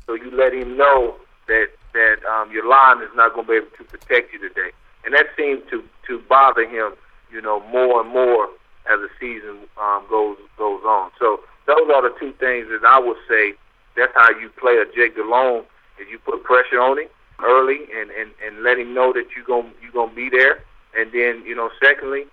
So 0.07 0.15
you 0.15 0.31
let 0.31 0.55
him 0.55 0.77
know 0.77 1.17
that 1.49 1.69
that 1.95 2.17
um, 2.27 2.51
your 2.53 2.69
line 2.69 3.03
is 3.03 3.09
not 3.17 3.35
going 3.35 3.47
to 3.47 3.51
be 3.53 3.57
able 3.57 3.75
to 3.79 3.85
protect 3.85 4.33
you 4.33 4.39
today. 4.39 4.71
And 5.05 5.15
that 5.15 5.27
seemed 5.37 5.63
to 5.71 5.83
to 6.09 6.21
bother 6.29 6.69
him, 6.69 6.93
you 7.33 7.41
know, 7.41 7.61
more 7.71 8.03
and 8.03 8.11
more 8.11 8.49
as 8.91 9.01
the 9.01 9.09
season 9.19 9.67
um, 9.81 10.05
goes 10.11 10.37
goes 10.59 10.83
on. 10.85 11.11
So 11.19 11.41
those 11.67 11.89
are 11.95 12.03
the 12.03 12.15
two 12.19 12.33
things 12.33 12.69
that 12.69 12.85
I 12.87 12.99
would 13.01 13.17
say. 13.29 13.55
That's 13.97 14.13
how 14.15 14.31
you 14.39 14.51
play 14.51 14.77
a 14.77 14.85
Jake 14.95 15.17
Delhomme. 15.17 15.65
Is 16.01 16.09
you 16.11 16.19
put 16.19 16.43
pressure 16.43 16.81
on 16.81 16.99
him 16.99 17.09
early 17.43 17.81
and 17.95 18.11
and 18.11 18.31
and 18.45 18.63
let 18.63 18.79
him 18.79 18.95
know 18.95 19.13
that 19.13 19.27
you're 19.35 19.45
gonna 19.47 19.73
you're 19.81 19.93
gonna 19.93 20.15
be 20.15 20.29
there. 20.29 20.65
And 20.97 21.13
then 21.13 21.45
you 21.47 21.55
know, 21.55 21.71
secondly, 21.83 22.25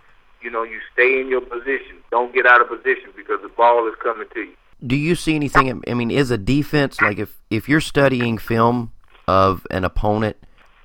you 0.41 0.49
know, 0.49 0.63
you 0.63 0.79
stay 0.93 1.19
in 1.19 1.27
your 1.27 1.41
position. 1.41 1.97
Don't 2.09 2.33
get 2.33 2.45
out 2.45 2.61
of 2.61 2.69
position 2.69 3.11
because 3.15 3.41
the 3.41 3.49
ball 3.49 3.87
is 3.87 3.95
coming 4.01 4.27
to 4.33 4.39
you. 4.39 4.55
Do 4.85 4.95
you 4.95 5.15
see 5.15 5.35
anything? 5.35 5.83
I 5.87 5.93
mean, 5.93 6.09
is 6.09 6.31
a 6.31 6.37
defense 6.37 6.99
like 7.01 7.19
if 7.19 7.37
if 7.49 7.69
you're 7.69 7.81
studying 7.81 8.37
film 8.37 8.91
of 9.27 9.65
an 9.71 9.83
opponent, 9.83 10.37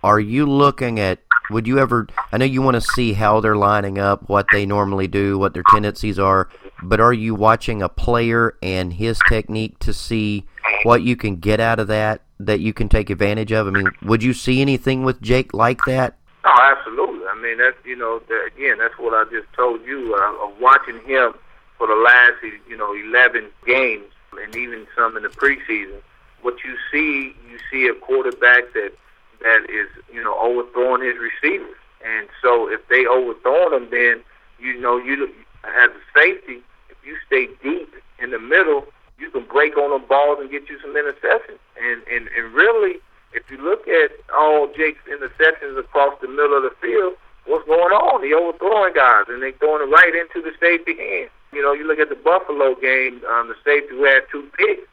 are 0.03 0.20
you 0.20 0.47
looking 0.47 1.01
at 1.01 1.20
would 1.51 1.66
you 1.66 1.78
ever 1.78 2.09
I 2.32 2.39
know 2.39 2.45
you 2.45 2.62
want 2.62 2.74
to 2.74 2.80
see 2.80 3.12
how 3.12 3.41
they're 3.41 3.57
lining 3.57 3.99
up, 3.99 4.28
what 4.28 4.47
they 4.53 4.66
normally 4.66 5.07
do, 5.07 5.39
what 5.39 5.55
their 5.55 5.62
tendencies 5.70 6.18
are, 6.18 6.49
but 6.82 7.01
are 7.01 7.12
you 7.12 7.34
watching 7.34 7.82
a 7.82 7.89
player 7.89 8.57
and 8.62 8.93
his 8.93 9.18
technique 9.28 9.78
to 9.80 9.93
see 9.93 10.45
what 10.82 11.03
you 11.03 11.16
can 11.16 11.37
get 11.37 11.61
out 11.61 11.78
of 11.78 11.89
that 11.89 12.22
that 12.41 12.61
you 12.61 12.72
can 12.72 12.89
take 12.89 13.11
advantage 13.11 13.53
of? 13.53 13.66
I 13.66 13.70
mean, 13.70 13.91
would 14.03 14.22
you 14.22 14.34
see 14.34 14.61
anything 14.61 15.05
with 15.05 15.20
Jake 15.20 15.55
like 15.55 15.80
that? 15.87 16.16
Oh, 16.45 16.76
absolutely. 16.76 17.26
I 17.26 17.41
mean, 17.41 17.59
that's 17.59 17.76
you 17.84 17.97
know, 17.97 18.20
that, 18.28 18.51
again, 18.55 18.78
that's 18.78 18.99
what 18.99 19.14
I 19.14 19.28
just 19.30 19.53
told 19.55 19.84
you. 19.84 20.14
Uh, 20.14 20.47
of 20.47 20.61
watching 20.61 21.01
him 21.05 21.34
for 21.78 21.87
the 21.87 21.95
last, 21.95 22.34
you 22.68 22.76
know, 22.76 22.95
11 22.95 23.49
games, 23.66 24.05
and 24.41 24.57
even 24.57 24.87
some 24.97 25.16
in 25.16 25.22
the 25.22 25.28
preseason, 25.28 26.01
what 26.43 26.57
you 26.64 26.76
see, 26.91 27.34
you 27.51 27.59
see 27.70 27.87
a 27.87 27.95
quarterback 27.95 28.72
that 28.74 28.93
that 29.41 29.68
is, 29.68 29.89
you 30.12 30.22
know, 30.22 30.39
overthrowing 30.41 31.03
his 31.03 31.16
receivers. 31.18 31.76
And 32.05 32.28
so 32.41 32.70
if 32.70 32.87
they 32.89 33.07
overthrow 33.07 33.70
them, 33.70 33.89
then 33.91 34.22
you 34.59 34.80
know 34.80 34.97
you 34.97 35.28
as 35.64 35.91
a 35.91 36.18
safety, 36.18 36.62
if 36.89 36.97
you 37.05 37.16
stay 37.26 37.49
deep 37.62 37.95
in 38.18 38.30
the 38.30 38.39
middle, 38.39 38.87
you 39.18 39.30
can 39.30 39.45
break 39.45 39.76
on 39.76 39.91
the 39.91 40.07
balls 40.07 40.39
and 40.41 40.51
get 40.51 40.68
you 40.68 40.78
some 40.80 40.95
interceptions. 40.95 41.59
And 41.80 42.03
and 42.11 42.28
and 42.28 42.55
really, 42.55 43.01
if 43.32 43.51
you 43.51 43.59
look 43.59 43.89
at 43.89 44.12
all 44.37 44.68
Jake's 44.76 45.03
interceptions 45.09 45.78
across 45.78 46.18
the 46.20 46.28
middle 46.28 46.57
of 46.57 46.62
the 46.62 46.74
field, 46.80 47.14
what's 47.47 47.66
going 47.66 47.93
on? 47.93 48.22
He 48.22 48.34
overthrowing 48.34 48.95
guys, 48.95 49.24
and 49.28 49.43
they 49.43 49.53
throwing 49.53 49.89
it 49.89 49.93
right 49.93 50.14
into 50.14 50.43
the 50.43 50.53
safety 50.61 50.97
hands. 50.97 51.30
You 51.53 51.62
know, 51.62 51.72
you 51.72 51.87
look 51.87 51.99
at 51.99 52.09
the 52.09 52.16
Buffalo 52.16 52.74
game, 52.74 53.22
um, 53.30 53.49
the 53.49 53.57
safety 53.64 53.97
who 53.97 54.05
had 54.05 54.22
two 54.30 54.49
picks. 54.59 54.89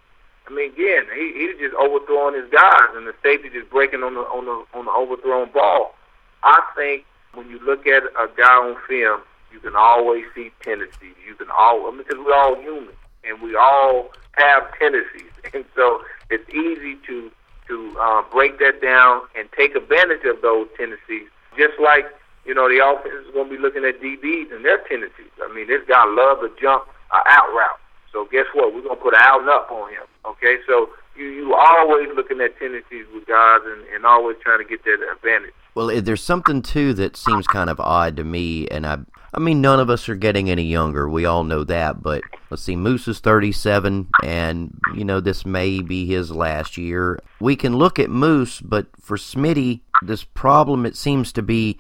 I 0.48 0.54
mean, 0.54 0.72
again, 0.72 1.06
he 1.16 1.34
he's 1.34 1.60
just 1.60 1.76
overthrowing 1.76 2.36
his 2.36 2.50
guys, 2.52 2.92
and 2.96 3.08
the 3.08 3.14
safety 3.24 3.50
just 3.50 3.70
breaking 3.70 4.04
on 4.04 4.16
the 4.16 4.22
on 4.22 4.46
the 4.46 4.78
on 4.78 4.86
the 4.86 4.92
overthrown 4.92 5.52
ball. 5.52 5.96
I 6.44 6.62
think 6.76 7.06
when 7.34 7.50
you 7.50 7.60
look 7.64 7.88
at 7.88 8.04
a 8.04 8.28
guy 8.36 8.56
on 8.56 8.76
film, 8.88 9.22
you 9.52 9.60
can 9.60 9.76
always 9.76 10.26
see 10.36 10.52
tendencies. 10.62 11.16
You 11.26 11.36
can 11.36 11.48
all 11.58 11.92
because 11.96 12.18
we're 12.18 12.34
all 12.34 12.60
human 12.60 12.94
and 13.24 13.42
we 13.42 13.56
all 13.56 14.12
have 14.34 14.64
tendencies, 14.78 15.32
and 15.54 15.64
so 15.76 16.02
it's 16.30 16.48
easy 16.50 16.98
to 17.08 17.32
to 17.68 17.98
uh, 18.02 18.24
break 18.32 18.60
that 18.60 18.82
down 18.82 19.22
and 19.38 19.48
take 19.58 19.76
advantage 19.76 20.26
of 20.26 20.42
those 20.42 20.68
tendencies. 20.78 21.30
Just 21.58 21.80
like 21.80 22.06
you 22.46 22.54
know, 22.54 22.68
the 22.68 22.84
offense 22.84 23.26
is 23.26 23.34
going 23.34 23.50
to 23.50 23.56
be 23.56 23.62
looking 23.62 23.86
at 23.86 24.02
DBs 24.02 24.52
and 24.52 24.66
their 24.66 24.80
tendencies. 24.90 25.32
I 25.42 25.54
mean, 25.54 25.68
this 25.68 25.82
guy 25.88 26.04
loves 26.04 26.42
to 26.42 26.52
jump 26.60 26.84
uh, 27.12 27.24
out 27.26 27.48
route. 27.56 27.80
So 28.12 28.28
guess 28.32 28.46
what? 28.54 28.74
We're 28.74 28.84
gonna 28.84 28.96
put 28.96 29.16
an 29.16 29.22
out 29.24 29.42
and 29.42 29.50
up 29.50 29.72
on 29.72 29.90
him. 29.90 30.06
Okay, 30.26 30.58
so 30.68 30.90
you 31.16 31.26
you 31.26 31.54
always 31.54 32.08
looking 32.16 32.42
at 32.42 32.58
tendencies 32.58 33.06
with 33.14 33.26
guys 33.28 33.60
and, 33.66 33.86
and 33.94 34.06
always 34.06 34.38
trying 34.42 34.60
to 34.60 34.66
get 34.66 34.84
that 34.84 35.00
advantage. 35.16 35.54
Well, 35.76 36.02
there's 36.02 36.24
something 36.24 36.62
too 36.62 36.94
that 36.96 37.18
seems 37.18 37.48
kind 37.48 37.70
of 37.70 37.80
odd 37.80 38.18
to 38.18 38.24
me, 38.24 38.68
and 38.68 38.86
I, 38.86 39.00
I 39.34 39.40
mean, 39.40 39.60
none 39.60 39.80
of 39.80 39.90
us 39.90 40.08
are 40.08 40.16
getting 40.16 40.50
any 40.50 40.64
younger. 40.64 41.10
We 41.10 41.26
all 41.26 41.44
know 41.44 41.64
that, 41.64 42.04
but 42.04 42.22
let's 42.52 42.62
see, 42.62 42.76
Moose 42.76 43.08
is 43.08 43.20
37, 43.20 44.08
and 44.24 44.80
you 44.96 45.04
know 45.04 45.20
this 45.20 45.46
may 45.46 45.82
be 45.82 46.06
his 46.06 46.32
last 46.32 46.78
year. 46.78 47.20
We 47.40 47.56
can 47.56 47.76
look 47.76 47.98
at 47.98 48.10
Moose, 48.10 48.62
but 48.62 48.88
for 49.02 49.18
Smitty, 49.18 49.82
this 50.04 50.24
problem 50.24 50.86
it 50.86 50.96
seems 50.96 51.32
to 51.34 51.42
be. 51.42 51.80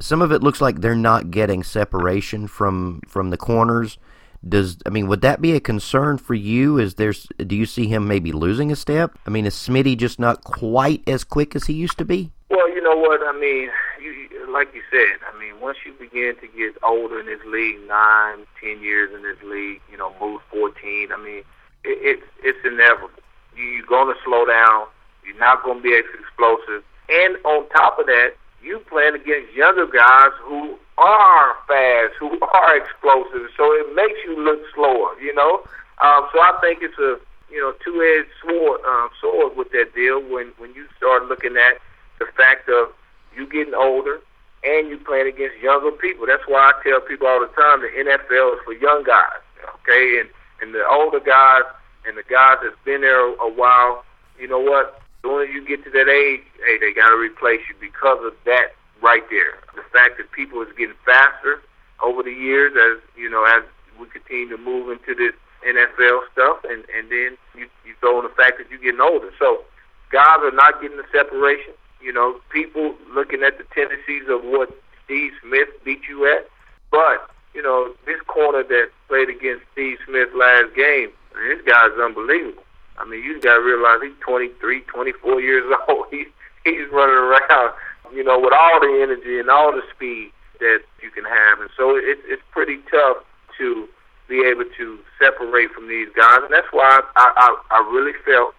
Some 0.00 0.22
of 0.22 0.30
it 0.30 0.42
looks 0.42 0.60
like 0.60 0.80
they're 0.80 0.94
not 0.94 1.30
getting 1.30 1.64
separation 1.64 2.46
from 2.46 3.00
from 3.08 3.30
the 3.30 3.36
corners. 3.36 3.98
Does 4.46 4.78
I 4.86 4.90
mean 4.90 5.08
would 5.08 5.22
that 5.22 5.40
be 5.40 5.52
a 5.54 5.60
concern 5.60 6.18
for 6.18 6.34
you? 6.34 6.78
Is 6.78 6.94
there's 6.94 7.26
do 7.44 7.56
you 7.56 7.66
see 7.66 7.88
him 7.88 8.06
maybe 8.06 8.32
losing 8.32 8.70
a 8.70 8.76
step? 8.76 9.18
I 9.26 9.30
mean, 9.30 9.46
is 9.46 9.54
Smitty 9.54 9.96
just 9.96 10.18
not 10.18 10.44
quite 10.44 11.02
as 11.08 11.24
quick 11.24 11.56
as 11.56 11.64
he 11.64 11.72
used 11.72 11.98
to 11.98 12.04
be? 12.04 12.30
Well, 12.50 12.68
you 12.72 12.80
know 12.80 12.96
what 12.96 13.20
I 13.22 13.38
mean. 13.38 13.70
You, 14.00 14.52
like 14.52 14.72
you 14.74 14.82
said, 14.90 15.18
I 15.26 15.38
mean, 15.38 15.60
once 15.60 15.78
you 15.84 15.92
begin 15.92 16.34
to 16.40 16.46
get 16.56 16.76
older 16.82 17.20
in 17.20 17.26
this 17.26 17.40
league, 17.46 17.80
nine, 17.86 18.46
ten 18.62 18.80
years 18.80 19.12
in 19.14 19.22
this 19.22 19.36
league, 19.42 19.80
you 19.90 19.98
know, 19.98 20.14
move 20.20 20.40
fourteen. 20.50 21.10
I 21.12 21.16
mean, 21.16 21.42
it, 21.84 21.98
it's 22.00 22.22
it's 22.42 22.58
inevitable. 22.64 23.10
You, 23.56 23.64
you're 23.64 23.86
going 23.86 24.14
to 24.14 24.20
slow 24.24 24.46
down. 24.46 24.86
You're 25.24 25.38
not 25.38 25.64
going 25.64 25.78
to 25.78 25.82
be 25.82 25.94
as 25.94 26.04
explosive. 26.18 26.84
And 27.10 27.36
on 27.44 27.68
top 27.70 27.98
of 27.98 28.06
that, 28.06 28.34
you 28.62 28.80
playing 28.88 29.14
against 29.14 29.52
younger 29.54 29.86
guys 29.86 30.32
who 30.42 30.78
are 30.98 31.54
fast, 31.66 32.14
who 32.18 32.38
are 32.40 32.76
explosive. 32.76 33.48
So 33.56 33.72
it 33.72 33.94
makes 33.94 34.18
you 34.24 34.38
look 34.38 34.60
slower, 34.74 35.18
you 35.20 35.34
know. 35.34 35.62
Um, 36.02 36.28
so 36.32 36.40
I 36.40 36.58
think 36.60 36.82
it's 36.82 36.98
a 36.98 37.18
you 37.50 37.60
know 37.60 37.72
two-edged 37.84 38.28
sword 38.42 38.80
um, 38.86 39.08
sword 39.20 39.56
with 39.56 39.70
that 39.72 39.94
deal 39.94 40.20
when 40.20 40.52
when 40.58 40.74
you 40.74 40.86
start 40.96 41.26
looking 41.26 41.56
at 41.56 41.80
the 42.18 42.26
fact 42.36 42.68
of 42.68 42.92
you 43.34 43.46
getting 43.46 43.74
older 43.74 44.20
and 44.64 44.88
you 44.88 44.98
playing 44.98 45.28
against 45.28 45.58
younger 45.62 45.92
people. 45.92 46.26
That's 46.26 46.42
why 46.46 46.72
I 46.72 46.82
tell 46.82 47.00
people 47.00 47.26
all 47.26 47.40
the 47.40 47.46
time 47.46 47.80
the 47.80 47.88
NFL 47.88 48.54
is 48.54 48.60
for 48.64 48.74
young 48.74 49.04
guys, 49.04 49.40
okay? 49.80 50.20
And 50.20 50.28
and 50.60 50.74
the 50.74 50.86
older 50.86 51.20
guys 51.20 51.62
and 52.06 52.16
the 52.16 52.24
guys 52.28 52.58
that's 52.62 52.76
been 52.84 53.02
there 53.02 53.20
a 53.20 53.48
while, 53.48 54.04
you 54.38 54.48
know 54.48 54.58
what? 54.58 55.00
As 55.24 55.54
you 55.54 55.64
get 55.66 55.84
to 55.84 55.90
that 55.90 56.08
age, 56.08 56.42
hey, 56.66 56.78
they 56.78 56.92
got 56.92 57.10
to 57.10 57.16
replace 57.16 57.60
you 57.68 57.74
because 57.80 58.18
of 58.24 58.32
that 58.44 58.74
right 59.02 59.22
there. 59.30 59.58
The 59.76 59.86
fact 59.92 60.18
that 60.18 60.32
people 60.32 60.60
is 60.62 60.68
getting 60.76 60.96
faster 61.06 61.62
over 62.02 62.22
the 62.22 62.32
years 62.32 62.72
as 62.74 63.02
you 63.16 63.30
know 63.30 63.44
as 63.44 63.62
we 64.00 64.06
continue 64.08 64.48
to 64.50 64.58
move 64.58 64.90
into 64.90 65.14
this 65.14 65.34
NFL 65.66 66.20
stuff, 66.32 66.58
and 66.64 66.84
and 66.94 67.10
then 67.10 67.38
you 67.54 67.68
you 67.86 67.94
throw 68.00 68.18
in 68.18 68.24
the 68.24 68.34
fact 68.34 68.58
that 68.58 68.70
you're 68.70 68.80
getting 68.82 69.00
older. 69.00 69.30
So 69.38 69.62
guys 70.10 70.38
are 70.42 70.52
not 70.52 70.80
getting 70.80 70.96
the 70.96 71.08
separation. 71.12 71.74
You 72.00 72.12
know, 72.12 72.40
people 72.50 72.94
looking 73.12 73.42
at 73.42 73.58
the 73.58 73.64
tendencies 73.74 74.28
of 74.28 74.42
what 74.44 74.70
Steve 75.04 75.32
Smith 75.42 75.68
beat 75.84 76.02
you 76.08 76.26
at. 76.30 76.48
But, 76.90 77.28
you 77.54 77.62
know, 77.62 77.92
this 78.06 78.20
corner 78.26 78.62
that 78.62 78.90
played 79.08 79.28
against 79.28 79.64
Steve 79.72 79.98
Smith 80.06 80.28
last 80.34 80.74
game, 80.76 81.10
this 81.48 81.60
guy's 81.66 81.92
unbelievable. 82.00 82.62
I 82.98 83.04
mean, 83.04 83.22
you 83.22 83.40
got 83.40 83.54
to 83.54 83.60
realize 83.60 83.98
he's 84.02 84.18
23, 84.20 84.80
24 84.82 85.40
years 85.40 85.64
old. 85.88 86.06
He's, 86.10 86.26
he's 86.64 86.88
running 86.92 87.16
around, 87.16 87.72
you 88.12 88.24
know, 88.24 88.38
with 88.38 88.52
all 88.52 88.80
the 88.80 89.00
energy 89.02 89.38
and 89.38 89.48
all 89.50 89.72
the 89.72 89.82
speed 89.94 90.32
that 90.60 90.80
you 91.02 91.10
can 91.10 91.24
have. 91.24 91.60
And 91.60 91.70
so 91.76 91.96
it, 91.96 92.18
it's 92.26 92.42
pretty 92.50 92.78
tough 92.90 93.18
to 93.58 93.88
be 94.28 94.44
able 94.44 94.64
to 94.76 94.98
separate 95.18 95.70
from 95.72 95.88
these 95.88 96.08
guys. 96.16 96.40
And 96.42 96.52
that's 96.52 96.68
why 96.72 97.00
I, 97.16 97.32
I, 97.36 97.56
I 97.70 97.90
really 97.92 98.12
felt 98.24 98.54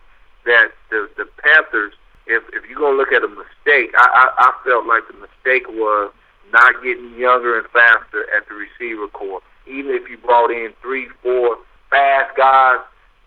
that 0.45 0.69
the, 0.89 1.09
the 1.17 1.25
Panthers– 1.43 1.93
if 2.29 2.43
if 2.53 2.69
you're 2.69 2.79
gonna 2.79 2.95
look 2.95 3.11
at 3.11 3.23
a 3.23 3.27
mistake, 3.27 3.91
I, 3.97 4.05
I 4.05 4.25
I 4.37 4.51
felt 4.63 4.85
like 4.85 5.03
the 5.09 5.17
mistake 5.17 5.67
was 5.67 6.13
not 6.53 6.81
getting 6.83 7.17
younger 7.17 7.57
and 7.57 7.67
faster 7.69 8.25
at 8.35 8.47
the 8.47 8.55
receiver 8.55 9.07
corps. 9.09 9.41
Even 9.67 9.91
if 9.91 10.09
you 10.09 10.17
brought 10.17 10.51
in 10.51 10.73
three, 10.81 11.09
four 11.21 11.57
fast 11.89 12.37
guys 12.37 12.79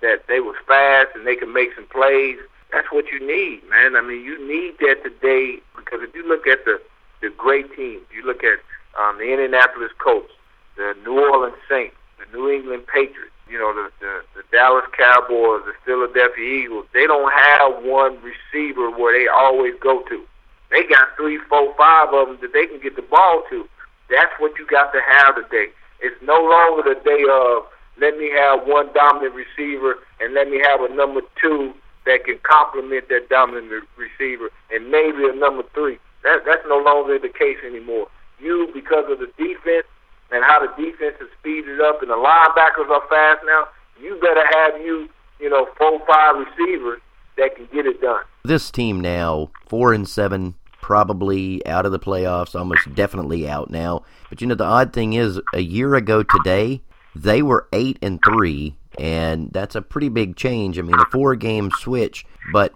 that 0.02 0.26
they 0.28 0.40
was 0.40 0.56
fast 0.66 1.08
and 1.14 1.26
they 1.26 1.36
can 1.36 1.52
make 1.52 1.74
some 1.74 1.86
plays, 1.86 2.38
that's 2.72 2.90
what 2.90 3.06
you 3.10 3.20
need, 3.20 3.62
man. 3.68 3.96
I 3.96 4.02
mean, 4.02 4.22
you 4.22 4.36
need 4.46 4.78
that 4.80 5.02
today 5.02 5.58
because 5.76 6.00
if 6.02 6.14
you 6.14 6.26
look 6.26 6.46
at 6.46 6.64
the 6.64 6.80
the 7.20 7.30
great 7.30 7.74
teams, 7.76 8.02
you 8.12 8.26
look 8.26 8.42
at 8.42 8.58
um, 8.98 9.16
the 9.18 9.30
Indianapolis 9.30 9.92
Colts, 9.98 10.32
the 10.76 10.94
New 11.04 11.20
Orleans 11.20 11.54
Saints, 11.68 11.94
the 12.18 12.36
New 12.36 12.50
England 12.50 12.84
Patriots 12.88 13.32
you 13.52 13.58
know, 13.58 13.74
the, 13.74 13.92
the, 14.00 14.24
the 14.34 14.42
Dallas 14.50 14.88
Cowboys, 14.96 15.60
the 15.68 15.76
Philadelphia 15.84 16.64
Eagles, 16.64 16.86
they 16.94 17.06
don't 17.06 17.30
have 17.30 17.84
one 17.84 18.16
receiver 18.24 18.90
where 18.90 19.12
they 19.12 19.28
always 19.28 19.74
go 19.78 20.02
to. 20.08 20.24
They 20.70 20.84
got 20.84 21.14
three, 21.16 21.38
four, 21.50 21.74
five 21.76 22.14
of 22.14 22.28
them 22.28 22.38
that 22.40 22.54
they 22.54 22.64
can 22.64 22.80
get 22.80 22.96
the 22.96 23.02
ball 23.02 23.44
to. 23.50 23.68
That's 24.08 24.32
what 24.38 24.58
you 24.58 24.66
got 24.66 24.90
to 24.92 25.00
have 25.06 25.36
today. 25.36 25.68
It's 26.00 26.16
no 26.22 26.40
longer 26.40 26.94
the 26.94 27.00
day 27.04 27.24
of 27.28 27.68
let 28.00 28.16
me 28.16 28.30
have 28.30 28.66
one 28.66 28.92
dominant 28.94 29.34
receiver 29.34 29.96
and 30.20 30.34
let 30.34 30.48
me 30.48 30.60
have 30.64 30.80
a 30.80 30.94
number 30.94 31.20
two 31.40 31.72
that 32.06 32.24
can 32.24 32.38
complement 32.42 33.08
that 33.08 33.28
dominant 33.28 33.84
receiver 33.96 34.50
and 34.70 34.90
maybe 34.90 35.28
a 35.28 35.34
number 35.34 35.62
three. 35.74 35.98
That, 36.24 36.42
that's 36.46 36.62
no 36.66 36.78
longer 36.78 37.18
the 37.18 37.28
case 37.28 37.58
anymore. 37.64 38.08
You, 38.40 38.70
because 38.74 39.04
of 39.10 39.18
the 39.18 39.30
defense, 39.38 39.86
and 40.32 40.42
how 40.44 40.60
the 40.60 40.82
defense 40.82 41.14
is 41.20 41.28
speeded 41.38 41.80
up 41.80 42.00
and 42.00 42.10
the 42.10 42.14
linebackers 42.14 42.88
are 42.90 43.06
fast 43.08 43.44
now, 43.46 43.68
you 44.00 44.18
better 44.20 44.44
have 44.54 44.80
you, 44.80 45.08
you 45.38 45.50
know, 45.50 45.68
four 45.78 46.00
five 46.06 46.36
receivers 46.36 47.00
that 47.36 47.54
can 47.54 47.68
get 47.72 47.86
it 47.86 48.00
done. 48.00 48.22
This 48.44 48.70
team 48.70 49.00
now, 49.00 49.50
four 49.68 49.92
and 49.92 50.08
seven, 50.08 50.54
probably 50.80 51.64
out 51.66 51.86
of 51.86 51.92
the 51.92 51.98
playoffs, 51.98 52.58
almost 52.58 52.92
definitely 52.94 53.48
out 53.48 53.70
now. 53.70 54.04
But 54.30 54.40
you 54.40 54.46
know, 54.46 54.54
the 54.54 54.64
odd 54.64 54.92
thing 54.92 55.12
is, 55.12 55.40
a 55.52 55.60
year 55.60 55.94
ago 55.94 56.22
today, 56.22 56.80
they 57.14 57.42
were 57.42 57.68
eight 57.72 57.98
and 58.02 58.20
three, 58.24 58.76
and 58.98 59.50
that's 59.52 59.74
a 59.74 59.82
pretty 59.82 60.08
big 60.08 60.36
change. 60.36 60.78
I 60.78 60.82
mean, 60.82 60.98
a 60.98 61.10
four 61.10 61.34
game 61.36 61.70
switch, 61.78 62.24
but 62.52 62.74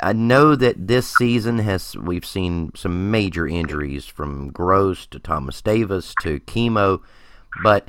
I 0.00 0.12
know 0.12 0.54
that 0.54 0.86
this 0.86 1.08
season 1.08 1.58
has 1.58 1.96
we've 1.96 2.24
seen 2.24 2.72
some 2.76 3.10
major 3.10 3.46
injuries 3.46 4.06
from 4.06 4.50
Gross 4.50 5.06
to 5.06 5.18
Thomas 5.18 5.60
Davis 5.60 6.14
to 6.22 6.40
Kemo, 6.40 7.00
but 7.62 7.88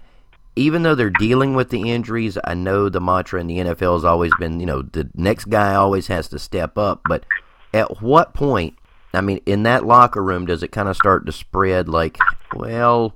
even 0.55 0.83
though 0.83 0.95
they're 0.95 1.09
dealing 1.09 1.55
with 1.55 1.69
the 1.69 1.91
injuries, 1.91 2.37
I 2.43 2.53
know 2.53 2.89
the 2.89 3.01
mantra 3.01 3.39
in 3.41 3.47
the 3.47 3.57
NFL 3.57 3.95
has 3.95 4.05
always 4.05 4.31
been, 4.39 4.59
you 4.59 4.65
know, 4.65 4.81
the 4.83 5.09
next 5.15 5.45
guy 5.45 5.73
always 5.75 6.07
has 6.07 6.27
to 6.29 6.39
step 6.39 6.77
up. 6.77 7.01
But 7.07 7.25
at 7.73 8.01
what 8.01 8.33
point, 8.33 8.75
I 9.13 9.21
mean, 9.21 9.41
in 9.45 9.63
that 9.63 9.85
locker 9.85 10.23
room, 10.23 10.45
does 10.45 10.63
it 10.63 10.71
kind 10.71 10.89
of 10.89 10.95
start 10.95 11.25
to 11.25 11.31
spread 11.31 11.89
like, 11.89 12.17
well, 12.55 13.15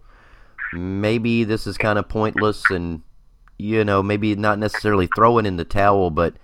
maybe 0.74 1.43
this 1.43 1.68
is 1.68 1.78
kind 1.78 1.99
of 1.99 2.07
pointless 2.09 2.63
and, 2.70 3.01
you 3.57 3.84
know, 3.84 4.03
maybe 4.03 4.36
not 4.36 4.59
necessarily 4.59 5.07
throwing 5.15 5.45
in 5.45 5.57
the 5.57 5.65
towel, 5.65 6.09
but 6.09 6.36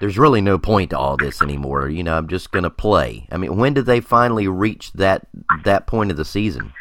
there's 0.00 0.18
really 0.18 0.40
no 0.40 0.58
point 0.58 0.90
to 0.90 0.98
all 0.98 1.16
this 1.16 1.42
anymore. 1.42 1.88
You 1.88 2.02
know, 2.02 2.16
I'm 2.16 2.28
just 2.28 2.50
going 2.50 2.64
to 2.64 2.70
play. 2.70 3.26
I 3.30 3.36
mean, 3.36 3.56
when 3.56 3.74
did 3.74 3.86
they 3.86 4.00
finally 4.00 4.48
reach 4.48 4.92
that 4.94 5.26
that 5.64 5.86
point 5.86 6.10
of 6.10 6.16
the 6.16 6.24
season? 6.24 6.72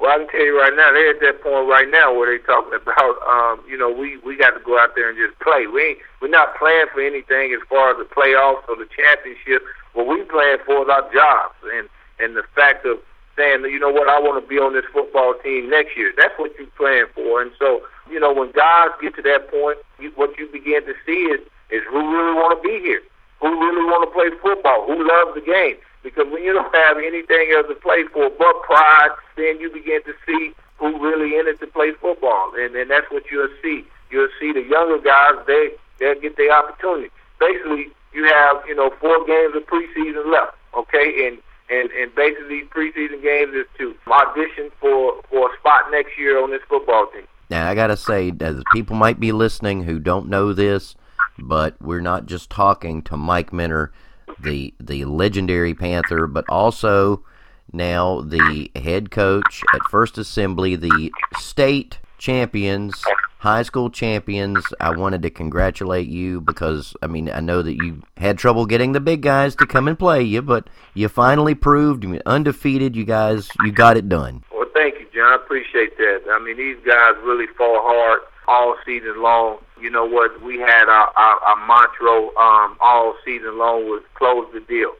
Well, 0.00 0.10
I 0.10 0.18
can 0.18 0.28
tell 0.28 0.40
you 0.40 0.58
right 0.58 0.74
now, 0.74 0.92
they're 0.92 1.10
at 1.10 1.20
that 1.20 1.42
point 1.42 1.68
right 1.68 1.88
now 1.90 2.14
where 2.14 2.26
they're 2.26 2.46
talking 2.46 2.74
about, 2.74 3.16
um, 3.26 3.62
you 3.68 3.76
know, 3.76 3.90
we 3.90 4.18
we 4.18 4.36
got 4.36 4.50
to 4.50 4.60
go 4.64 4.78
out 4.78 4.94
there 4.94 5.08
and 5.08 5.18
just 5.18 5.38
play. 5.40 5.66
We 5.66 5.82
ain't, 5.82 5.98
we're 6.20 6.28
not 6.28 6.56
playing 6.56 6.86
for 6.92 7.00
anything 7.00 7.52
as 7.52 7.60
far 7.68 7.90
as 7.90 7.96
the 7.98 8.12
playoffs 8.14 8.68
or 8.68 8.76
the 8.76 8.88
championship. 8.94 9.62
What 9.94 10.06
we 10.06 10.22
playing 10.24 10.58
for 10.66 10.82
is 10.82 10.88
our 10.88 11.12
jobs 11.12 11.54
and 11.74 11.88
and 12.18 12.36
the 12.36 12.42
fact 12.54 12.86
of 12.86 12.98
saying, 13.38 13.62
you 13.70 13.78
know 13.78 13.90
what, 13.90 14.08
I 14.08 14.18
want 14.18 14.42
to 14.42 14.46
be 14.46 14.58
on 14.58 14.74
this 14.74 14.84
football 14.92 15.34
team 15.42 15.70
next 15.70 15.96
year. 15.96 16.12
That's 16.16 16.36
what 16.38 16.52
you're 16.58 16.66
playing 16.76 17.06
for. 17.14 17.40
And 17.40 17.52
so, 17.58 17.82
you 18.10 18.18
know, 18.18 18.34
when 18.34 18.50
guys 18.50 18.90
get 19.00 19.14
to 19.16 19.22
that 19.22 19.48
point, 19.50 19.78
you, 19.98 20.10
what 20.16 20.36
you 20.38 20.48
begin 20.48 20.84
to 20.84 20.94
see 21.06 21.30
is 21.30 21.40
is 21.70 21.82
who 21.88 22.00
really 22.00 22.34
want 22.34 22.56
to 22.56 22.60
be 22.66 22.80
here, 22.80 23.02
who 23.40 23.48
really 23.48 23.84
want 23.84 24.02
to 24.02 24.10
play 24.12 24.30
football, 24.42 24.86
who 24.86 25.06
loves 25.06 25.34
the 25.34 25.44
game. 25.44 25.76
Because 26.02 26.26
when 26.32 26.42
you 26.42 26.52
don't 26.52 26.74
have 26.74 26.96
anything 26.96 27.52
else 27.54 27.66
to 27.68 27.74
play 27.74 28.04
for 28.12 28.30
but 28.30 28.62
pride, 28.62 29.10
then 29.36 29.60
you 29.60 29.70
begin 29.70 30.02
to 30.04 30.14
see 30.26 30.54
who 30.78 30.98
really 31.02 31.36
in 31.38 31.46
it 31.46 31.60
to 31.60 31.66
play 31.66 31.92
football, 32.00 32.52
and 32.56 32.74
and 32.74 32.90
that's 32.90 33.10
what 33.10 33.24
you'll 33.30 33.52
see. 33.62 33.84
You'll 34.10 34.32
see 34.40 34.52
the 34.52 34.62
younger 34.62 34.98
guys 34.98 35.34
they 35.46 35.70
they'll 35.98 36.20
get 36.20 36.36
their 36.36 36.52
opportunity. 36.52 37.10
Basically, 37.38 37.88
you 38.12 38.24
have 38.24 38.62
you 38.66 38.74
know 38.74 38.90
four 39.00 39.24
games 39.26 39.54
of 39.54 39.66
preseason 39.66 40.32
left, 40.32 40.56
okay, 40.74 41.26
and 41.26 41.38
and 41.70 41.90
and 41.90 42.14
basically 42.14 42.60
these 42.60 42.68
preseason 42.68 43.22
games 43.22 43.54
is 43.54 43.66
to 43.78 43.94
audition 44.10 44.70
for 44.80 45.20
for 45.30 45.52
a 45.52 45.58
spot 45.58 45.90
next 45.90 46.18
year 46.18 46.42
on 46.42 46.50
this 46.50 46.62
football 46.68 47.06
team. 47.12 47.24
Now 47.50 47.68
I 47.68 47.74
gotta 47.74 47.96
say, 47.96 48.32
people 48.72 48.96
might 48.96 49.20
be 49.20 49.32
listening 49.32 49.84
who 49.84 49.98
don't 49.98 50.28
know 50.28 50.52
this, 50.52 50.94
but 51.38 51.80
we're 51.80 52.00
not 52.00 52.26
just 52.26 52.50
talking 52.50 53.02
to 53.02 53.16
Mike 53.16 53.52
Minter, 53.52 53.92
the 54.40 54.74
the 54.78 55.04
legendary 55.04 55.74
Panther, 55.74 56.26
but 56.26 56.44
also 56.48 57.24
now 57.72 58.20
the 58.20 58.70
head 58.76 59.10
coach 59.10 59.62
at 59.74 59.80
First 59.90 60.18
Assembly, 60.18 60.76
the 60.76 61.12
state 61.38 61.98
champions 62.18 63.02
high 63.38 63.62
school 63.62 63.90
champions. 63.90 64.64
I 64.80 64.90
wanted 64.96 65.22
to 65.22 65.30
congratulate 65.30 66.08
you 66.08 66.40
because 66.40 66.94
I 67.02 67.06
mean 67.06 67.30
I 67.30 67.40
know 67.40 67.62
that 67.62 67.74
you 67.74 68.02
had 68.16 68.38
trouble 68.38 68.66
getting 68.66 68.92
the 68.92 69.00
big 69.00 69.22
guys 69.22 69.54
to 69.56 69.66
come 69.66 69.88
and 69.88 69.98
play 69.98 70.22
you, 70.22 70.42
but 70.42 70.68
you 70.94 71.08
finally 71.08 71.54
proved 71.54 72.04
undefeated. 72.26 72.96
You 72.96 73.04
guys, 73.04 73.48
you 73.64 73.72
got 73.72 73.96
it 73.96 74.08
done. 74.08 74.44
Well, 74.52 74.68
thank 74.74 74.98
you, 75.00 75.06
John. 75.14 75.32
I 75.32 75.36
appreciate 75.36 75.96
that. 75.98 76.22
I 76.30 76.42
mean, 76.42 76.56
these 76.56 76.78
guys 76.84 77.14
really 77.22 77.46
fought 77.46 77.82
hard 77.82 78.20
all 78.46 78.76
season 78.84 79.22
long. 79.22 79.58
You 79.80 79.90
know 79.90 80.04
what? 80.04 80.42
We 80.42 80.58
had 80.58 80.88
our 80.88 81.12
our, 81.16 81.38
our 81.40 81.66
mantra 81.66 82.28
um, 82.36 82.76
all 82.80 83.14
season 83.24 83.58
long 83.58 83.84
was 83.88 84.02
close 84.14 84.46
the 84.52 84.60
deal, 84.60 84.92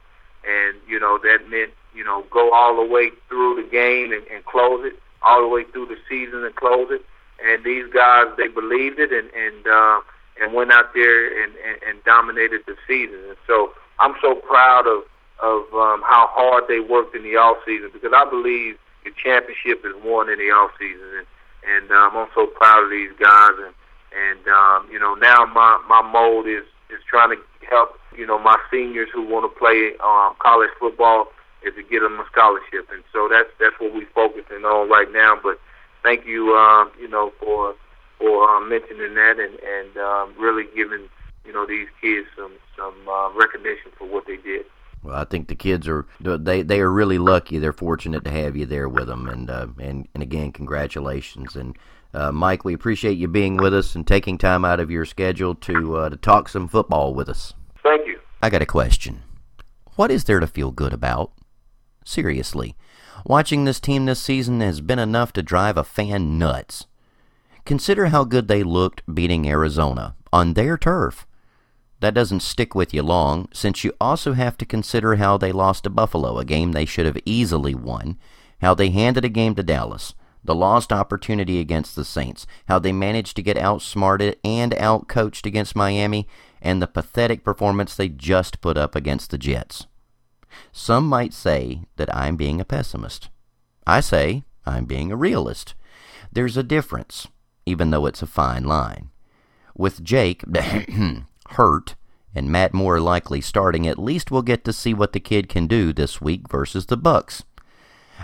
and 0.47 0.77
you 0.87 0.99
know 0.99 1.19
that 1.23 1.49
meant 1.49 1.71
you 1.93 2.03
know 2.03 2.23
go 2.31 2.53
all 2.53 2.75
the 2.75 2.89
way 2.89 3.11
through 3.27 3.61
the 3.61 3.69
game 3.69 4.13
and, 4.13 4.25
and 4.27 4.45
close 4.45 4.85
it, 4.85 4.99
all 5.23 5.41
the 5.41 5.47
way 5.47 5.63
through 5.65 5.87
the 5.87 5.97
season 6.07 6.45
and 6.45 6.55
close 6.55 6.87
it. 6.91 7.03
And 7.45 7.63
these 7.63 7.85
guys, 7.93 8.27
they 8.37 8.47
believed 8.47 8.99
it 8.99 9.11
and 9.11 9.29
and 9.33 9.67
uh, 9.67 10.01
and 10.41 10.53
went 10.53 10.71
out 10.71 10.93
there 10.93 11.43
and, 11.43 11.53
and, 11.65 11.77
and 11.87 12.03
dominated 12.03 12.61
the 12.65 12.75
season. 12.87 13.19
And 13.29 13.37
so 13.47 13.73
I'm 13.99 14.15
so 14.21 14.35
proud 14.35 14.87
of 14.87 15.03
of 15.41 15.73
um, 15.73 16.03
how 16.03 16.27
hard 16.31 16.65
they 16.67 16.79
worked 16.79 17.15
in 17.15 17.23
the 17.23 17.37
off 17.37 17.57
season 17.65 17.89
because 17.93 18.11
I 18.13 18.29
believe 18.29 18.77
the 19.05 19.11
championship 19.15 19.85
is 19.85 19.95
won 20.03 20.29
in 20.29 20.37
the 20.37 20.51
off 20.51 20.71
season. 20.77 21.23
And, 21.23 21.27
and 21.63 21.91
um, 21.91 22.11
I'm 22.15 22.27
so 22.35 22.47
proud 22.47 22.83
of 22.83 22.89
these 22.89 23.11
guys. 23.19 23.55
And 23.57 23.73
and 24.11 24.47
um, 24.47 24.87
you 24.91 24.99
know 24.99 25.15
now 25.15 25.45
my 25.45 25.81
my 25.87 26.01
mode 26.01 26.47
is 26.47 26.63
is 26.89 26.99
trying 27.07 27.35
to 27.35 27.41
help 27.69 27.99
you 28.15 28.25
know 28.25 28.39
my 28.39 28.57
seniors 28.71 29.09
who 29.13 29.21
want 29.21 29.45
to 29.45 29.59
play 29.59 29.93
um, 30.03 30.35
college 30.39 30.71
football 30.79 31.27
is 31.63 31.73
to 31.75 31.83
get 31.83 32.01
them 32.01 32.19
a 32.19 32.25
scholarship. 32.31 32.87
And 32.91 33.03
so 33.11 33.27
that's 33.29 33.49
that's 33.59 33.75
what 33.79 33.93
we're 33.93 34.07
focusing 34.15 34.63
on 34.63 34.89
right 34.89 35.11
now. 35.11 35.37
But 35.41 35.59
thank 36.03 36.25
you, 36.25 36.55
um, 36.55 36.91
you 36.99 37.07
know, 37.07 37.31
for 37.39 37.75
for 38.17 38.49
um, 38.49 38.69
mentioning 38.69 39.15
that 39.15 39.39
and 39.39 39.59
and 39.59 39.97
um, 39.97 40.33
really 40.37 40.65
giving 40.75 41.09
you 41.45 41.53
know 41.53 41.65
these 41.65 41.87
kids 42.01 42.27
some 42.37 42.53
some 42.77 42.95
uh, 43.07 43.31
recognition 43.33 43.91
for 43.97 44.07
what 44.07 44.25
they 44.27 44.37
did. 44.37 44.65
Well, 45.01 45.15
I 45.15 45.23
think 45.23 45.47
the 45.47 45.55
kids 45.55 45.87
are 45.87 46.05
they 46.19 46.61
they 46.61 46.81
are 46.81 46.91
really 46.91 47.17
lucky. 47.17 47.57
They're 47.57 47.73
fortunate 47.73 48.23
to 48.25 48.31
have 48.31 48.55
you 48.55 48.65
there 48.65 48.89
with 48.89 49.07
them, 49.07 49.27
and 49.27 49.49
uh, 49.49 49.67
and 49.79 50.07
and 50.13 50.21
again, 50.21 50.51
congratulations. 50.51 51.55
And 51.55 51.77
uh, 52.13 52.31
Mike, 52.31 52.65
we 52.65 52.73
appreciate 52.73 53.17
you 53.17 53.27
being 53.27 53.57
with 53.57 53.73
us 53.73 53.95
and 53.95 54.05
taking 54.05 54.37
time 54.37 54.65
out 54.65 54.79
of 54.79 54.91
your 54.91 55.05
schedule 55.05 55.55
to 55.55 55.95
uh, 55.95 56.09
to 56.09 56.17
talk 56.17 56.49
some 56.49 56.67
football 56.67 57.13
with 57.13 57.29
us. 57.29 57.53
Thank 57.81 58.07
you. 58.07 58.19
I 58.41 58.49
got 58.49 58.61
a 58.61 58.65
question. 58.65 59.23
What 59.95 60.11
is 60.11 60.25
there 60.25 60.39
to 60.39 60.47
feel 60.47 60.71
good 60.71 60.93
about? 60.93 61.31
Seriously, 62.03 62.75
watching 63.25 63.65
this 63.65 63.79
team 63.79 64.05
this 64.05 64.21
season 64.21 64.61
has 64.61 64.81
been 64.81 64.99
enough 64.99 65.33
to 65.33 65.43
drive 65.43 65.77
a 65.77 65.83
fan 65.83 66.37
nuts. 66.37 66.87
Consider 67.65 68.07
how 68.07 68.23
good 68.23 68.47
they 68.47 68.63
looked 68.63 69.03
beating 69.13 69.47
Arizona 69.47 70.15
on 70.33 70.53
their 70.53 70.77
turf. 70.77 71.27
That 71.99 72.13
doesn't 72.13 72.41
stick 72.41 72.73
with 72.73 72.93
you 72.93 73.03
long, 73.03 73.49
since 73.53 73.83
you 73.83 73.93
also 73.99 74.33
have 74.33 74.57
to 74.57 74.65
consider 74.65 75.15
how 75.15 75.37
they 75.37 75.51
lost 75.51 75.83
to 75.83 75.89
Buffalo, 75.89 76.37
a 76.39 76.45
game 76.45 76.71
they 76.71 76.85
should 76.85 77.05
have 77.05 77.17
easily 77.25 77.75
won, 77.75 78.17
how 78.61 78.73
they 78.73 78.89
handed 78.89 79.25
a 79.25 79.29
game 79.29 79.53
to 79.55 79.63
Dallas, 79.63 80.13
the 80.43 80.55
lost 80.55 80.93
opportunity 80.93 81.59
against 81.59 81.97
the 81.97 82.05
Saints, 82.05 82.47
how 82.69 82.79
they 82.79 82.93
managed 82.93 83.35
to 83.35 83.43
get 83.43 83.57
outsmarted 83.57 84.37
and 84.45 84.71
outcoached 84.71 85.45
against 85.45 85.75
Miami, 85.75 86.25
and 86.61 86.81
the 86.81 86.87
pathetic 86.87 87.43
performance 87.43 87.95
they 87.95 88.07
just 88.07 88.61
put 88.61 88.77
up 88.77 88.95
against 88.95 89.29
the 89.29 89.37
Jets. 89.37 89.85
Some 90.71 91.07
might 91.07 91.33
say 91.33 91.83
that 91.97 92.13
I'm 92.15 92.35
being 92.35 92.59
a 92.59 92.65
pessimist. 92.65 93.29
I 93.85 93.99
say 93.99 94.43
I'm 94.65 94.85
being 94.85 95.11
a 95.11 95.17
realist. 95.17 95.73
There's 96.31 96.57
a 96.57 96.63
difference, 96.63 97.27
even 97.65 97.89
though 97.89 98.05
it's 98.05 98.21
a 98.21 98.27
fine 98.27 98.63
line. 98.63 99.09
With 99.75 100.03
Jake 100.03 100.43
hurt 101.49 101.95
and 102.35 102.51
Matt 102.51 102.73
Moore 102.73 102.99
likely 102.99 103.41
starting, 103.41 103.87
at 103.87 103.97
least 103.97 104.29
we'll 104.29 104.41
get 104.41 104.63
to 104.65 104.73
see 104.73 104.93
what 104.93 105.13
the 105.13 105.19
kid 105.19 105.49
can 105.49 105.67
do 105.67 105.91
this 105.91 106.21
week 106.21 106.47
versus 106.49 106.85
the 106.85 106.97
Bucks. 106.97 107.43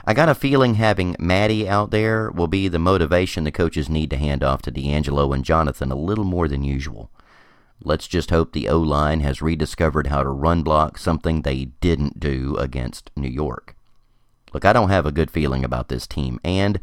I 0.05 0.13
got 0.13 0.29
a 0.29 0.35
feeling 0.35 0.75
having 0.75 1.15
Maddie 1.19 1.67
out 1.67 1.91
there 1.91 2.29
will 2.29 2.47
be 2.47 2.67
the 2.67 2.79
motivation 2.79 3.43
the 3.43 3.51
coaches 3.51 3.89
need 3.89 4.09
to 4.09 4.17
hand 4.17 4.43
off 4.43 4.61
to 4.63 4.71
DeAngelo 4.71 5.33
and 5.33 5.45
Jonathan 5.45 5.91
a 5.91 5.95
little 5.95 6.25
more 6.25 6.47
than 6.47 6.63
usual. 6.63 7.09
Let's 7.83 8.07
just 8.07 8.29
hope 8.29 8.53
the 8.53 8.69
O 8.69 8.79
line 8.79 9.19
has 9.19 9.41
rediscovered 9.41 10.07
how 10.07 10.23
to 10.23 10.29
run 10.29 10.63
block, 10.63 10.97
something 10.97 11.41
they 11.41 11.65
didn't 11.81 12.19
do 12.19 12.55
against 12.57 13.11
New 13.15 13.29
York. 13.29 13.75
Look, 14.53 14.65
I 14.65 14.73
don't 14.73 14.89
have 14.89 15.05
a 15.05 15.11
good 15.11 15.29
feeling 15.29 15.65
about 15.65 15.89
this 15.89 16.07
team, 16.07 16.39
and 16.43 16.79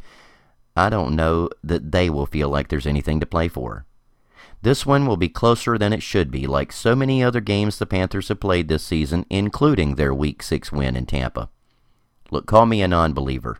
I 0.77 0.91
don't 0.91 1.17
know 1.17 1.49
that 1.65 1.93
they 1.93 2.11
will 2.11 2.27
feel 2.27 2.49
like 2.49 2.69
there's 2.69 2.87
anything 2.87 3.21
to 3.21 3.27
play 3.27 3.49
for. 3.49 3.87
This 4.63 4.87
one 4.87 5.07
will 5.07 5.17
be 5.17 5.29
closer 5.29 5.77
than 5.77 5.93
it 5.93 6.03
should 6.03 6.31
be, 6.31 6.47
like 6.47 6.71
so 6.71 6.95
many 6.95 7.23
other 7.23 7.41
games 7.41 7.79
the 7.79 7.87
Panthers 7.87 8.29
have 8.29 8.41
played 8.41 8.69
this 8.69 8.85
season, 8.85 9.27
including 9.29 9.95
their 9.95 10.15
Week 10.15 10.43
6 10.43 10.71
win 10.71 10.95
in 10.95 11.07
Tampa. 11.07 11.51
Look, 12.31 12.47
call 12.47 12.67
me 12.67 12.81
a 12.81 12.89
non 12.89 13.13
believer. 13.13 13.59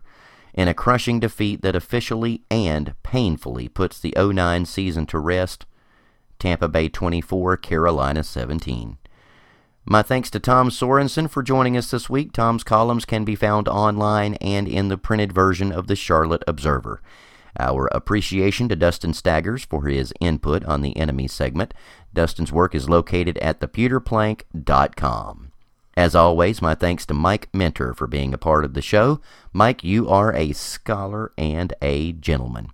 In 0.53 0.67
a 0.67 0.73
crushing 0.73 1.19
defeat 1.19 1.61
that 1.61 1.75
officially 1.75 2.43
and 2.49 2.93
painfully 3.03 3.67
puts 3.67 3.99
the 3.99 4.13
09 4.17 4.65
season 4.65 5.05
to 5.07 5.19
rest, 5.19 5.65
Tampa 6.43 6.67
Bay 6.67 6.89
24, 6.89 7.55
Carolina 7.55 8.21
17. 8.21 8.97
My 9.85 10.01
thanks 10.01 10.29
to 10.29 10.41
Tom 10.41 10.69
Sorensen 10.69 11.29
for 11.29 11.41
joining 11.41 11.77
us 11.77 11.89
this 11.89 12.09
week. 12.09 12.33
Tom's 12.33 12.65
columns 12.65 13.05
can 13.05 13.23
be 13.23 13.33
found 13.33 13.69
online 13.69 14.33
and 14.41 14.67
in 14.67 14.89
the 14.89 14.97
printed 14.97 15.31
version 15.31 15.71
of 15.71 15.87
the 15.87 15.95
Charlotte 15.95 16.43
Observer. 16.45 17.01
Our 17.57 17.87
appreciation 17.93 18.67
to 18.67 18.75
Dustin 18.75 19.13
Staggers 19.13 19.63
for 19.63 19.85
his 19.85 20.11
input 20.19 20.65
on 20.65 20.81
the 20.81 20.97
enemy 20.97 21.29
segment. 21.29 21.73
Dustin's 22.13 22.51
work 22.51 22.75
is 22.75 22.89
located 22.89 23.37
at 23.37 23.61
thepewterplank.com. 23.61 25.51
As 25.95 26.13
always, 26.13 26.61
my 26.61 26.75
thanks 26.75 27.05
to 27.05 27.13
Mike 27.13 27.47
Minter 27.53 27.93
for 27.93 28.05
being 28.05 28.33
a 28.33 28.37
part 28.37 28.65
of 28.65 28.73
the 28.73 28.81
show. 28.81 29.21
Mike, 29.53 29.81
you 29.81 30.09
are 30.09 30.35
a 30.35 30.51
scholar 30.51 31.31
and 31.37 31.73
a 31.81 32.11
gentleman. 32.11 32.67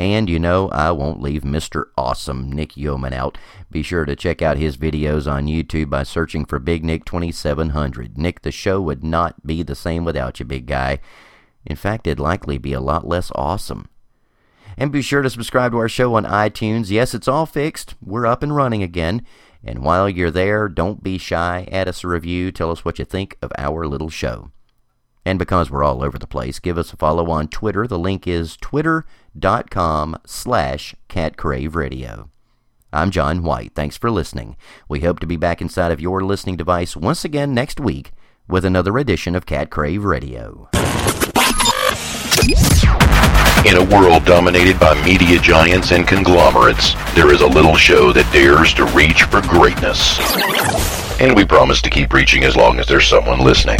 And 0.00 0.30
you 0.30 0.38
know, 0.38 0.70
I 0.70 0.92
won't 0.92 1.20
leave 1.20 1.42
Mr. 1.42 1.90
Awesome 1.94 2.50
Nick 2.50 2.74
Yeoman 2.74 3.12
out. 3.12 3.36
Be 3.70 3.82
sure 3.82 4.06
to 4.06 4.16
check 4.16 4.40
out 4.40 4.56
his 4.56 4.78
videos 4.78 5.30
on 5.30 5.44
YouTube 5.44 5.90
by 5.90 6.04
searching 6.04 6.46
for 6.46 6.58
Big 6.58 6.82
Nick 6.82 7.04
2700. 7.04 8.16
Nick, 8.16 8.40
the 8.40 8.50
show 8.50 8.80
would 8.80 9.04
not 9.04 9.46
be 9.46 9.62
the 9.62 9.74
same 9.74 10.06
without 10.06 10.40
you, 10.40 10.46
big 10.46 10.64
guy. 10.64 11.00
In 11.66 11.76
fact, 11.76 12.06
it'd 12.06 12.18
likely 12.18 12.56
be 12.56 12.72
a 12.72 12.80
lot 12.80 13.06
less 13.06 13.30
awesome. 13.34 13.90
And 14.78 14.90
be 14.90 15.02
sure 15.02 15.20
to 15.20 15.28
subscribe 15.28 15.72
to 15.72 15.78
our 15.78 15.88
show 15.90 16.14
on 16.14 16.24
iTunes. 16.24 16.88
Yes, 16.90 17.12
it's 17.12 17.28
all 17.28 17.44
fixed. 17.44 17.94
We're 18.00 18.24
up 18.24 18.42
and 18.42 18.56
running 18.56 18.82
again. 18.82 19.26
And 19.62 19.84
while 19.84 20.08
you're 20.08 20.30
there, 20.30 20.66
don't 20.70 21.02
be 21.02 21.18
shy. 21.18 21.68
Add 21.70 21.88
us 21.88 22.04
a 22.04 22.08
review. 22.08 22.52
Tell 22.52 22.70
us 22.70 22.86
what 22.86 22.98
you 22.98 23.04
think 23.04 23.36
of 23.42 23.52
our 23.58 23.86
little 23.86 24.08
show. 24.08 24.50
And 25.24 25.38
because 25.38 25.70
we're 25.70 25.84
all 25.84 26.02
over 26.02 26.18
the 26.18 26.26
place, 26.26 26.58
give 26.58 26.78
us 26.78 26.92
a 26.92 26.96
follow 26.96 27.30
on 27.30 27.48
Twitter. 27.48 27.86
The 27.86 27.98
link 27.98 28.26
is 28.26 28.56
twitter.com 28.56 30.16
slash 30.26 30.94
catcraveradio. 31.08 32.28
I'm 32.92 33.10
John 33.10 33.42
White. 33.42 33.72
Thanks 33.74 33.96
for 33.96 34.10
listening. 34.10 34.56
We 34.88 35.00
hope 35.00 35.20
to 35.20 35.26
be 35.26 35.36
back 35.36 35.60
inside 35.60 35.92
of 35.92 36.00
your 36.00 36.22
listening 36.22 36.56
device 36.56 36.96
once 36.96 37.24
again 37.24 37.54
next 37.54 37.78
week 37.78 38.12
with 38.48 38.64
another 38.64 38.98
edition 38.98 39.36
of 39.36 39.46
Cat 39.46 39.70
Crave 39.70 40.04
Radio. 40.04 40.68
In 43.66 43.76
a 43.76 43.84
world 43.94 44.24
dominated 44.24 44.80
by 44.80 45.00
media 45.04 45.38
giants 45.38 45.92
and 45.92 46.08
conglomerates, 46.08 46.94
there 47.14 47.32
is 47.32 47.42
a 47.42 47.46
little 47.46 47.76
show 47.76 48.12
that 48.12 48.32
dares 48.32 48.72
to 48.74 48.86
reach 48.86 49.24
for 49.24 49.42
greatness. 49.42 51.09
And 51.20 51.36
we 51.36 51.44
promise 51.44 51.82
to 51.82 51.90
keep 51.90 52.14
reaching 52.14 52.44
as 52.44 52.56
long 52.56 52.80
as 52.80 52.86
there's 52.86 53.06
someone 53.06 53.40
listening. 53.40 53.76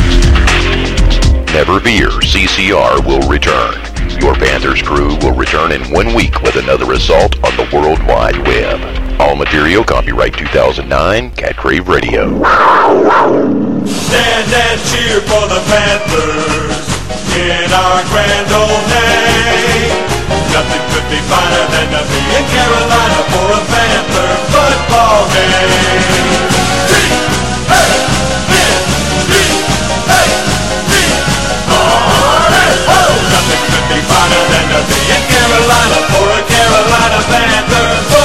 Never 1.56 1.80
fear, 1.80 2.12
CCR 2.20 3.00
will 3.00 3.26
return. 3.32 3.80
Your 4.20 4.34
Panthers 4.34 4.82
crew 4.82 5.16
will 5.24 5.32
return 5.32 5.72
in 5.72 5.80
one 5.90 6.12
week 6.12 6.42
with 6.42 6.56
another 6.56 6.92
assault 6.92 7.42
on 7.42 7.56
the 7.56 7.64
World 7.72 7.96
Wide 8.04 8.36
Web. 8.46 8.76
All 9.18 9.36
material 9.36 9.82
copyright 9.82 10.36
2009, 10.36 11.30
Cat 11.30 11.56
Crave 11.56 11.88
Radio. 11.88 12.28
Stand 13.88 14.52
and 14.52 14.80
cheer 14.92 15.24
for 15.24 15.44
the 15.48 15.64
Panthers 15.64 16.76
in 17.40 17.72
our 17.72 18.04
grand 18.12 18.52
old 18.52 18.84
name. 18.92 19.96
Nothing 20.52 20.84
could 20.92 21.08
be 21.08 21.20
finer 21.24 21.64
than 21.72 21.88
to 21.88 22.02
be 22.04 22.20
in 22.36 22.44
Carolina 22.52 23.20
for 23.32 23.48
a 23.48 23.62
Panther 23.64 24.28
football 24.52 25.24
game. 25.32 26.19
be 33.90 34.00
finer 34.06 34.42
than 34.54 34.66
to 34.70 34.80
be 34.86 35.00
in 35.14 35.22
Carolina 35.26 35.98
for 36.14 36.26
a 36.30 36.40
Carolina 36.46 37.18
Panther. 37.26 38.19